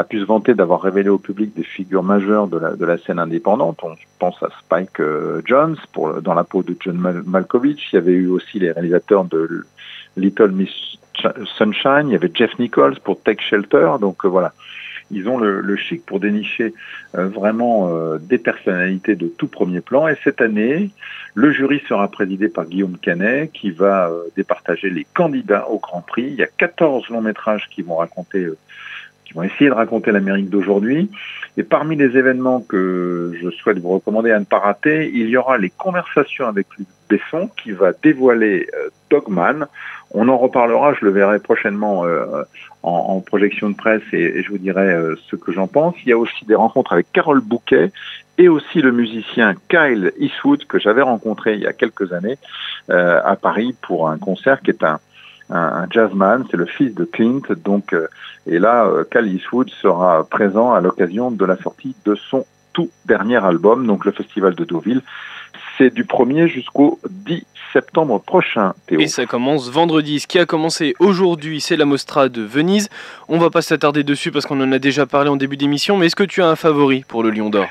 a 0.00 0.04
pu 0.04 0.18
se 0.18 0.24
vanter 0.24 0.54
d'avoir 0.54 0.80
révélé 0.80 1.10
au 1.10 1.18
public 1.18 1.54
des 1.54 1.62
figures 1.62 2.02
majeures 2.02 2.48
de 2.48 2.58
la, 2.58 2.74
de 2.74 2.84
la 2.86 2.96
scène 2.96 3.18
indépendante. 3.18 3.80
On 3.82 3.94
pense 4.18 4.42
à 4.42 4.48
Spike 4.60 4.98
euh, 4.98 5.42
Jones 5.44 5.76
pour, 5.92 6.22
dans 6.22 6.32
la 6.32 6.42
peau 6.42 6.62
de 6.62 6.74
John 6.80 6.96
Malkovich. 7.26 7.92
Il 7.92 7.96
y 7.96 7.98
avait 7.98 8.12
eu 8.12 8.28
aussi 8.28 8.58
les 8.58 8.72
réalisateurs 8.72 9.26
de 9.26 9.66
Little 10.16 10.52
Miss 10.52 10.70
Sunshine. 11.58 12.04
Il 12.06 12.12
y 12.12 12.14
avait 12.14 12.30
Jeff 12.32 12.58
Nichols 12.58 12.98
pour 13.04 13.20
Take 13.22 13.42
Shelter. 13.42 13.92
Donc 14.00 14.24
euh, 14.24 14.28
voilà, 14.28 14.54
ils 15.10 15.28
ont 15.28 15.36
le, 15.36 15.76
chic 15.76 16.06
pour 16.06 16.18
dénicher 16.18 16.72
euh, 17.14 17.28
vraiment 17.28 17.92
des 18.20 18.38
personnalités 18.38 19.16
de 19.16 19.26
tout 19.26 19.48
premier 19.48 19.82
plan. 19.82 20.08
Et 20.08 20.16
cette 20.24 20.40
année, 20.40 20.92
le 21.34 21.52
jury 21.52 21.82
sera 21.90 22.08
présidé 22.08 22.48
par 22.48 22.64
Guillaume 22.64 22.96
Canet, 22.96 23.52
qui 23.52 23.70
va 23.70 24.10
départager 24.34 24.88
les 24.88 25.06
candidats 25.12 25.68
au 25.68 25.78
Grand 25.78 26.00
Prix. 26.00 26.28
Il 26.28 26.36
y 26.36 26.42
a 26.42 26.46
14 26.46 27.10
longs 27.10 27.20
métrages 27.20 27.68
qui 27.70 27.82
vont 27.82 27.96
raconter 27.96 28.48
qui 29.30 29.34
vont 29.34 29.44
essayer 29.44 29.70
de 29.70 29.74
raconter 29.74 30.10
l'Amérique 30.10 30.50
d'aujourd'hui. 30.50 31.08
Et 31.56 31.62
parmi 31.62 31.94
les 31.94 32.16
événements 32.16 32.60
que 32.60 33.32
je 33.40 33.48
souhaite 33.50 33.78
vous 33.78 33.90
recommander 33.90 34.32
à 34.32 34.40
ne 34.40 34.44
pas 34.44 34.58
rater, 34.58 35.08
il 35.14 35.28
y 35.28 35.36
aura 35.36 35.56
les 35.56 35.70
conversations 35.70 36.48
avec 36.48 36.66
Luc 36.76 36.88
Besson 37.08 37.48
qui 37.56 37.70
va 37.70 37.92
dévoiler 37.92 38.68
Dogman. 39.08 39.66
On 40.12 40.28
en 40.28 40.36
reparlera, 40.36 40.94
je 40.94 41.04
le 41.04 41.12
verrai 41.12 41.38
prochainement 41.38 42.04
euh, 42.04 42.42
en, 42.82 42.90
en, 42.90 43.20
projection 43.20 43.70
de 43.70 43.76
presse 43.76 44.02
et, 44.12 44.42
je 44.42 44.48
vous 44.48 44.58
dirai 44.58 44.92
euh, 44.92 45.14
ce 45.30 45.36
que 45.36 45.52
j'en 45.52 45.68
pense. 45.68 45.94
Il 46.04 46.08
y 46.08 46.12
a 46.12 46.18
aussi 46.18 46.44
des 46.46 46.56
rencontres 46.56 46.92
avec 46.92 47.12
Carole 47.12 47.40
Bouquet 47.40 47.92
et 48.36 48.48
aussi 48.48 48.80
le 48.80 48.90
musicien 48.90 49.54
Kyle 49.68 50.12
Eastwood 50.18 50.64
que 50.64 50.80
j'avais 50.80 51.02
rencontré 51.02 51.54
il 51.54 51.60
y 51.60 51.66
a 51.66 51.72
quelques 51.72 52.12
années 52.12 52.38
euh, 52.90 53.20
à 53.24 53.36
Paris 53.36 53.76
pour 53.82 54.08
un 54.08 54.18
concert 54.18 54.60
qui 54.62 54.70
est 54.70 54.82
un, 54.82 54.98
un, 55.50 55.86
jazzman, 55.90 56.44
c'est 56.50 56.56
le 56.56 56.66
fils 56.66 56.94
de 56.94 57.04
Clint. 57.04 57.42
Donc, 57.64 57.92
euh, 57.92 58.08
et 58.50 58.58
là, 58.58 58.84
euh, 58.84 59.04
Kyle 59.10 59.32
Eastwood 59.32 59.70
sera 59.70 60.24
présent 60.24 60.72
à 60.72 60.80
l'occasion 60.80 61.30
de 61.30 61.44
la 61.44 61.56
sortie 61.56 61.94
de 62.04 62.16
son 62.16 62.44
tout 62.72 62.90
dernier 63.06 63.36
album, 63.36 63.86
donc 63.86 64.04
le 64.04 64.10
Festival 64.10 64.54
de 64.56 64.64
Deauville. 64.64 65.02
C'est 65.78 65.94
du 65.94 66.04
1er 66.04 66.46
jusqu'au 66.48 66.98
10 67.08 67.46
septembre 67.72 68.20
prochain, 68.20 68.74
Théo. 68.86 69.00
Et 69.00 69.06
ça 69.06 69.24
commence 69.24 69.70
vendredi. 69.70 70.18
Ce 70.18 70.26
qui 70.26 70.38
a 70.38 70.46
commencé 70.46 70.94
aujourd'hui, 70.98 71.60
c'est 71.60 71.76
la 71.76 71.84
Mostra 71.84 72.28
de 72.28 72.42
Venise. 72.42 72.88
On 73.28 73.38
va 73.38 73.50
pas 73.50 73.62
s'attarder 73.62 74.02
dessus 74.02 74.32
parce 74.32 74.46
qu'on 74.46 74.60
en 74.60 74.72
a 74.72 74.80
déjà 74.80 75.06
parlé 75.06 75.30
en 75.30 75.36
début 75.36 75.56
d'émission, 75.56 75.96
mais 75.96 76.06
est-ce 76.06 76.16
que 76.16 76.24
tu 76.24 76.42
as 76.42 76.48
un 76.48 76.56
favori 76.56 77.04
pour 77.06 77.22
le 77.22 77.30
Lion 77.30 77.50
d'Or? 77.50 77.66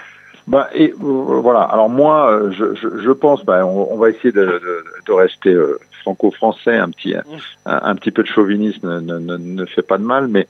Bah, 0.47 0.67
et 0.73 0.91
euh, 0.91 0.95
voilà. 1.41 1.61
Alors 1.61 1.89
moi, 1.89 2.31
euh, 2.31 2.51
je, 2.51 2.73
je, 2.73 3.01
je 3.03 3.11
pense, 3.11 3.45
bah, 3.45 3.63
on, 3.65 3.93
on, 3.93 3.97
va 3.97 4.09
essayer 4.09 4.31
de, 4.31 4.41
de, 4.41 4.83
de 5.09 5.13
rester 5.13 5.53
euh, 5.53 5.79
franco-français, 6.01 6.77
un 6.77 6.89
petit, 6.89 7.15
un, 7.15 7.23
un, 7.65 7.95
petit 7.95 8.11
peu 8.11 8.23
de 8.23 8.27
chauvinisme 8.27 9.01
ne, 9.01 9.17
ne, 9.17 9.37
ne, 9.37 9.65
fait 9.65 9.81
pas 9.81 9.97
de 9.97 10.03
mal, 10.03 10.27
mais 10.27 10.47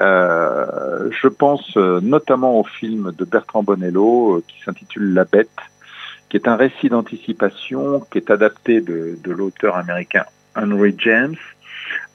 euh, 0.00 1.10
je 1.10 1.28
pense 1.28 1.76
notamment 1.76 2.58
au 2.58 2.64
film 2.64 3.12
de 3.16 3.24
Bertrand 3.24 3.62
Bonello 3.62 4.42
qui 4.48 4.60
s'intitule 4.64 5.14
La 5.14 5.24
Bête, 5.24 5.50
qui 6.28 6.36
est 6.36 6.48
un 6.48 6.56
récit 6.56 6.88
d'anticipation 6.88 8.00
qui 8.10 8.18
est 8.18 8.30
adapté 8.30 8.80
de, 8.80 9.16
de 9.22 9.32
l'auteur 9.32 9.76
américain 9.76 10.24
Henry 10.56 10.94
James, 10.98 11.36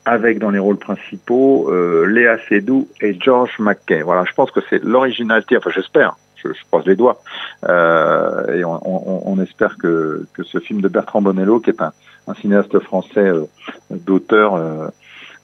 avec 0.05 0.39
dans 0.39 0.49
les 0.49 0.59
rôles 0.59 0.77
principaux 0.77 1.69
euh, 1.71 2.05
Léa 2.05 2.37
Seydoux 2.49 2.87
et 3.01 3.17
George 3.19 3.57
McKay. 3.59 4.01
Voilà, 4.01 4.25
je 4.25 4.33
pense 4.33 4.51
que 4.51 4.59
c'est 4.69 4.83
l'originalité, 4.83 5.57
enfin 5.57 5.71
j'espère, 5.73 6.17
je, 6.43 6.53
je, 6.53 6.63
croise 6.65 6.85
les 6.85 6.95
doigts, 6.95 7.21
euh, 7.67 8.53
et 8.53 8.63
on, 8.65 9.39
espère 9.41 9.77
que, 9.77 10.25
que 10.33 10.43
ce 10.43 10.59
film 10.59 10.81
de 10.81 10.87
Bertrand 10.87 11.21
Bonello, 11.21 11.59
qui 11.59 11.69
est 11.69 11.81
un, 11.81 11.93
cinéaste 12.41 12.79
français 12.79 13.19
euh, 13.19 13.45
d'auteur, 13.89 14.55
euh, 14.55 14.87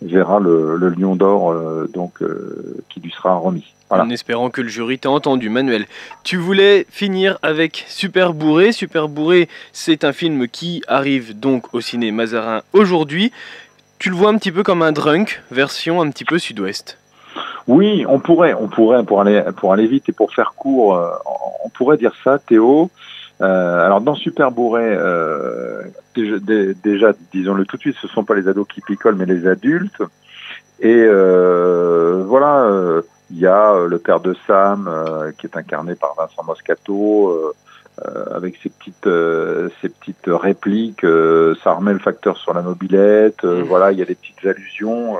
verra 0.01 0.39
le, 0.39 0.77
Lion 0.89 1.15
d'Or 1.15 1.53
donc 1.93 2.23
qui 2.87 3.01
lui 3.01 3.11
sera 3.11 3.35
remis. 3.35 3.73
En 3.89 4.09
espérant 4.11 4.49
que 4.49 4.61
le 4.61 4.67
jury 4.67 4.99
t'a 4.99 5.09
entendu, 5.09 5.49
Manuel. 5.49 5.85
Tu 6.23 6.37
voulais 6.37 6.85
finir 6.89 7.39
avec 7.41 7.85
Super 7.87 8.33
Bourré. 8.33 8.71
Super 8.71 9.09
Bourré, 9.09 9.49
c'est 9.73 10.03
un 10.03 10.13
film 10.13 10.47
qui 10.47 10.83
arrive 10.87 11.37
donc 11.37 11.73
au 11.73 11.81
ciné 11.81 12.11
Mazarin 12.11 12.61
aujourd'hui. 12.71 13.31
Tu 13.97 14.09
le 14.09 14.15
vois 14.15 14.29
un 14.29 14.37
petit 14.37 14.51
peu 14.51 14.63
comme 14.63 14.83
un 14.83 14.91
drunk, 14.91 15.41
version 15.51 16.01
un 16.01 16.09
petit 16.11 16.23
peu 16.23 16.37
sud-ouest. 16.37 16.97
Oui, 17.69 18.03
on 18.09 18.19
pourrait, 18.19 18.55
on 18.55 18.67
pourrait 18.67 19.03
pour 19.03 19.21
aller 19.21 19.43
pour 19.55 19.73
aller 19.73 19.85
vite 19.85 20.09
et 20.09 20.11
pour 20.11 20.33
faire 20.33 20.53
court, 20.57 20.95
euh, 20.95 21.11
on 21.63 21.69
pourrait 21.69 21.97
dire 21.97 22.13
ça, 22.23 22.39
Théo. 22.39 22.89
Euh, 23.41 23.85
alors 23.85 24.01
dans 24.01 24.15
Super 24.15 24.49
Bourré, 24.49 24.87
euh, 24.89 25.83
déjà, 26.15 26.37
déjà 26.83 27.13
disons-le 27.31 27.65
tout 27.65 27.77
de 27.77 27.81
suite, 27.81 27.95
ce 28.01 28.07
sont 28.07 28.23
pas 28.23 28.33
les 28.33 28.47
ados 28.47 28.65
qui 28.67 28.81
picolent, 28.81 29.15
mais 29.15 29.27
les 29.27 29.45
adultes. 29.45 30.01
Et 30.79 31.05
voilà, 31.05 33.01
il 33.29 33.37
y 33.37 33.45
a 33.45 33.85
le 33.85 33.99
père 33.99 34.19
de 34.19 34.35
Sam 34.47 34.89
qui 35.37 35.45
est 35.45 35.55
incarné 35.55 35.93
par 35.93 36.15
Vincent 36.17 36.43
Moscato. 36.43 37.53
avec 38.33 38.57
ses 38.63 38.69
petites 38.69 39.09
ses 39.79 39.89
petites 39.89 40.27
répliques, 40.27 41.05
ça 41.63 41.73
remet 41.73 41.93
le 41.93 41.99
facteur 41.99 42.35
sur 42.37 42.55
la 42.55 42.63
mobilette. 42.63 43.43
Mmh. 43.43 43.61
Voilà, 43.61 43.91
il 43.91 43.99
y 43.99 44.01
a 44.01 44.05
des 44.05 44.15
petites 44.15 44.43
allusions. 44.43 45.17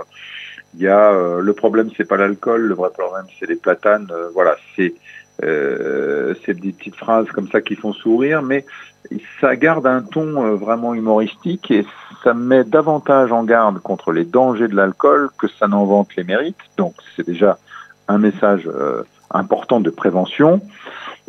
Il 0.80 0.86
y 0.86 0.88
a 0.88 1.11
euh, 1.11 1.41
le 1.41 1.53
problème, 1.53 1.89
c'est 1.97 2.05
pas 2.05 2.15
l'alcool, 2.15 2.61
le 2.61 2.73
vrai 2.73 2.89
problème, 2.97 3.25
c'est 3.38 3.49
les 3.49 3.57
platanes. 3.57 4.07
Euh, 4.11 4.30
voilà, 4.34 4.55
c'est 4.77 4.93
euh, 5.43 6.34
des 6.47 6.71
petites 6.71 6.95
phrases 6.95 7.27
comme 7.32 7.49
ça 7.49 7.59
qui 7.59 7.75
font 7.75 7.91
sourire, 7.91 8.41
mais 8.41 8.65
ça 9.41 9.57
garde 9.57 9.86
un 9.86 10.01
ton 10.01 10.41
euh, 10.41 10.55
vraiment 10.55 10.93
humoristique 10.93 11.69
et 11.69 11.86
ça 12.23 12.34
met 12.34 12.63
davantage 12.63 13.34
en 13.34 13.43
garde 13.43 13.80
contre 13.80 14.13
les 14.13 14.23
dangers 14.23 14.69
de 14.69 14.75
l'alcool 14.75 15.30
que 15.38 15.49
ça 15.49 15.67
n'en 15.67 15.84
vante 15.84 16.15
les 16.15 16.23
mérites. 16.23 16.63
Donc 16.77 16.93
c'est 17.13 17.25
déjà 17.25 17.57
un 18.07 18.17
message 18.17 18.67
important 19.30 19.82
de 19.82 19.89
prévention. 19.89 20.61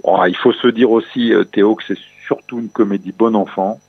Oh, 0.04 0.22
il 0.26 0.36
faut 0.36 0.52
se 0.52 0.68
dire 0.68 0.92
aussi, 0.92 1.34
Théo, 1.52 1.74
que 1.74 1.82
c'est 1.86 1.98
surtout 2.24 2.60
une 2.60 2.70
comédie 2.70 3.12
bon 3.12 3.34
enfant 3.34 3.80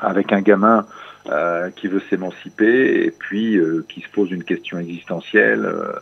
avec 0.00 0.32
un 0.32 0.40
gamin 0.40 0.86
euh, 1.28 1.70
qui 1.70 1.88
veut 1.88 2.02
s'émanciper 2.08 3.04
et 3.04 3.10
puis 3.10 3.56
euh, 3.56 3.84
qui 3.88 4.00
se 4.00 4.08
pose 4.08 4.30
une 4.30 4.44
question 4.44 4.78
existentielle. 4.78 5.64
Euh, 5.64 5.92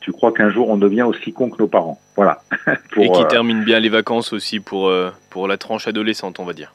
tu 0.00 0.12
crois 0.12 0.32
qu'un 0.32 0.50
jour 0.50 0.68
on 0.68 0.76
devient 0.76 1.02
aussi 1.02 1.32
con 1.32 1.50
que 1.50 1.58
nos 1.58 1.68
parents 1.68 2.00
Voilà. 2.16 2.42
pour, 2.92 3.04
et 3.04 3.10
qui 3.10 3.24
termine 3.28 3.64
bien 3.64 3.78
les 3.80 3.88
vacances 3.88 4.32
aussi 4.32 4.58
pour, 4.60 4.92
pour 5.30 5.46
la 5.46 5.56
tranche 5.56 5.86
adolescente, 5.86 6.40
on 6.40 6.44
va 6.44 6.52
dire. 6.52 6.72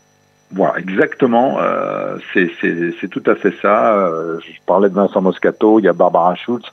Voilà, 0.52 0.80
exactement. 0.80 1.58
Euh, 1.60 2.18
c'est 2.34 3.10
tout 3.10 3.24
à 3.26 3.36
fait 3.36 3.54
ça. 3.62 3.94
Euh, 3.96 4.40
je 4.40 4.52
parlais 4.66 4.90
de 4.90 4.94
Vincent 4.94 5.22
Moscato, 5.22 5.80
il 5.80 5.84
y 5.84 5.88
a 5.90 5.94
Barbara 5.94 6.36
Schultz. 6.36 6.66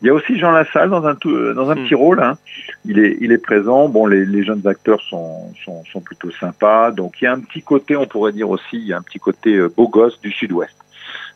Il 0.00 0.06
y 0.06 0.10
a 0.10 0.14
aussi 0.14 0.38
Jean 0.38 0.50
Lassalle 0.50 0.88
dans 0.88 1.04
un, 1.06 1.14
tout, 1.14 1.52
dans 1.52 1.70
un 1.70 1.74
mmh. 1.74 1.84
petit 1.84 1.94
rôle. 1.94 2.22
Hein. 2.22 2.38
Il, 2.86 2.98
est, 2.98 3.18
il 3.20 3.30
est 3.32 3.38
présent. 3.38 3.88
Bon, 3.90 4.06
les, 4.06 4.24
les 4.24 4.44
jeunes 4.44 4.66
acteurs 4.66 5.02
sont, 5.02 5.52
sont, 5.62 5.84
sont, 5.92 6.00
plutôt 6.00 6.30
sympas. 6.30 6.90
Donc 6.90 7.20
il 7.20 7.24
y 7.24 7.26
a 7.26 7.32
un 7.32 7.40
petit 7.40 7.62
côté, 7.62 7.96
on 7.96 8.06
pourrait 8.06 8.32
dire 8.32 8.48
aussi, 8.48 8.76
il 8.76 8.86
y 8.86 8.94
a 8.94 8.98
un 8.98 9.02
petit 9.02 9.18
côté 9.18 9.56
euh, 9.56 9.68
beau 9.68 9.88
gosse 9.88 10.18
du 10.20 10.32
sud-ouest. 10.32 10.74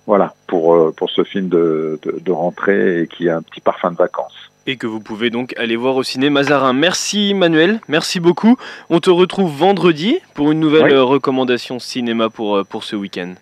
Voilà, 0.06 0.32
pour, 0.46 0.74
euh, 0.74 0.94
pour 0.96 1.10
ce 1.10 1.24
film 1.24 1.48
de, 1.48 2.00
de, 2.02 2.18
de 2.20 2.32
rentrée 2.32 3.02
et 3.02 3.06
qui 3.06 3.28
a 3.28 3.36
un 3.36 3.42
petit 3.42 3.60
parfum 3.60 3.90
de 3.90 3.96
vacances 3.96 4.51
et 4.66 4.76
que 4.76 4.86
vous 4.86 5.00
pouvez 5.00 5.30
donc 5.30 5.54
aller 5.58 5.76
voir 5.76 5.96
au 5.96 6.02
ciné 6.02 6.30
Mazarin. 6.30 6.72
Merci 6.72 7.34
Manuel, 7.34 7.80
merci 7.88 8.20
beaucoup. 8.20 8.56
On 8.90 9.00
te 9.00 9.10
retrouve 9.10 9.50
vendredi 9.50 10.18
pour 10.34 10.52
une 10.52 10.60
nouvelle 10.60 10.84
oui. 10.84 10.98
recommandation 10.98 11.78
cinéma 11.78 12.30
pour, 12.30 12.56
euh, 12.56 12.64
pour 12.64 12.84
ce 12.84 12.96
week-end. 12.96 13.34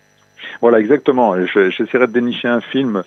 Voilà, 0.59 0.79
exactement. 0.79 1.35
J'essaierai 1.45 2.07
de 2.07 2.13
dénicher 2.13 2.47
un 2.47 2.61
film, 2.61 3.03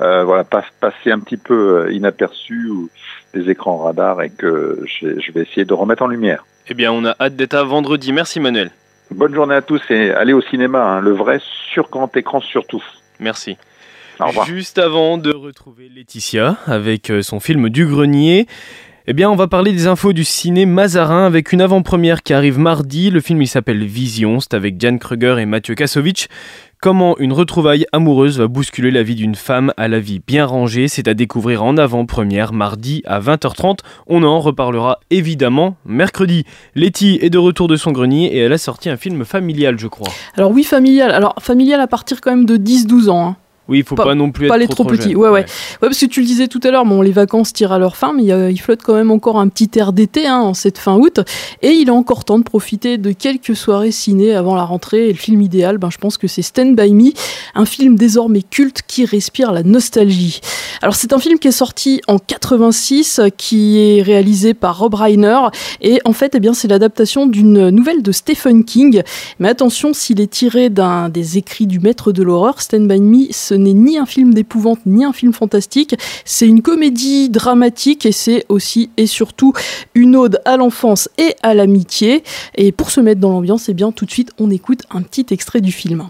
euh, 0.00 0.24
voilà, 0.24 0.44
pas, 0.44 0.64
passer 0.80 1.10
un 1.10 1.20
petit 1.20 1.36
peu 1.36 1.84
euh, 1.86 1.92
inaperçu 1.92 2.68
ou 2.68 2.88
des 3.34 3.50
écrans 3.50 3.78
radars 3.78 4.22
et 4.22 4.30
que 4.30 4.82
je 4.86 5.32
vais 5.32 5.42
essayer 5.42 5.64
de 5.64 5.74
remettre 5.74 6.02
en 6.02 6.08
lumière. 6.08 6.44
Eh 6.68 6.74
bien, 6.74 6.92
on 6.92 7.04
a 7.04 7.14
hâte 7.20 7.36
d'être 7.36 7.54
à 7.54 7.64
vendredi. 7.64 8.12
Merci 8.12 8.40
Manuel. 8.40 8.70
Bonne 9.10 9.34
journée 9.34 9.54
à 9.54 9.62
tous 9.62 9.82
et 9.90 10.10
allez 10.12 10.32
au 10.32 10.40
cinéma, 10.40 10.84
hein, 10.84 11.00
le 11.00 11.12
vrai 11.12 11.40
sur 11.72 11.90
grand 11.90 12.16
écran 12.16 12.40
surtout. 12.40 12.82
Merci. 13.18 13.56
Au 14.20 14.26
revoir. 14.28 14.46
Juste 14.46 14.78
avant 14.78 15.16
de 15.18 15.32
retrouver 15.32 15.88
Laetitia 15.94 16.56
avec 16.66 17.10
euh, 17.10 17.22
son 17.22 17.40
film 17.40 17.70
Du 17.70 17.86
Grenier, 17.86 18.46
eh 19.06 19.12
bien, 19.14 19.30
on 19.30 19.34
va 19.34 19.48
parler 19.48 19.72
des 19.72 19.86
infos 19.86 20.12
du 20.12 20.24
ciné 20.24 20.66
Mazarin 20.66 21.24
avec 21.24 21.52
une 21.52 21.62
avant-première 21.62 22.22
qui 22.22 22.34
arrive 22.34 22.58
mardi. 22.58 23.10
Le 23.10 23.20
film, 23.20 23.40
il 23.40 23.48
s'appelle 23.48 23.84
Vision. 23.84 24.38
C'est 24.40 24.54
avec 24.54 24.76
Diane 24.76 24.98
Kruger 24.98 25.36
et 25.38 25.46
Mathieu 25.46 25.74
Kassovitch. 25.74 26.26
Comment 26.82 27.18
une 27.18 27.32
retrouvaille 27.32 27.86
amoureuse 27.92 28.38
va 28.38 28.46
bousculer 28.46 28.90
la 28.90 29.02
vie 29.02 29.14
d'une 29.14 29.34
femme 29.34 29.72
à 29.76 29.88
la 29.88 30.00
vie 30.00 30.20
bien 30.26 30.46
rangée, 30.46 30.88
c'est 30.88 31.08
à 31.08 31.14
découvrir 31.14 31.62
en 31.62 31.76
avant-première 31.76 32.52
mardi 32.52 33.02
à 33.04 33.20
20h30. 33.20 33.78
On 34.06 34.22
en 34.22 34.38
reparlera 34.40 35.00
évidemment 35.10 35.76
mercredi. 35.84 36.44
Letty 36.74 37.18
est 37.20 37.30
de 37.30 37.36
retour 37.38 37.68
de 37.68 37.76
son 37.76 37.92
grenier 37.92 38.34
et 38.34 38.38
elle 38.38 38.52
a 38.52 38.58
sorti 38.58 38.88
un 38.90 38.96
film 38.96 39.24
familial, 39.24 39.78
je 39.78 39.88
crois. 39.88 40.08
Alors 40.36 40.50
oui, 40.52 40.62
familial. 40.62 41.10
Alors 41.10 41.34
familial 41.40 41.80
à 41.80 41.86
partir 41.86 42.20
quand 42.20 42.30
même 42.30 42.46
de 42.46 42.56
10-12 42.56 43.08
ans. 43.10 43.28
hein. 43.28 43.36
Oui, 43.70 43.78
il 43.78 43.84
faut 43.84 43.94
pas, 43.94 44.16
non 44.16 44.32
plus 44.32 44.48
pas 44.48 44.56
être 44.56 44.60
les 44.60 44.66
trop, 44.66 44.82
trop, 44.82 44.92
petits. 44.92 45.14
Ouais, 45.14 45.28
ouais, 45.28 45.40
ouais. 45.40 45.46
parce 45.80 45.98
que 45.98 46.06
tu 46.06 46.20
le 46.20 46.26
disais 46.26 46.48
tout 46.48 46.58
à 46.64 46.72
l'heure, 46.72 46.84
bon, 46.84 47.02
les 47.02 47.12
vacances 47.12 47.52
tirent 47.52 47.70
à 47.70 47.78
leur 47.78 47.96
fin, 47.96 48.12
mais 48.12 48.24
il 48.24 48.60
flotte 48.60 48.82
quand 48.82 48.94
même 48.94 49.12
encore 49.12 49.38
un 49.38 49.46
petit 49.46 49.70
air 49.78 49.92
d'été 49.92 50.26
hein, 50.26 50.40
en 50.40 50.54
cette 50.54 50.76
fin 50.76 50.96
août. 50.96 51.20
Et 51.62 51.70
il 51.70 51.86
est 51.86 51.92
encore 51.92 52.24
temps 52.24 52.40
de 52.40 52.44
profiter 52.44 52.98
de 52.98 53.12
quelques 53.12 53.54
soirées 53.54 53.92
ciné 53.92 54.34
avant 54.34 54.56
la 54.56 54.64
rentrée. 54.64 55.08
Et 55.08 55.12
le 55.12 55.18
film 55.18 55.40
idéal, 55.40 55.78
ben, 55.78 55.88
je 55.88 55.98
pense 55.98 56.18
que 56.18 56.26
c'est 56.26 56.42
Stand 56.42 56.74
By 56.74 56.92
Me, 56.92 57.12
un 57.54 57.64
film 57.64 57.94
désormais 57.94 58.42
culte 58.42 58.82
qui 58.86 59.04
respire 59.04 59.52
la 59.52 59.62
nostalgie. 59.62 60.40
Alors, 60.82 60.96
c'est 60.96 61.12
un 61.12 61.18
film 61.18 61.38
qui 61.38 61.46
est 61.46 61.52
sorti 61.52 62.00
en 62.08 62.18
86, 62.18 63.20
qui 63.36 63.78
est 63.78 64.02
réalisé 64.02 64.54
par 64.54 64.78
Rob 64.78 64.94
Reiner. 64.94 65.38
Et 65.80 66.00
en 66.04 66.12
fait, 66.12 66.34
eh 66.34 66.40
bien, 66.40 66.54
c'est 66.54 66.68
l'adaptation 66.68 67.26
d'une 67.26 67.70
nouvelle 67.70 68.02
de 68.02 68.10
Stephen 68.10 68.64
King. 68.64 69.02
Mais 69.38 69.48
attention, 69.48 69.92
s'il 69.92 70.20
est 70.20 70.30
tiré 70.30 70.70
d'un 70.70 71.08
des 71.08 71.38
écrits 71.38 71.66
du 71.66 71.78
maître 71.78 72.10
de 72.10 72.22
l'horreur, 72.24 72.60
Stand 72.60 72.88
By 72.88 73.00
Me, 73.00 73.26
ce 73.30 73.59
n'est 73.60 73.72
ni 73.72 73.98
un 73.98 74.06
film 74.06 74.34
d'épouvante 74.34 74.80
ni 74.86 75.04
un 75.04 75.12
film 75.12 75.32
fantastique. 75.32 75.94
C'est 76.24 76.46
une 76.46 76.62
comédie 76.62 77.28
dramatique 77.30 78.06
et 78.06 78.12
c'est 78.12 78.44
aussi 78.48 78.90
et 78.96 79.06
surtout 79.06 79.52
une 79.94 80.16
ode 80.16 80.40
à 80.44 80.56
l'enfance 80.56 81.08
et 81.18 81.34
à 81.42 81.54
l'amitié. 81.54 82.24
Et 82.54 82.72
pour 82.72 82.90
se 82.90 83.00
mettre 83.00 83.20
dans 83.20 83.30
l'ambiance, 83.30 83.68
eh 83.68 83.74
bien, 83.74 83.92
tout 83.92 84.04
de 84.04 84.10
suite, 84.10 84.32
on 84.38 84.50
écoute 84.50 84.82
un 84.90 85.02
petit 85.02 85.26
extrait 85.30 85.60
du 85.60 85.72
film. 85.72 86.08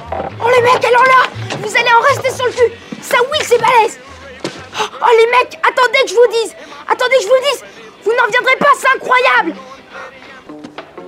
Oh 0.00 0.48
les 0.56 0.62
mecs, 0.62 0.84
alors 0.84 1.04
là 1.04 1.58
Vous 1.62 1.76
allez 1.76 1.90
en 1.98 2.14
rester 2.14 2.34
sur 2.34 2.46
le 2.46 2.52
cul. 2.52 2.72
Ça 3.00 3.16
oui 3.30 3.38
c'est 3.42 3.58
balèze. 3.58 3.98
Oh 4.74 4.84
oh, 5.02 5.06
les 5.18 5.26
mecs, 5.26 5.58
attendez 5.62 5.98
que 6.04 6.08
je 6.08 6.14
vous 6.14 6.42
dise. 6.42 6.54
Attendez 6.88 7.16
que 7.16 7.22
je 7.22 7.28
vous 7.28 7.52
dise. 7.52 7.64
Vous 8.04 8.10
n'en 8.10 8.30
viendrez 8.30 8.56
pas, 8.58 8.68
c'est 8.78 8.88
incroyable. 8.96 9.54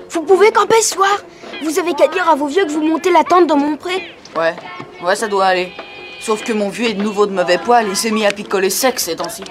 Vous 0.09 0.21
pouvez 0.21 0.51
camper 0.51 0.81
ce 0.81 0.93
soir. 0.95 1.23
Vous 1.63 1.79
avez 1.79 1.93
qu'à 1.93 2.07
dire 2.07 2.29
à 2.29 2.35
vos 2.35 2.47
vieux 2.47 2.65
que 2.65 2.71
vous 2.71 2.81
montez 2.81 3.11
la 3.11 3.23
tente 3.23 3.47
dans 3.47 3.57
mon 3.57 3.75
pré 3.75 4.14
Ouais, 4.37 4.55
ouais, 5.03 5.15
ça 5.15 5.27
doit 5.27 5.45
aller. 5.45 5.71
Sauf 6.19 6.43
que 6.43 6.51
mon 6.51 6.69
vieux 6.69 6.89
est 6.89 6.93
de 6.93 7.01
nouveau 7.03 7.25
de 7.25 7.31
mauvais 7.33 7.57
poil, 7.57 7.87
il 7.87 7.95
s'est 7.95 8.11
mis 8.11 8.25
à 8.25 8.31
picoler 8.31 8.69
sec 8.69 8.99
ces 8.99 9.15
temps-ci. 9.15 9.43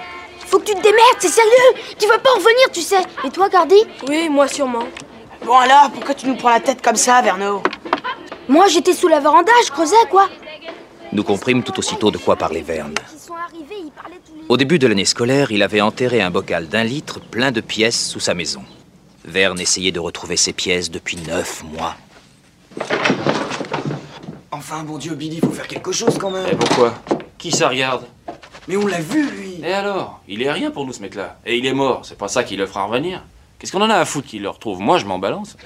Faut 0.45 0.59
que 0.59 0.65
tu 0.65 0.73
te 0.73 0.81
démerdes, 0.81 1.17
c'est 1.19 1.29
sérieux? 1.29 1.81
Tu 1.97 2.07
vas 2.07 2.19
pas 2.19 2.29
en 2.31 2.35
revenir, 2.35 2.71
tu 2.71 2.81
sais 2.81 3.01
Et 3.23 3.29
toi, 3.31 3.49
Gardy 3.49 3.81
Oui, 4.07 4.29
moi 4.29 4.47
sûrement. 4.47 4.83
Bon 5.43 5.57
alors, 5.57 5.89
pourquoi 5.91 6.13
tu 6.13 6.27
nous 6.27 6.35
prends 6.35 6.49
la 6.49 6.59
tête 6.59 6.81
comme 6.81 6.95
ça, 6.95 7.21
Verno? 7.21 7.63
Moi, 8.47 8.67
j'étais 8.67 8.93
sous 8.93 9.07
la 9.07 9.19
véranda, 9.19 9.51
je 9.65 9.71
creusais, 9.71 9.95
quoi 10.11 10.29
Nous 11.11 11.23
comprîmes 11.23 11.63
tout 11.63 11.77
aussitôt 11.79 12.11
de 12.11 12.17
quoi 12.19 12.35
parlait 12.35 12.61
Verne. 12.61 12.93
Au 14.49 14.57
début 14.57 14.77
de 14.77 14.85
l'année 14.85 15.05
scolaire, 15.05 15.51
il 15.51 15.63
avait 15.63 15.81
enterré 15.81 16.21
un 16.21 16.29
bocal 16.29 16.67
d'un 16.67 16.83
litre 16.83 17.19
plein 17.19 17.51
de 17.51 17.61
pièces 17.61 18.09
sous 18.09 18.19
sa 18.19 18.35
maison. 18.35 18.63
Verne 19.23 19.59
essayait 19.59 19.91
de 19.91 19.99
retrouver 19.99 20.37
ses 20.37 20.53
pièces 20.53 20.91
depuis 20.91 21.17
neuf 21.17 21.63
mois. 21.63 21.95
Enfin, 24.57 24.83
bon 24.83 24.97
Dieu, 24.97 25.15
Billy, 25.15 25.41
faut 25.41 25.51
faire 25.51 25.67
quelque 25.67 25.91
chose 25.91 26.17
quand 26.17 26.31
même. 26.31 26.47
Et 26.49 26.55
pourquoi? 26.55 26.93
Qui 27.37 27.51
ça 27.51 27.67
regarde? 27.67 28.05
Mais 28.69 28.77
on 28.77 28.87
l'a 28.87 29.01
vu, 29.01 29.29
lui. 29.29 29.59
Et 29.61 29.73
alors? 29.73 30.21
Il 30.29 30.41
est 30.41 30.49
rien 30.49 30.71
pour 30.71 30.85
nous, 30.85 30.93
ce 30.93 31.01
mec-là. 31.01 31.37
Et 31.45 31.57
il 31.57 31.65
est 31.65 31.73
mort, 31.73 32.05
c'est 32.05 32.17
pas 32.17 32.29
ça 32.29 32.45
qui 32.45 32.55
le 32.55 32.65
fera 32.65 32.85
revenir. 32.85 33.21
Qu'est-ce 33.59 33.73
qu'on 33.73 33.81
en 33.81 33.89
a 33.89 33.95
à 33.95 34.05
foutre 34.05 34.29
qu'il 34.29 34.43
le 34.43 34.49
retrouve? 34.49 34.79
Moi, 34.79 34.97
je 34.97 35.05
m'en 35.05 35.19
balance. 35.19 35.57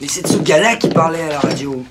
Mais 0.00 0.08
c'est 0.08 0.22
de 0.22 0.28
ce 0.28 0.38
gars-là 0.38 0.76
qui 0.76 0.88
parlait 0.88 1.24
à 1.24 1.28
la 1.28 1.40
radio. 1.40 1.84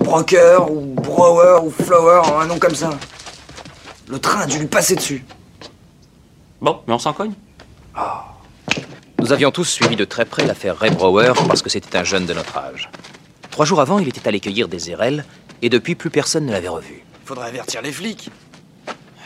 Broker 0.00 0.72
ou 0.72 0.94
Brower 0.94 1.60
ou 1.62 1.70
Flower, 1.70 2.22
un 2.40 2.46
nom 2.46 2.58
comme 2.58 2.74
ça. 2.74 2.90
Le 4.08 4.18
train 4.18 4.40
a 4.40 4.46
dû 4.46 4.58
lui 4.58 4.68
passer 4.68 4.96
dessus. 4.96 5.22
Bon, 6.62 6.80
mais 6.86 6.94
on 6.94 6.98
s'en 6.98 7.12
cogne. 7.12 7.34
Nous 9.18 9.32
avions 9.34 9.50
tous 9.50 9.66
suivi 9.66 9.96
de 9.96 10.06
très 10.06 10.24
près 10.24 10.46
l'affaire 10.46 10.78
Ray 10.78 10.92
Brower 10.92 11.34
parce 11.46 11.60
que 11.60 11.68
c'était 11.68 11.98
un 11.98 12.04
jeune 12.04 12.24
de 12.24 12.32
notre 12.32 12.56
âge. 12.56 12.88
Trois 13.60 13.66
jours 13.66 13.82
avant, 13.82 13.98
il 13.98 14.08
était 14.08 14.26
allé 14.26 14.40
cueillir 14.40 14.68
des 14.68 14.88
érelles 14.88 15.22
et 15.60 15.68
depuis, 15.68 15.94
plus 15.94 16.08
personne 16.08 16.46
ne 16.46 16.50
l'avait 16.50 16.68
revu. 16.68 17.04
Faudrait 17.26 17.48
avertir 17.48 17.82
les 17.82 17.92
flics. 17.92 18.30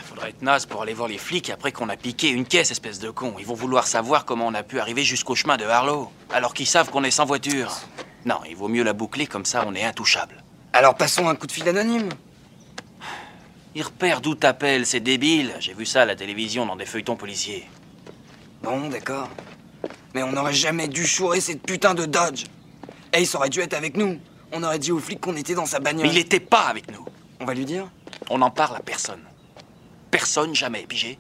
Faudrait 0.07 0.30
être 0.30 0.43
naze 0.43 0.66
pour 0.66 0.82
aller 0.82 0.93
voir 0.93 1.07
les 1.07 1.18
flics 1.18 1.51
après 1.51 1.70
qu'on 1.70 1.89
a 1.89 1.97
piqué 1.97 2.30
une 2.30 2.45
caisse, 2.45 2.72
espèce 2.72 2.99
de 2.99 3.11
con. 3.11 3.37
Ils 3.39 3.47
vont 3.47 3.55
vouloir 3.55 3.87
savoir 3.87 4.24
comment 4.24 4.49
on 4.49 4.55
a 4.55 4.64
pu 4.64 4.80
arriver 4.80 5.05
jusqu'au 5.05 5.37
chemin 5.37 5.57
de 5.57 5.62
Harlow, 5.62 6.11
alors 6.30 6.53
qu'ils 6.53 6.66
savent 6.66 6.91
qu'on 6.91 7.05
est 7.05 7.12
sans 7.12 7.26
voiture. 7.26 7.76
Non, 8.26 8.39
il 8.51 8.57
vaut 8.57 8.66
mieux 8.66 8.82
la 8.82 8.93
boucler, 8.93 9.28
comme 9.28 9.45
ça 9.45 9.62
on 9.68 9.74
est 9.76 9.85
intouchable. 9.85 10.43
Alors 10.72 10.97
passons 10.97 11.28
un 11.28 11.37
coup 11.37 11.47
de 11.47 11.53
fil 11.53 11.68
anonyme. 11.68 12.09
Ils 13.76 13.82
repèrent 13.85 14.20
d'où 14.20 14.35
t'appelles, 14.35 14.85
c'est 14.85 14.99
débile. 14.99 15.55
J'ai 15.61 15.74
vu 15.74 15.87
ça 15.87 16.03
à 16.03 16.07
la 16.07 16.16
télévision 16.16 16.66
dans 16.66 16.74
des 16.74 16.87
feuilletons 16.87 17.14
policiers. 17.14 17.68
Bon, 18.64 18.89
d'accord. 18.89 19.28
Mais 20.12 20.24
on 20.24 20.32
n'aurait 20.32 20.53
jamais 20.53 20.89
dû 20.89 21.07
chourer 21.07 21.41
cette 21.41 21.62
putain 21.62 21.95
de 21.95 22.05
Dodge. 22.05 22.47
Ace 23.15 23.35
aurait 23.35 23.49
dû 23.51 23.61
être 23.61 23.75
avec 23.75 23.97
nous. 23.97 24.19
On 24.53 24.62
aurait 24.62 24.79
dit 24.79 24.93
aux 24.93 24.99
flics 24.99 25.21
qu'on 25.21 25.37
était 25.37 25.55
dans 25.55 25.67
sa 25.67 25.81
bagnole. 25.81 26.07
Mais 26.07 26.12
il 26.12 26.19
était 26.19 26.41
pas 26.41 26.62
avec 26.62 26.91
nous. 26.91 27.05
On 27.41 27.45
va 27.45 27.55
lui 27.55 27.65
dire 27.65 27.87
On 28.31 28.39
n'en 28.39 28.51
parle 28.51 28.77
à 28.77 28.81
personne. 28.81 29.21
Personne 30.11 30.55
jamais, 30.55 30.85
pigé 30.87 31.19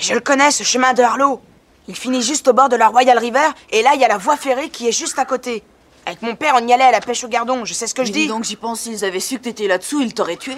Je 0.00 0.14
le 0.14 0.20
connais, 0.20 0.50
ce 0.50 0.62
chemin 0.64 0.92
de 0.92 1.02
Harlow. 1.02 1.40
Il 1.88 1.96
finit 1.96 2.22
juste 2.22 2.48
au 2.48 2.52
bord 2.52 2.68
de 2.68 2.76
la 2.76 2.88
Royal 2.88 3.18
River, 3.18 3.46
et 3.70 3.82
là, 3.82 3.92
il 3.94 4.00
y 4.00 4.04
a 4.04 4.08
la 4.08 4.16
voie 4.18 4.36
ferrée 4.36 4.70
qui 4.70 4.88
est 4.88 4.92
juste 4.92 5.18
à 5.18 5.24
côté. 5.24 5.62
Avec 6.06 6.22
mon 6.22 6.34
père, 6.34 6.54
on 6.60 6.66
y 6.66 6.72
allait 6.72 6.84
à 6.84 6.90
la 6.92 7.00
pêche 7.00 7.24
au 7.24 7.28
gardon, 7.28 7.64
je 7.64 7.72
sais 7.74 7.86
ce 7.86 7.94
que 7.94 8.04
je 8.04 8.08
Mais 8.08 8.14
dis 8.14 8.22
dis. 8.22 8.28
donc, 8.28 8.44
j'y 8.44 8.56
pense, 8.56 8.80
s'ils 8.80 9.04
avaient 9.04 9.20
su 9.20 9.38
que 9.38 9.44
t'étais 9.44 9.66
là-dessous, 9.66 10.00
ils 10.00 10.12
t'auraient 10.14 10.36
tué. 10.36 10.56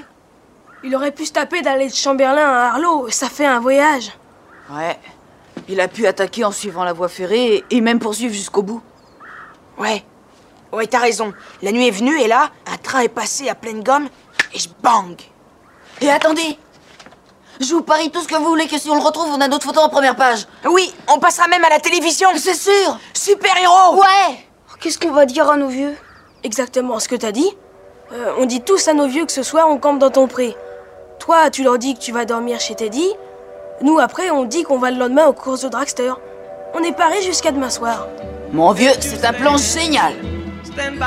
Il 0.85 0.95
aurait 0.95 1.13
pu 1.13 1.27
se 1.27 1.33
taper 1.33 1.63
d'aller 1.63 1.89
de 1.89 1.95
Chamberlain 1.95 2.49
à 2.49 2.69
Harlow, 2.71 3.09
ça 3.11 3.29
fait 3.29 3.47
un 3.47 3.59
voyage. 3.61 4.13
Ouais. 4.71 4.97
Il 5.69 5.81
a 5.81 5.89
pu 5.89 6.07
attaquer 6.07 6.45
en 6.45 6.53
suivant 6.53 6.85
la 6.85 6.93
voie 6.93 7.09
ferrée 7.09 7.65
et 7.71 7.81
même 7.81 7.99
poursuivre 7.99 8.35
jusqu'au 8.35 8.63
bout. 8.63 8.83
Ouais. 9.79 10.05
Ouais, 10.73 10.87
t'as 10.87 10.99
raison. 10.99 11.33
La 11.63 11.73
nuit 11.73 11.89
est 11.89 11.93
venue, 11.93 12.21
et 12.21 12.29
là, 12.29 12.51
un 12.67 12.77
train 12.77 13.01
est 13.01 13.09
passé 13.09 13.49
à 13.49 13.55
pleine 13.55 13.83
gomme, 13.83 14.09
et 14.53 14.59
je 14.59 14.69
bang. 14.83 15.17
Et 16.01 16.11
attendez 16.11 16.59
Je 17.61 17.73
vous 17.73 17.83
parie 17.83 18.11
tout 18.11 18.21
ce 18.21 18.29
que 18.29 18.37
vous 18.37 18.45
voulez 18.45 18.67
que 18.67 18.79
si 18.79 18.91
on 18.91 18.97
le 18.97 19.01
retrouve, 19.03 19.29
on 19.31 19.41
a 19.41 19.49
notre 19.49 19.65
photo 19.65 19.81
en 19.81 19.89
première 19.89 20.17
page. 20.17 20.47
Oui, 20.69 20.93
on 21.09 21.19
passera 21.19 21.49
même 21.49 21.65
à 21.65 21.71
la 21.71 21.81
télévision. 21.81 22.29
C'est 22.37 22.55
sûr 22.55 22.99
Super-héros 23.15 23.97
Ouais 23.97 24.47
Qu'est-ce 24.81 24.99
qu'on 24.99 25.13
va 25.13 25.25
dire 25.25 25.49
à 25.49 25.57
nos 25.57 25.69
vieux? 25.69 25.97
Exactement 26.45 26.99
ce 26.99 27.09
que 27.09 27.17
t'as 27.17 27.33
dit. 27.33 27.51
Euh, 28.13 28.35
on 28.39 28.45
dit 28.45 28.61
tous 28.61 28.87
à 28.89 28.93
nos 28.93 29.07
vieux 29.07 29.25
que 29.25 29.33
ce 29.33 29.43
soir 29.43 29.69
on 29.71 29.79
campe 29.79 29.99
dans 29.99 30.11
ton 30.11 30.29
pré. 30.29 30.55
Toi, 31.19 31.49
tu 31.51 31.63
leur 31.65 31.79
dis 31.79 31.95
que 31.95 32.01
tu 32.01 32.13
vas 32.13 32.27
dormir 32.27 32.61
chez 32.61 32.75
Teddy. 32.75 33.09
Nous, 33.81 33.99
après, 33.99 34.31
on 34.31 34.45
dit 34.45 34.63
qu'on 34.63 34.79
va 34.79 34.91
le 34.91 34.99
lendemain 34.99 35.27
aux 35.27 35.33
courses 35.33 35.65
au 35.65 35.71
dragster. 35.71 36.13
On 36.75 36.83
est 36.83 36.97
paré 36.97 37.23
jusqu'à 37.23 37.53
demain 37.53 37.71
soir. 37.71 38.07
Mon 38.57 38.73
vieux, 38.73 38.93
c'est 39.01 39.23
un 39.23 39.35
plan 39.35 39.59
génial. 39.59 40.15
Stand 40.65 40.99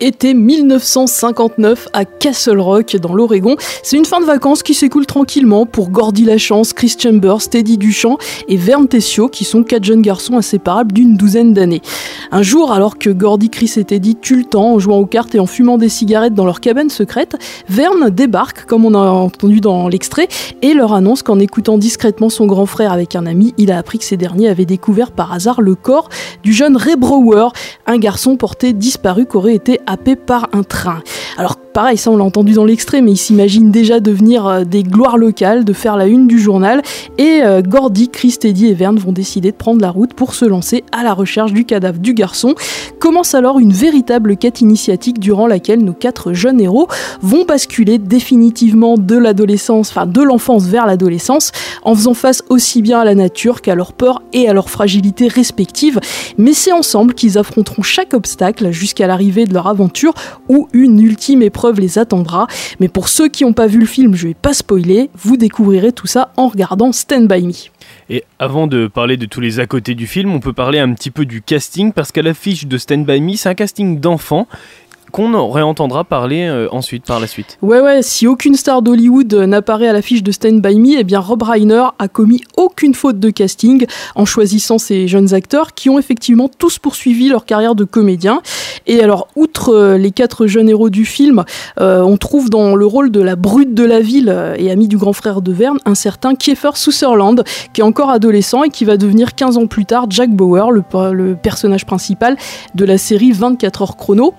Été 0.00 0.32
1959 0.32 1.88
à 1.92 2.04
Castle 2.04 2.60
Rock 2.60 2.94
dans 2.96 3.14
l'Oregon. 3.14 3.56
C'est 3.82 3.96
une 3.96 4.04
fin 4.04 4.20
de 4.20 4.26
vacances 4.26 4.62
qui 4.62 4.72
s'écoule 4.74 5.06
tranquillement 5.06 5.66
pour 5.66 5.90
Gordy 5.90 6.24
Lachance, 6.24 6.72
Chris 6.72 6.94
Chambers, 6.96 7.48
Teddy 7.48 7.78
Duchamp 7.78 8.16
et 8.46 8.56
Vern 8.56 8.86
Tessio 8.86 9.28
qui 9.28 9.44
sont 9.44 9.64
quatre 9.64 9.82
jeunes 9.82 10.02
garçons 10.02 10.36
inséparables 10.36 10.92
d'une 10.92 11.16
douzaine 11.16 11.52
d'années. 11.52 11.82
Un 12.30 12.42
jour, 12.42 12.72
alors 12.72 12.98
que 12.98 13.10
Gordy, 13.10 13.48
Chris 13.48 13.72
et 13.76 13.84
Teddy 13.84 14.16
tuent 14.16 14.36
le 14.36 14.44
temps 14.44 14.74
en 14.74 14.78
jouant 14.78 14.98
aux 14.98 15.06
cartes 15.06 15.34
et 15.34 15.40
en 15.40 15.46
fumant 15.46 15.78
des 15.78 15.88
cigarettes 15.88 16.34
dans 16.34 16.44
leur 16.44 16.60
cabane 16.60 16.90
secrète, 16.90 17.36
Vern 17.68 18.10
débarque, 18.10 18.66
comme 18.66 18.84
on 18.84 18.94
a 18.94 18.98
entendu 18.98 19.60
dans 19.60 19.88
l'extrait, 19.88 20.28
et 20.60 20.74
leur 20.74 20.92
annonce 20.92 21.22
qu'en 21.22 21.38
écoutant 21.38 21.78
discrètement 21.78 22.28
son 22.28 22.46
grand 22.46 22.66
frère 22.66 22.92
avec 22.92 23.16
un 23.16 23.26
ami, 23.26 23.54
il 23.56 23.72
a 23.72 23.78
appris 23.78 23.98
que 23.98 24.04
ces 24.04 24.16
derniers 24.16 24.48
avaient 24.48 24.66
découvert 24.66 25.10
par 25.10 25.32
hasard 25.32 25.62
le 25.62 25.74
corps 25.74 26.08
du 26.42 26.52
jeune 26.52 26.76
Ray 26.76 26.96
Brower, 26.96 27.48
un 27.86 27.98
garçon 27.98 28.36
porté 28.36 28.72
disparu 28.72 29.26
qui 29.26 29.36
aurait 29.36 29.54
été 29.54 29.80
happé 29.86 30.16
par 30.16 30.48
un 30.52 30.62
train. 30.62 31.02
Alors 31.38 31.56
pareil, 31.72 31.96
ça 31.96 32.10
on 32.10 32.16
l'a 32.16 32.24
entendu 32.24 32.52
dans 32.52 32.64
l'extrait, 32.64 33.02
mais 33.02 33.12
ils 33.12 33.16
s'imaginent 33.16 33.70
déjà 33.70 34.00
devenir 34.00 34.46
euh, 34.46 34.64
des 34.64 34.82
gloires 34.82 35.18
locales, 35.18 35.64
de 35.64 35.72
faire 35.72 35.96
la 35.96 36.06
une 36.06 36.26
du 36.26 36.38
journal. 36.38 36.82
Et 37.18 37.42
euh, 37.42 37.62
Gordy, 37.62 38.08
Chris, 38.08 38.36
Teddy 38.40 38.66
et 38.66 38.74
Verne 38.74 38.98
vont 38.98 39.12
décider 39.12 39.52
de 39.52 39.56
prendre 39.56 39.80
la 39.80 39.90
route 39.90 40.14
pour 40.14 40.34
se 40.34 40.44
lancer 40.44 40.84
à 40.92 41.02
la 41.04 41.12
recherche 41.12 41.52
du 41.52 41.64
cadavre 41.64 41.98
du 41.98 42.14
garçon. 42.14 42.54
Commence 42.98 43.34
alors 43.34 43.58
une 43.58 43.72
véritable 43.72 44.36
quête 44.36 44.60
initiatique 44.60 45.20
durant 45.20 45.46
laquelle 45.46 45.84
nos 45.84 45.92
quatre 45.92 46.32
jeunes 46.32 46.60
héros 46.60 46.88
vont 47.22 47.44
basculer 47.44 47.98
définitivement 47.98 48.96
de 48.96 49.16
l'adolescence, 49.16 49.90
enfin 49.90 50.06
de 50.06 50.22
l'enfance 50.22 50.64
vers 50.64 50.86
l'adolescence, 50.86 51.52
en 51.82 51.94
faisant 51.94 52.14
face 52.14 52.42
aussi 52.48 52.82
bien 52.82 53.00
à 53.00 53.04
la 53.04 53.14
nature 53.14 53.60
qu'à 53.60 53.74
leurs 53.74 53.92
peurs 53.92 54.22
et 54.32 54.48
à 54.48 54.52
leurs 54.52 54.70
fragilités 54.70 55.28
respectives. 55.28 56.00
Mais 56.38 56.54
c'est 56.54 56.72
ensemble 56.72 57.14
qu'ils 57.14 57.38
affronteront 57.38 57.82
chaque 57.82 58.14
obstacle 58.14 58.70
jusqu'à 58.70 59.06
l'arrivée 59.06 59.44
de 59.44 59.54
leur 59.54 59.66
aventure 59.66 60.14
où 60.48 60.68
une 60.72 61.00
ultime 61.00 61.42
épreuve 61.42 61.57
les 61.78 61.98
attendra. 61.98 62.46
Mais 62.80 62.88
pour 62.88 63.08
ceux 63.08 63.28
qui 63.28 63.44
n'ont 63.44 63.52
pas 63.52 63.66
vu 63.66 63.78
le 63.78 63.86
film, 63.86 64.14
je 64.14 64.28
vais 64.28 64.34
pas 64.34 64.54
spoiler, 64.54 65.10
vous 65.14 65.36
découvrirez 65.36 65.92
tout 65.92 66.06
ça 66.06 66.32
en 66.36 66.48
regardant 66.48 66.92
Stand 66.92 67.28
By 67.28 67.42
Me. 67.42 67.52
Et 68.10 68.24
avant 68.38 68.66
de 68.66 68.86
parler 68.86 69.16
de 69.16 69.26
tous 69.26 69.40
les 69.40 69.60
à 69.60 69.66
côté 69.66 69.94
du 69.94 70.06
film, 70.06 70.32
on 70.32 70.40
peut 70.40 70.52
parler 70.52 70.78
un 70.78 70.92
petit 70.94 71.10
peu 71.10 71.24
du 71.24 71.42
casting 71.42 71.92
parce 71.92 72.12
qu'à 72.12 72.22
l'affiche 72.22 72.66
de 72.66 72.78
Stand 72.78 73.04
By 73.04 73.20
Me, 73.20 73.34
c'est 73.34 73.48
un 73.48 73.54
casting 73.54 74.00
d'enfants 74.00 74.46
qu'on 75.10 75.48
réentendra 75.48 76.04
parler 76.04 76.46
euh, 76.46 76.68
ensuite 76.70 77.04
par 77.04 77.20
la 77.20 77.26
suite. 77.26 77.58
Ouais, 77.62 77.80
ouais, 77.80 78.02
si 78.02 78.26
aucune 78.26 78.54
star 78.54 78.82
d'Hollywood 78.82 79.32
euh, 79.34 79.46
n'apparaît 79.46 79.88
à 79.88 79.92
l'affiche 79.92 80.22
de 80.22 80.32
Stand 80.32 80.60
By 80.60 80.78
Me, 80.78 80.98
eh 80.98 81.04
bien 81.04 81.20
Rob 81.20 81.42
Reiner 81.42 81.84
a 81.98 82.08
commis 82.08 82.42
aucune 82.56 82.94
faute 82.94 83.18
de 83.18 83.30
casting 83.30 83.86
en 84.14 84.24
choisissant 84.24 84.78
ces 84.78 85.08
jeunes 85.08 85.34
acteurs 85.34 85.74
qui 85.74 85.90
ont 85.90 85.98
effectivement 85.98 86.48
tous 86.48 86.78
poursuivi 86.78 87.28
leur 87.28 87.44
carrière 87.44 87.74
de 87.74 87.84
comédien. 87.84 88.42
Et 88.86 89.02
alors, 89.02 89.28
outre 89.36 89.74
euh, 89.74 89.98
les 89.98 90.10
quatre 90.10 90.46
jeunes 90.46 90.68
héros 90.68 90.90
du 90.90 91.04
film, 91.04 91.44
on 91.78 92.16
trouve 92.16 92.50
dans 92.50 92.74
le 92.74 92.86
rôle 92.86 93.10
de 93.10 93.20
la 93.20 93.36
brute 93.36 93.74
de 93.74 93.84
la 93.84 94.00
ville 94.00 94.34
et 94.56 94.70
ami 94.70 94.88
du 94.88 94.96
grand 94.96 95.12
frère 95.12 95.42
de 95.42 95.52
Verne 95.52 95.78
un 95.84 95.94
certain 95.94 96.34
Kiefer 96.34 96.70
Sutherland, 96.74 97.44
qui 97.72 97.80
est 97.80 97.84
encore 97.84 98.10
adolescent 98.10 98.62
et 98.62 98.70
qui 98.70 98.84
va 98.84 98.96
devenir 98.96 99.34
15 99.34 99.58
ans 99.58 99.66
plus 99.66 99.84
tard 99.84 100.06
Jack 100.10 100.30
Bauer, 100.30 100.70
le, 100.70 100.82
le 101.12 101.34
personnage 101.36 101.86
principal 101.86 102.36
de 102.74 102.84
la 102.84 102.98
série 102.98 103.32
24 103.32 103.82
heures 103.82 103.96
chrono. 103.96 104.34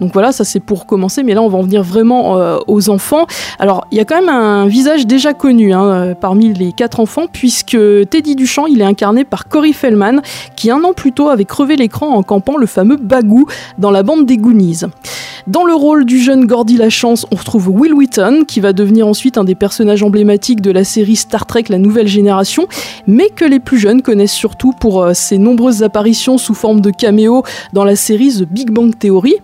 Donc 0.00 0.12
voilà, 0.12 0.32
ça 0.32 0.44
c'est 0.44 0.60
pour 0.60 0.86
commencer, 0.86 1.22
mais 1.22 1.34
là 1.34 1.42
on 1.42 1.48
va 1.48 1.58
en 1.58 1.62
venir 1.62 1.82
vraiment 1.82 2.38
euh, 2.38 2.58
aux 2.66 2.88
enfants. 2.90 3.26
Alors 3.58 3.86
il 3.90 3.98
y 3.98 4.00
a 4.00 4.04
quand 4.04 4.16
même 4.16 4.28
un 4.28 4.66
visage 4.66 5.06
déjà 5.06 5.34
connu 5.34 5.72
hein, 5.72 5.84
euh, 5.84 6.14
parmi 6.14 6.52
les 6.52 6.72
quatre 6.72 7.00
enfants, 7.00 7.26
puisque 7.30 7.76
Teddy 8.10 8.36
Duchamp 8.36 8.66
il 8.66 8.80
est 8.80 8.84
incarné 8.84 9.24
par 9.24 9.48
Corey 9.48 9.72
Feldman, 9.72 10.22
qui 10.56 10.70
un 10.70 10.82
an 10.84 10.92
plus 10.92 11.12
tôt 11.12 11.28
avait 11.28 11.44
crevé 11.44 11.76
l'écran 11.76 12.14
en 12.14 12.22
campant 12.22 12.56
le 12.56 12.66
fameux 12.66 12.96
Bagou 12.96 13.46
dans 13.78 13.90
la 13.90 14.02
bande 14.02 14.26
des 14.26 14.36
Goonies. 14.36 14.82
Dans 15.46 15.64
le 15.64 15.74
rôle 15.74 16.04
du 16.04 16.18
jeune 16.18 16.46
Gordy 16.46 16.76
Lachance, 16.76 17.26
on 17.30 17.36
retrouve 17.36 17.68
Will 17.70 17.94
Wheaton, 17.94 18.44
qui 18.46 18.60
va 18.60 18.72
devenir 18.72 19.06
ensuite 19.06 19.38
un 19.38 19.44
des 19.44 19.54
personnages 19.54 20.02
emblématiques 20.02 20.60
de 20.60 20.70
la 20.70 20.84
série 20.84 21.16
Star 21.16 21.46
Trek 21.46 21.64
La 21.70 21.78
Nouvelle 21.78 22.06
Génération, 22.06 22.68
mais 23.06 23.30
que 23.30 23.44
les 23.44 23.58
plus 23.58 23.78
jeunes 23.78 24.02
connaissent 24.02 24.32
surtout 24.32 24.72
pour 24.72 25.02
euh, 25.02 25.14
ses 25.14 25.38
nombreuses 25.38 25.82
apparitions 25.82 26.38
sous 26.38 26.54
forme 26.54 26.80
de 26.80 26.90
caméo 26.90 27.42
dans 27.72 27.84
la 27.84 27.96
série 27.96 28.32
The 28.32 28.42
Big 28.42 28.70
Bang 28.70 28.96
Theory. 28.98 29.36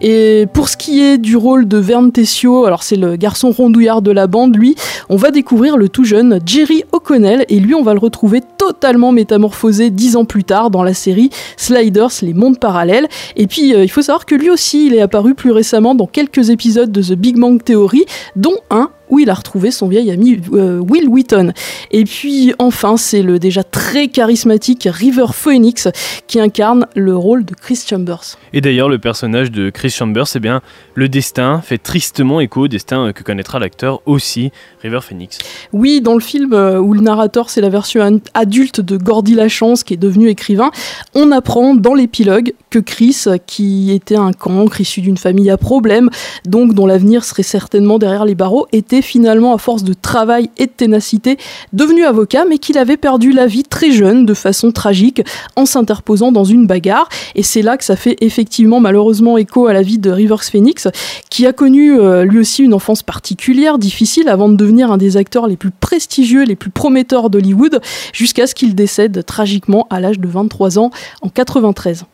Et 0.00 0.46
pour 0.52 0.68
ce 0.68 0.76
qui 0.76 1.02
est 1.02 1.18
du 1.18 1.36
rôle 1.36 1.66
de 1.66 1.78
Verne 1.78 2.12
Tessio, 2.12 2.64
alors 2.64 2.82
c'est 2.82 2.96
le 2.96 3.16
garçon 3.16 3.50
rondouillard 3.50 4.02
de 4.02 4.10
la 4.10 4.26
bande, 4.26 4.56
lui, 4.56 4.74
on 5.08 5.16
va 5.16 5.30
découvrir 5.30 5.76
le 5.76 5.88
tout 5.88 6.04
jeune 6.04 6.40
Jerry 6.44 6.84
O'Connell, 6.92 7.44
et 7.48 7.60
lui 7.60 7.74
on 7.74 7.82
va 7.82 7.94
le 7.94 8.00
retrouver 8.00 8.40
totalement 8.58 9.12
métamorphosé 9.12 9.90
dix 9.90 10.16
ans 10.16 10.24
plus 10.24 10.44
tard 10.44 10.70
dans 10.70 10.82
la 10.82 10.94
série 10.94 11.30
Sliders, 11.56 12.10
les 12.22 12.34
mondes 12.34 12.58
parallèles. 12.58 13.08
Et 13.36 13.46
puis 13.46 13.74
euh, 13.74 13.84
il 13.84 13.88
faut 13.88 14.02
savoir 14.02 14.26
que 14.26 14.34
lui 14.34 14.50
aussi 14.50 14.86
il 14.86 14.94
est 14.94 15.00
apparu 15.00 15.34
plus 15.34 15.50
récemment 15.50 15.94
dans 15.94 16.06
quelques 16.06 16.50
épisodes 16.50 16.90
de 16.90 17.02
The 17.02 17.14
Big 17.14 17.38
Bang 17.38 17.62
Theory, 17.62 18.04
dont 18.36 18.56
un 18.70 18.90
où 19.12 19.18
il 19.18 19.28
a 19.28 19.34
retrouvé 19.34 19.70
son 19.70 19.88
vieil 19.88 20.10
ami 20.10 20.40
euh, 20.54 20.78
Will 20.78 21.06
Wheaton. 21.06 21.52
Et 21.90 22.04
puis 22.04 22.54
enfin, 22.58 22.96
c'est 22.96 23.20
le 23.20 23.38
déjà 23.38 23.62
très 23.62 24.08
charismatique 24.08 24.88
River 24.90 25.26
Phoenix 25.34 25.88
qui 26.26 26.40
incarne 26.40 26.86
le 26.96 27.14
rôle 27.14 27.44
de 27.44 27.54
Chris 27.54 27.78
Chambers. 27.86 28.38
Et 28.54 28.62
d'ailleurs, 28.62 28.88
le 28.88 28.98
personnage 28.98 29.50
de 29.50 29.68
Chris 29.68 29.90
Chambers, 29.90 30.26
c'est 30.26 30.40
bien 30.40 30.62
le 30.94 31.10
destin 31.10 31.60
fait 31.60 31.76
tristement 31.76 32.40
écho 32.40 32.62
au 32.62 32.68
destin 32.68 33.12
que 33.12 33.22
connaîtra 33.22 33.58
l'acteur 33.58 34.00
aussi, 34.06 34.50
River 34.80 35.00
Phoenix. 35.02 35.38
Oui, 35.74 36.00
dans 36.00 36.14
le 36.14 36.20
film 36.20 36.54
euh, 36.54 36.78
où 36.78 36.94
le 36.94 37.02
narrateur 37.02 37.50
c'est 37.50 37.60
la 37.60 37.68
version 37.68 38.20
adulte 38.32 38.80
de 38.80 38.96
Gordy 38.96 39.34
Lachance 39.34 39.84
qui 39.84 39.92
est 39.92 39.98
devenu 39.98 40.28
écrivain, 40.28 40.70
on 41.14 41.32
apprend 41.32 41.74
dans 41.74 41.92
l'épilogue 41.92 42.54
que 42.70 42.78
Chris, 42.78 43.24
qui 43.46 43.92
était 43.92 44.16
un 44.16 44.32
cancre 44.32 44.80
issu 44.80 45.02
d'une 45.02 45.18
famille 45.18 45.50
à 45.50 45.58
problème, 45.58 46.08
donc 46.46 46.72
dont 46.72 46.86
l'avenir 46.86 47.24
serait 47.24 47.42
certainement 47.42 47.98
derrière 47.98 48.24
les 48.24 48.34
barreaux, 48.34 48.66
était 48.72 49.01
finalement, 49.02 49.54
à 49.54 49.58
force 49.58 49.84
de 49.84 49.92
travail 49.92 50.50
et 50.56 50.66
de 50.66 50.72
ténacité, 50.72 51.36
devenu 51.72 52.04
avocat, 52.04 52.44
mais 52.48 52.58
qu'il 52.58 52.78
avait 52.78 52.96
perdu 52.96 53.32
la 53.32 53.46
vie 53.46 53.64
très 53.64 53.90
jeune, 53.90 54.24
de 54.24 54.34
façon 54.34 54.72
tragique, 54.72 55.22
en 55.56 55.66
s'interposant 55.66 56.32
dans 56.32 56.44
une 56.44 56.66
bagarre. 56.66 57.08
Et 57.34 57.42
c'est 57.42 57.62
là 57.62 57.76
que 57.76 57.84
ça 57.84 57.96
fait 57.96 58.16
effectivement 58.20 58.80
malheureusement 58.80 59.36
écho 59.36 59.66
à 59.66 59.72
la 59.72 59.82
vie 59.82 59.98
de 59.98 60.10
Rivers 60.10 60.44
Phoenix, 60.44 60.88
qui 61.30 61.46
a 61.46 61.52
connu 61.52 61.98
euh, 61.98 62.24
lui 62.24 62.38
aussi 62.38 62.62
une 62.62 62.74
enfance 62.74 63.02
particulière, 63.02 63.78
difficile, 63.78 64.28
avant 64.28 64.48
de 64.48 64.56
devenir 64.56 64.90
un 64.90 64.96
des 64.96 65.16
acteurs 65.16 65.46
les 65.46 65.56
plus 65.56 65.70
prestigieux, 65.70 66.44
les 66.44 66.56
plus 66.56 66.70
prometteurs 66.70 67.30
d'Hollywood, 67.30 67.80
jusqu'à 68.12 68.46
ce 68.46 68.54
qu'il 68.54 68.74
décède 68.74 69.24
tragiquement 69.26 69.86
à 69.90 70.00
l'âge 70.00 70.18
de 70.18 70.28
23 70.28 70.78
ans 70.78 70.90
en 71.22 71.28
93. 71.28 72.04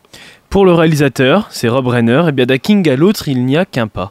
Pour 0.51 0.65
le 0.65 0.73
réalisateur, 0.73 1.47
c'est 1.51 1.69
Rob 1.69 1.89
Reiner, 1.89 2.23
et 2.29 2.33
bien 2.33 2.47
d'un 2.47 2.57
King 2.57 2.89
à 2.89 2.97
l'autre, 2.97 3.29
il 3.29 3.45
n'y 3.45 3.59
a 3.59 3.67
qu'un 3.67 3.87
pas. 3.87 4.11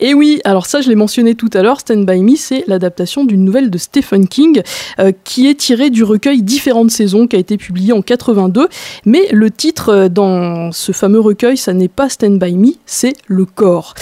Et 0.00 0.14
oui, 0.14 0.40
alors 0.44 0.66
ça 0.66 0.80
je 0.80 0.88
l'ai 0.88 0.94
mentionné 0.94 1.34
tout 1.34 1.50
à 1.54 1.62
l'heure, 1.62 1.80
Stand 1.80 2.06
By 2.06 2.22
Me, 2.22 2.36
c'est 2.36 2.64
l'adaptation 2.66 3.24
d'une 3.24 3.44
nouvelle 3.44 3.70
de 3.70 3.78
Stephen 3.78 4.28
King 4.28 4.62
euh, 5.00 5.12
qui 5.24 5.48
est 5.48 5.54
tirée 5.54 5.90
du 5.90 6.04
recueil 6.04 6.42
Différentes 6.42 6.90
saisons 6.90 7.26
qui 7.26 7.36
a 7.36 7.38
été 7.38 7.56
publié 7.56 7.92
en 7.92 8.02
82. 8.02 8.68
Mais 9.06 9.26
le 9.32 9.50
titre 9.50 9.88
euh, 9.90 10.08
dans 10.08 10.70
ce 10.72 10.92
fameux 10.92 11.20
recueil, 11.20 11.56
ça 11.56 11.72
n'est 11.72 11.88
pas 11.88 12.08
Stand 12.08 12.38
By 12.38 12.56
Me, 12.56 12.72
c'est 12.86 13.14
Le 13.26 13.44
corps. 13.44 13.94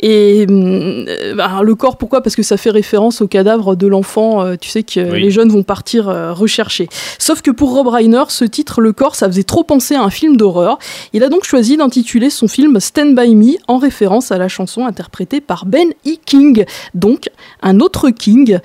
Et 0.00 0.46
euh, 0.50 1.34
bah, 1.36 1.60
le 1.62 1.74
corps, 1.74 1.96
pourquoi? 1.96 2.22
Parce 2.22 2.34
que 2.34 2.42
ça 2.42 2.56
fait 2.56 2.70
référence 2.70 3.20
au 3.20 3.28
cadavre 3.28 3.76
de 3.76 3.86
l'enfant, 3.86 4.42
euh, 4.44 4.56
tu 4.60 4.68
sais 4.70 4.82
que 4.82 5.12
Oui. 5.12 5.20
les 5.20 5.30
jeunes 5.30 5.50
vont 5.50 5.62
partir 5.62 6.08
euh, 6.08 6.32
rechercher. 6.32 6.88
Sauf 7.18 7.42
que 7.42 7.50
pour 7.50 7.74
Rob 7.74 7.88
Reiner, 7.88 8.24
ce 8.28 8.44
titre, 8.44 8.80
Le 8.80 8.92
corps, 8.92 9.14
ça 9.16 9.26
faisait 9.28 9.44
trop 9.44 9.64
penser 9.64 9.94
à 9.94 10.02
un 10.02 10.10
film 10.10 10.36
d'horreur. 10.36 10.78
Il 11.12 11.22
a 11.22 11.28
donc 11.28 11.44
choisi 11.44 11.76
d'intituler 11.76 12.30
son 12.30 12.48
film 12.48 12.80
Stand 12.80 13.14
By 13.14 13.34
Me 13.34 13.58
en 13.68 13.76
référence 13.78 14.32
à 14.32 14.38
la 14.38 14.48
chanson 14.48 14.86
interprétée 14.86 15.40
par 15.42 15.66
Ben 15.66 15.90
E. 16.06 16.16
King, 16.24 16.64
donc 16.94 17.28
un 17.62 17.80
autre 17.80 18.10
King. 18.10 18.58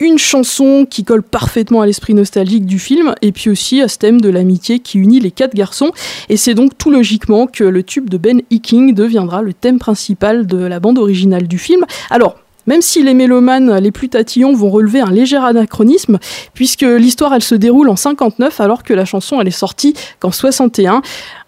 Une 0.00 0.18
chanson 0.18 0.86
qui 0.90 1.04
colle 1.04 1.22
parfaitement 1.22 1.80
à 1.80 1.86
l'esprit 1.86 2.14
nostalgique 2.14 2.66
du 2.66 2.78
film 2.78 3.14
et 3.22 3.32
puis 3.32 3.48
aussi 3.48 3.80
à 3.80 3.88
ce 3.88 3.96
thème 3.96 4.20
de 4.20 4.28
l'amitié 4.28 4.80
qui 4.80 4.98
unit 4.98 5.20
les 5.20 5.30
quatre 5.30 5.54
garçons. 5.54 5.92
Et 6.28 6.36
c'est 6.36 6.54
donc 6.54 6.76
tout 6.76 6.90
logiquement 6.90 7.46
que 7.46 7.64
le 7.64 7.82
tube 7.82 8.10
de 8.10 8.18
Ben 8.18 8.40
E. 8.52 8.58
King 8.58 8.92
deviendra 8.92 9.40
le 9.40 9.54
thème 9.54 9.78
principal 9.78 10.46
de 10.46 10.58
la 10.58 10.80
bande 10.80 10.98
originale 10.98 11.46
du 11.46 11.58
film. 11.58 11.84
Alors, 12.10 12.36
même 12.66 12.82
si 12.82 13.02
les 13.02 13.14
mélomanes 13.14 13.76
les 13.78 13.92
plus 13.92 14.08
tatillons 14.08 14.54
vont 14.54 14.70
relever 14.70 15.00
un 15.00 15.10
léger 15.10 15.36
anachronisme, 15.36 16.18
puisque 16.54 16.82
l'histoire 16.82 17.34
elle 17.34 17.42
se 17.42 17.54
déroule 17.54 17.88
en 17.88 17.96
59 17.96 18.60
alors 18.60 18.82
que 18.82 18.94
la 18.94 19.04
chanson 19.04 19.40
elle 19.40 19.48
est 19.48 19.50
sortie 19.50 19.94
qu'en 20.18 20.30
61. 20.30 21.02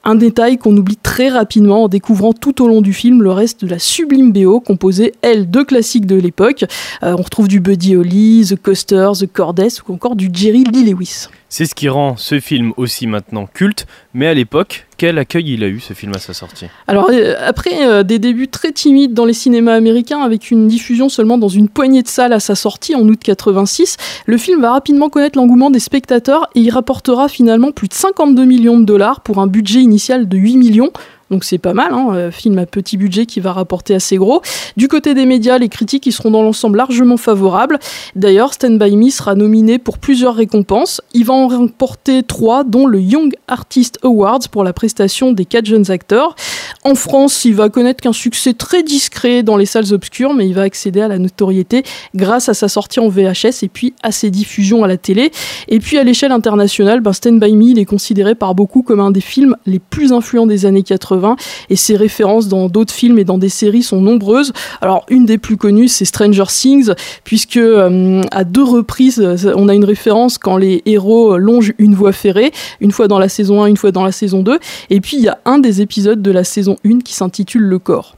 Un 0.08 0.14
détail 0.14 0.56
qu'on 0.56 0.76
oublie 0.76 0.96
très 0.96 1.30
rapidement 1.30 1.82
en 1.82 1.88
découvrant 1.88 2.32
tout 2.32 2.62
au 2.62 2.68
long 2.68 2.80
du 2.80 2.92
film 2.92 3.24
le 3.24 3.32
reste 3.32 3.64
de 3.64 3.68
la 3.68 3.80
sublime 3.80 4.30
BO 4.30 4.60
composée, 4.60 5.12
elle, 5.20 5.50
de 5.50 5.64
classiques 5.64 6.06
de 6.06 6.14
l'époque. 6.14 6.64
Euh, 7.02 7.16
on 7.18 7.22
retrouve 7.22 7.48
du 7.48 7.58
Buddy 7.58 7.96
Holly, 7.96 8.46
The 8.48 8.54
Coasters, 8.54 9.14
The 9.18 9.26
Cordes 9.26 9.66
ou 9.88 9.94
encore 9.94 10.14
du 10.14 10.30
Jerry 10.32 10.62
Lee 10.62 10.84
Lewis. 10.84 11.26
C'est 11.48 11.64
ce 11.64 11.74
qui 11.74 11.88
rend 11.88 12.16
ce 12.16 12.38
film 12.38 12.72
aussi 12.76 13.06
maintenant 13.06 13.46
culte, 13.52 13.86
mais 14.14 14.26
à 14.26 14.34
l'époque, 14.34 14.86
quel 14.96 15.18
accueil 15.18 15.54
il 15.54 15.62
a 15.62 15.68
eu 15.68 15.80
ce 15.80 15.92
film 15.92 16.12
à 16.14 16.18
sa 16.18 16.34
sortie? 16.34 16.66
Alors 16.86 17.08
euh, 17.12 17.34
après 17.40 17.86
euh, 17.86 18.02
des 18.02 18.18
débuts 18.18 18.48
très 18.48 18.72
timides 18.72 19.14
dans 19.14 19.24
les 19.24 19.32
cinémas 19.32 19.74
américains 19.74 20.20
avec 20.20 20.50
une 20.50 20.66
diffusion 20.68 21.08
seulement 21.08 21.38
dans 21.38 21.48
une 21.48 21.68
poignée 21.68 22.02
de 22.02 22.08
salles 22.08 22.32
à 22.32 22.40
sa 22.40 22.54
sortie 22.54 22.94
en 22.94 23.02
août 23.08 23.20
86, 23.22 23.96
le 24.26 24.38
film 24.38 24.60
va 24.60 24.72
rapidement 24.72 25.08
connaître 25.08 25.38
l'engouement 25.38 25.70
des 25.70 25.78
spectateurs 25.78 26.48
et 26.54 26.60
il 26.60 26.70
rapportera 26.70 27.28
finalement 27.28 27.72
plus 27.72 27.88
de 27.88 27.94
52 27.94 28.44
millions 28.44 28.78
de 28.78 28.84
dollars 28.84 29.20
pour 29.20 29.38
un 29.38 29.46
budget 29.46 29.80
initial 29.80 29.95
de 29.96 30.36
8 30.36 30.56
millions. 30.56 30.92
Donc 31.30 31.42
c'est 31.42 31.58
pas 31.58 31.74
mal, 31.74 31.92
hein, 31.92 32.10
euh, 32.14 32.30
film 32.30 32.56
à 32.58 32.66
petit 32.66 32.96
budget 32.96 33.26
qui 33.26 33.40
va 33.40 33.52
rapporter 33.52 33.94
assez 33.94 34.16
gros. 34.16 34.42
Du 34.76 34.86
côté 34.86 35.12
des 35.12 35.26
médias, 35.26 35.58
les 35.58 35.68
critiques 35.68 36.06
ils 36.06 36.12
seront 36.12 36.30
dans 36.30 36.42
l'ensemble 36.42 36.78
largement 36.78 37.16
favorables. 37.16 37.80
D'ailleurs, 38.14 38.54
Stand 38.54 38.78
By 38.78 38.96
Me 38.96 39.10
sera 39.10 39.34
nominé 39.34 39.78
pour 39.78 39.98
plusieurs 39.98 40.36
récompenses. 40.36 41.00
Il 41.14 41.24
va 41.24 41.34
en 41.34 41.48
remporter 41.48 42.22
trois, 42.22 42.62
dont 42.62 42.86
le 42.86 43.00
Young 43.00 43.34
Artist 43.48 43.98
Awards 44.04 44.48
pour 44.52 44.62
la 44.62 44.72
prestation 44.72 45.32
des 45.32 45.46
quatre 45.46 45.66
jeunes 45.66 45.90
acteurs. 45.90 46.36
En 46.84 46.94
France, 46.94 47.44
il 47.44 47.54
va 47.54 47.68
connaître 47.68 48.00
qu'un 48.00 48.12
succès 48.12 48.52
très 48.52 48.82
discret 48.82 49.42
dans 49.42 49.56
les 49.56 49.66
salles 49.66 49.92
obscures, 49.92 50.34
mais 50.34 50.46
il 50.46 50.54
va 50.54 50.62
accéder 50.62 51.00
à 51.00 51.08
la 51.08 51.18
notoriété 51.18 51.82
grâce 52.14 52.48
à 52.48 52.54
sa 52.54 52.68
sortie 52.68 53.00
en 53.00 53.08
VHS 53.08 53.62
et 53.62 53.68
puis 53.68 53.94
à 54.02 54.12
ses 54.12 54.30
diffusions 54.30 54.84
à 54.84 54.88
la 54.88 54.96
télé. 54.96 55.30
Et 55.68 55.78
puis 55.78 55.98
à 55.98 56.04
l'échelle 56.04 56.32
internationale, 56.32 57.00
ben, 57.00 57.12
Stand 57.12 57.40
By 57.40 57.54
Me 57.54 57.66
il 57.66 57.78
est 57.78 57.84
considéré 57.84 58.34
par 58.34 58.54
beaucoup 58.54 58.82
comme 58.82 59.00
un 59.00 59.10
des 59.10 59.20
films 59.20 59.56
les 59.66 59.78
plus 59.78 60.12
influents 60.12 60.46
des 60.46 60.66
années 60.66 60.82
80 60.82 61.36
et 61.70 61.76
ses 61.76 61.96
références 61.96 62.48
dans 62.48 62.68
d'autres 62.68 62.92
films 62.92 63.18
et 63.18 63.24
dans 63.24 63.38
des 63.38 63.48
séries 63.48 63.82
sont 63.82 64.00
nombreuses. 64.00 64.52
Alors 64.80 65.04
une 65.08 65.26
des 65.26 65.38
plus 65.38 65.56
connues, 65.56 65.88
c'est 65.88 66.04
Stranger 66.04 66.44
Things, 66.48 66.92
puisque 67.24 67.56
euh, 67.56 68.22
à 68.30 68.44
deux 68.44 68.62
reprises, 68.62 69.20
euh, 69.20 69.52
on 69.56 69.68
a 69.68 69.74
une 69.74 69.84
référence 69.84 70.38
quand 70.38 70.56
les 70.56 70.82
héros 70.86 71.38
longent 71.38 71.72
une 71.78 71.94
voie 71.94 72.12
ferrée, 72.12 72.52
une 72.80 72.92
fois 72.92 73.08
dans 73.08 73.18
la 73.18 73.28
saison 73.28 73.62
1, 73.62 73.66
une 73.66 73.76
fois 73.76 73.90
dans 73.90 74.04
la 74.04 74.12
saison 74.12 74.42
2. 74.42 74.58
Et 74.90 75.00
puis 75.00 75.16
il 75.16 75.22
y 75.22 75.28
a 75.28 75.38
un 75.44 75.58
des 75.58 75.80
épisodes 75.80 76.22
de 76.22 76.30
la 76.30 76.44
saison 76.56 76.78
1 76.86 77.00
qui 77.00 77.12
s'intitule 77.12 77.64
Le 77.64 77.78
corps. 77.78 78.16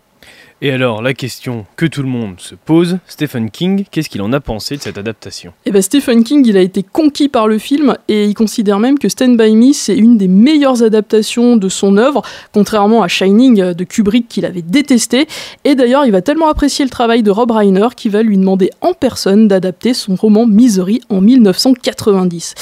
Et 0.61 0.73
alors, 0.73 1.03
la 1.03 1.15
question 1.15 1.67
que 1.77 1.87
tout 1.87 2.03
le 2.03 2.09
monde 2.09 2.35
se 2.39 2.57
pose, 2.57 2.99
Stephen 3.07 3.49
King, 3.49 3.85
qu'est-ce 3.93 4.09
qu'il 4.09 4.23
en 4.23 4.33
a 4.33 4.41
pensé 4.41 4.77
de 4.77 4.83
cette 4.83 4.99
adaptation? 4.99 5.53
Eh 5.67 5.71
ben 5.71 5.81
Stephen 5.81 6.25
King, 6.25 6.45
il 6.45 6.57
a 6.57 6.61
été 6.61 6.83
conquis 6.83 7.29
par 7.29 7.47
le 7.47 7.59
film 7.59 7.95
et 8.09 8.25
il 8.25 8.35
considère 8.35 8.81
même 8.81 8.99
que 8.99 9.09
Stand 9.09 9.37
By 9.37 9.55
Me, 9.55 9.73
c'est 9.73 9.97
une 9.97 10.19
des 10.19 10.27
meilleures 10.27 10.83
adaptations 10.83 11.57
de 11.57 11.69
son 11.69 11.97
œuvre, 11.97 12.23
contrairement 12.53 13.05
à 13.05 13.09
Shining 13.09 13.73
de 13.73 13.85
Kubrick 13.85 14.27
qu'il 14.27 14.45
avait 14.45 14.63
détesté. 14.63 15.29
Et 15.63 15.77
d'ailleurs, 15.77 16.07
il 16.07 16.11
va 16.11 16.23
tellement 16.23 16.49
apprécier 16.49 16.85
le 16.85 16.91
travail 16.91 17.23
de 17.23 17.31
Rob 17.31 17.53
Reiner 17.53 17.87
qu'il 17.97 18.11
va 18.11 18.25
lui 18.25 18.37
demander 18.37 18.71
en 18.81 18.95
personne 18.95 19.47
d'adapter 19.47 19.95
son 19.95 20.17
roman 20.17 20.45
Misery 20.45 21.03
en 21.09 21.21
1990. 21.21 22.57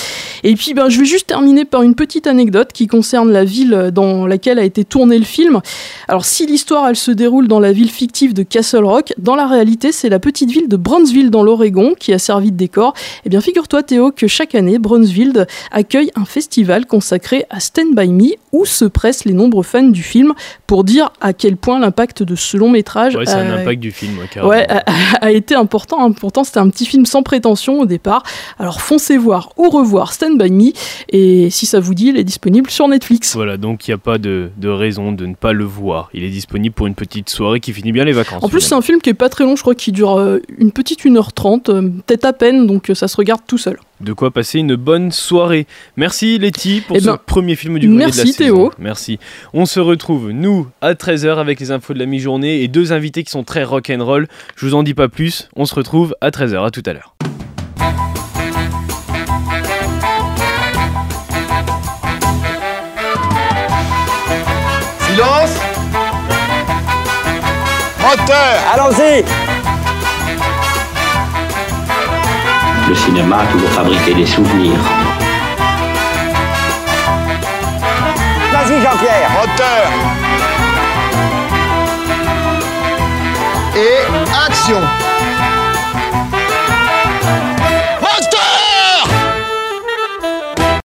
Et 0.44 0.55
puis, 0.55 0.74
ben, 0.74 0.90
je 0.90 0.99
vais 0.99 1.07
juste 1.07 1.28
terminer 1.28 1.64
par 1.64 1.80
une 1.80 1.94
petite 1.94 2.26
anecdote 2.26 2.74
qui 2.74 2.88
concerne 2.88 3.32
la 3.32 3.44
ville 3.44 3.90
dans 3.90 4.26
laquelle 4.26 4.59
a 4.59 4.64
été 4.64 4.84
tourné 4.84 5.18
le 5.18 5.24
film. 5.24 5.62
Alors, 6.09 6.26
si 6.26 6.47
l'histoire, 6.47 6.86
elle 6.88 6.97
se 6.97 7.11
déroule 7.11 7.49
dans 7.49 7.59
la 7.59 7.72
ville 7.72 7.86
fictive 7.91 8.34
de 8.34 8.43
Castle 8.43 8.84
Rock. 8.84 9.12
Dans 9.18 9.34
la 9.34 9.47
réalité, 9.47 9.93
c'est 9.93 10.09
la 10.09 10.18
petite 10.18 10.51
ville 10.51 10.68
de 10.68 10.76
Brownsville 10.76 11.30
dans 11.30 11.43
l'Oregon 11.43 11.95
qui 11.99 12.12
a 12.12 12.18
servi 12.18 12.53
de 12.53 12.57
décor. 12.57 12.95
Eh 13.24 13.28
bien, 13.28 13.41
figure-toi 13.41 13.82
Théo 13.82 14.11
que 14.12 14.26
chaque 14.26 14.55
année, 14.55 14.78
Brownsville 14.78 15.47
accueille 15.70 16.11
un 16.16 16.24
festival 16.24 16.87
consacré 16.87 17.45
à 17.51 17.61
Stand 17.61 17.95
By 17.95 18.09
Me 18.09 18.34
où 18.53 18.64
se 18.64 18.84
pressent 18.84 19.24
les 19.24 19.32
nombreux 19.32 19.62
fans 19.62 19.82
du 19.89 20.03
film 20.03 20.32
pour 20.66 20.84
dire 20.84 21.11
à 21.20 21.32
quel 21.32 21.57
point 21.57 21.78
l'impact 21.78 22.22
de 22.22 22.34
ce 22.37 22.57
long 22.57 22.70
métrage 22.70 23.16
Ouais, 23.16 23.26
c'est 23.26 23.34
un 23.34 23.53
impact 23.61 23.80
du 23.80 23.91
film, 23.93 24.18
ouais, 24.18 24.26
carrément. 24.30 24.51
ouais, 24.53 24.66
a, 24.70 24.82
a 25.20 25.30
été 25.30 25.55
important. 25.55 26.05
hein. 26.05 26.12
Pourtant, 26.12 26.45
c'était 26.45 26.59
un 26.59 26.68
petit 26.70 26.87
film 26.87 27.07
sans 27.07 27.22
prétention 27.22 27.80
au 27.80 27.87
départ. 27.87 28.22
Alors, 28.59 28.80
foncez 28.80 29.16
voir 29.18 29.51
ou 29.57 29.68
revoir 29.70 30.12
Stand 30.12 30.39
By 30.39 30.51
Me. 30.51 30.72
Et 31.11 31.51
si 31.51 31.66
ça 31.66 31.80
vous 31.80 31.95
dit, 31.95 32.07
il 32.09 32.16
est 32.16 32.24
disponible 32.24 32.70
sur 32.70 32.89
Netflix. 32.89 33.34
Voilà, 33.34 33.57
donc 33.57 33.87
il 33.87 33.91
n'y 33.91 33.95
a 33.95 33.99
pas 33.99 34.18
de, 34.18 34.51
de 34.57 34.68
raison 34.68 35.12
de 35.12 35.26
ne 35.26 35.34
pas 35.34 35.53
le 35.53 35.64
voir. 35.64 36.09
Il 36.14 36.22
est 36.24 36.30
disponible 36.30 36.74
pour 36.74 36.87
une 36.87 36.95
petite 36.95 37.28
soirée 37.30 37.61
qui 37.61 37.72
finit 37.76 37.92
bien 37.92 38.04
les 38.04 38.12
vacances. 38.12 38.42
En 38.42 38.48
plus, 38.48 38.60
c'est 38.60 38.74
un 38.74 38.82
film 38.82 39.00
qui 39.00 39.10
est 39.10 39.14
pas 39.14 39.28
très 39.28 39.44
long, 39.44 39.56
je 39.56 39.62
crois 39.62 39.74
qu'il 39.74 39.92
dure 39.94 40.18
euh, 40.18 40.40
une 40.58 40.72
petite 40.72 41.04
1h30, 41.04 41.70
euh, 41.70 41.82
peut-être 42.06 42.24
à 42.24 42.32
peine, 42.32 42.66
donc 42.66 42.90
euh, 42.90 42.94
ça 42.94 43.06
se 43.08 43.16
regarde 43.16 43.42
tout 43.46 43.58
seul. 43.58 43.78
De 44.00 44.12
quoi 44.12 44.30
passer 44.30 44.58
une 44.58 44.76
bonne 44.76 45.12
soirée. 45.12 45.66
Merci 45.96 46.38
Letty 46.38 46.82
pour 46.86 46.96
Eh 46.96 47.00
ce 47.00 47.06
ben, 47.06 47.18
premier 47.24 47.54
film 47.56 47.78
du 47.78 47.86
grenier 47.86 48.04
de 48.06 48.10
la 48.10 48.16
merci, 48.16 48.32
saison. 48.32 48.54
Théo. 48.56 48.72
Merci. 48.78 49.18
On 49.54 49.66
se 49.66 49.80
retrouve, 49.80 50.30
nous, 50.30 50.66
à 50.80 50.94
13h 50.94 51.36
avec 51.38 51.60
les 51.60 51.70
infos 51.70 51.94
de 51.94 51.98
la 51.98 52.06
mi-journée 52.06 52.62
et 52.62 52.68
deux 52.68 52.92
invités 52.92 53.22
qui 53.22 53.30
sont 53.30 53.44
très 53.44 53.64
rock'n'roll. 53.64 54.26
Je 54.56 54.66
vous 54.66 54.74
en 54.74 54.82
dis 54.82 54.94
pas 54.94 55.08
plus. 55.08 55.48
On 55.56 55.64
se 55.64 55.74
retrouve 55.74 56.14
à 56.20 56.30
13h. 56.30 56.66
À 56.66 56.70
tout 56.70 56.82
à 56.86 56.92
l'heure. 56.92 57.14
Moteur 68.07 68.54
Allons-y. 68.72 69.24
Le 72.88 72.94
cinéma 72.94 73.38
a 73.38 73.46
toujours 73.46 73.70
fabriqué 73.70 74.14
des 74.14 74.24
souvenirs. 74.24 74.78
Vas-y 78.52 78.80
Jean-Pierre. 78.80 79.30
Moteur 79.32 79.90
Et 83.74 84.46
action 84.46 84.80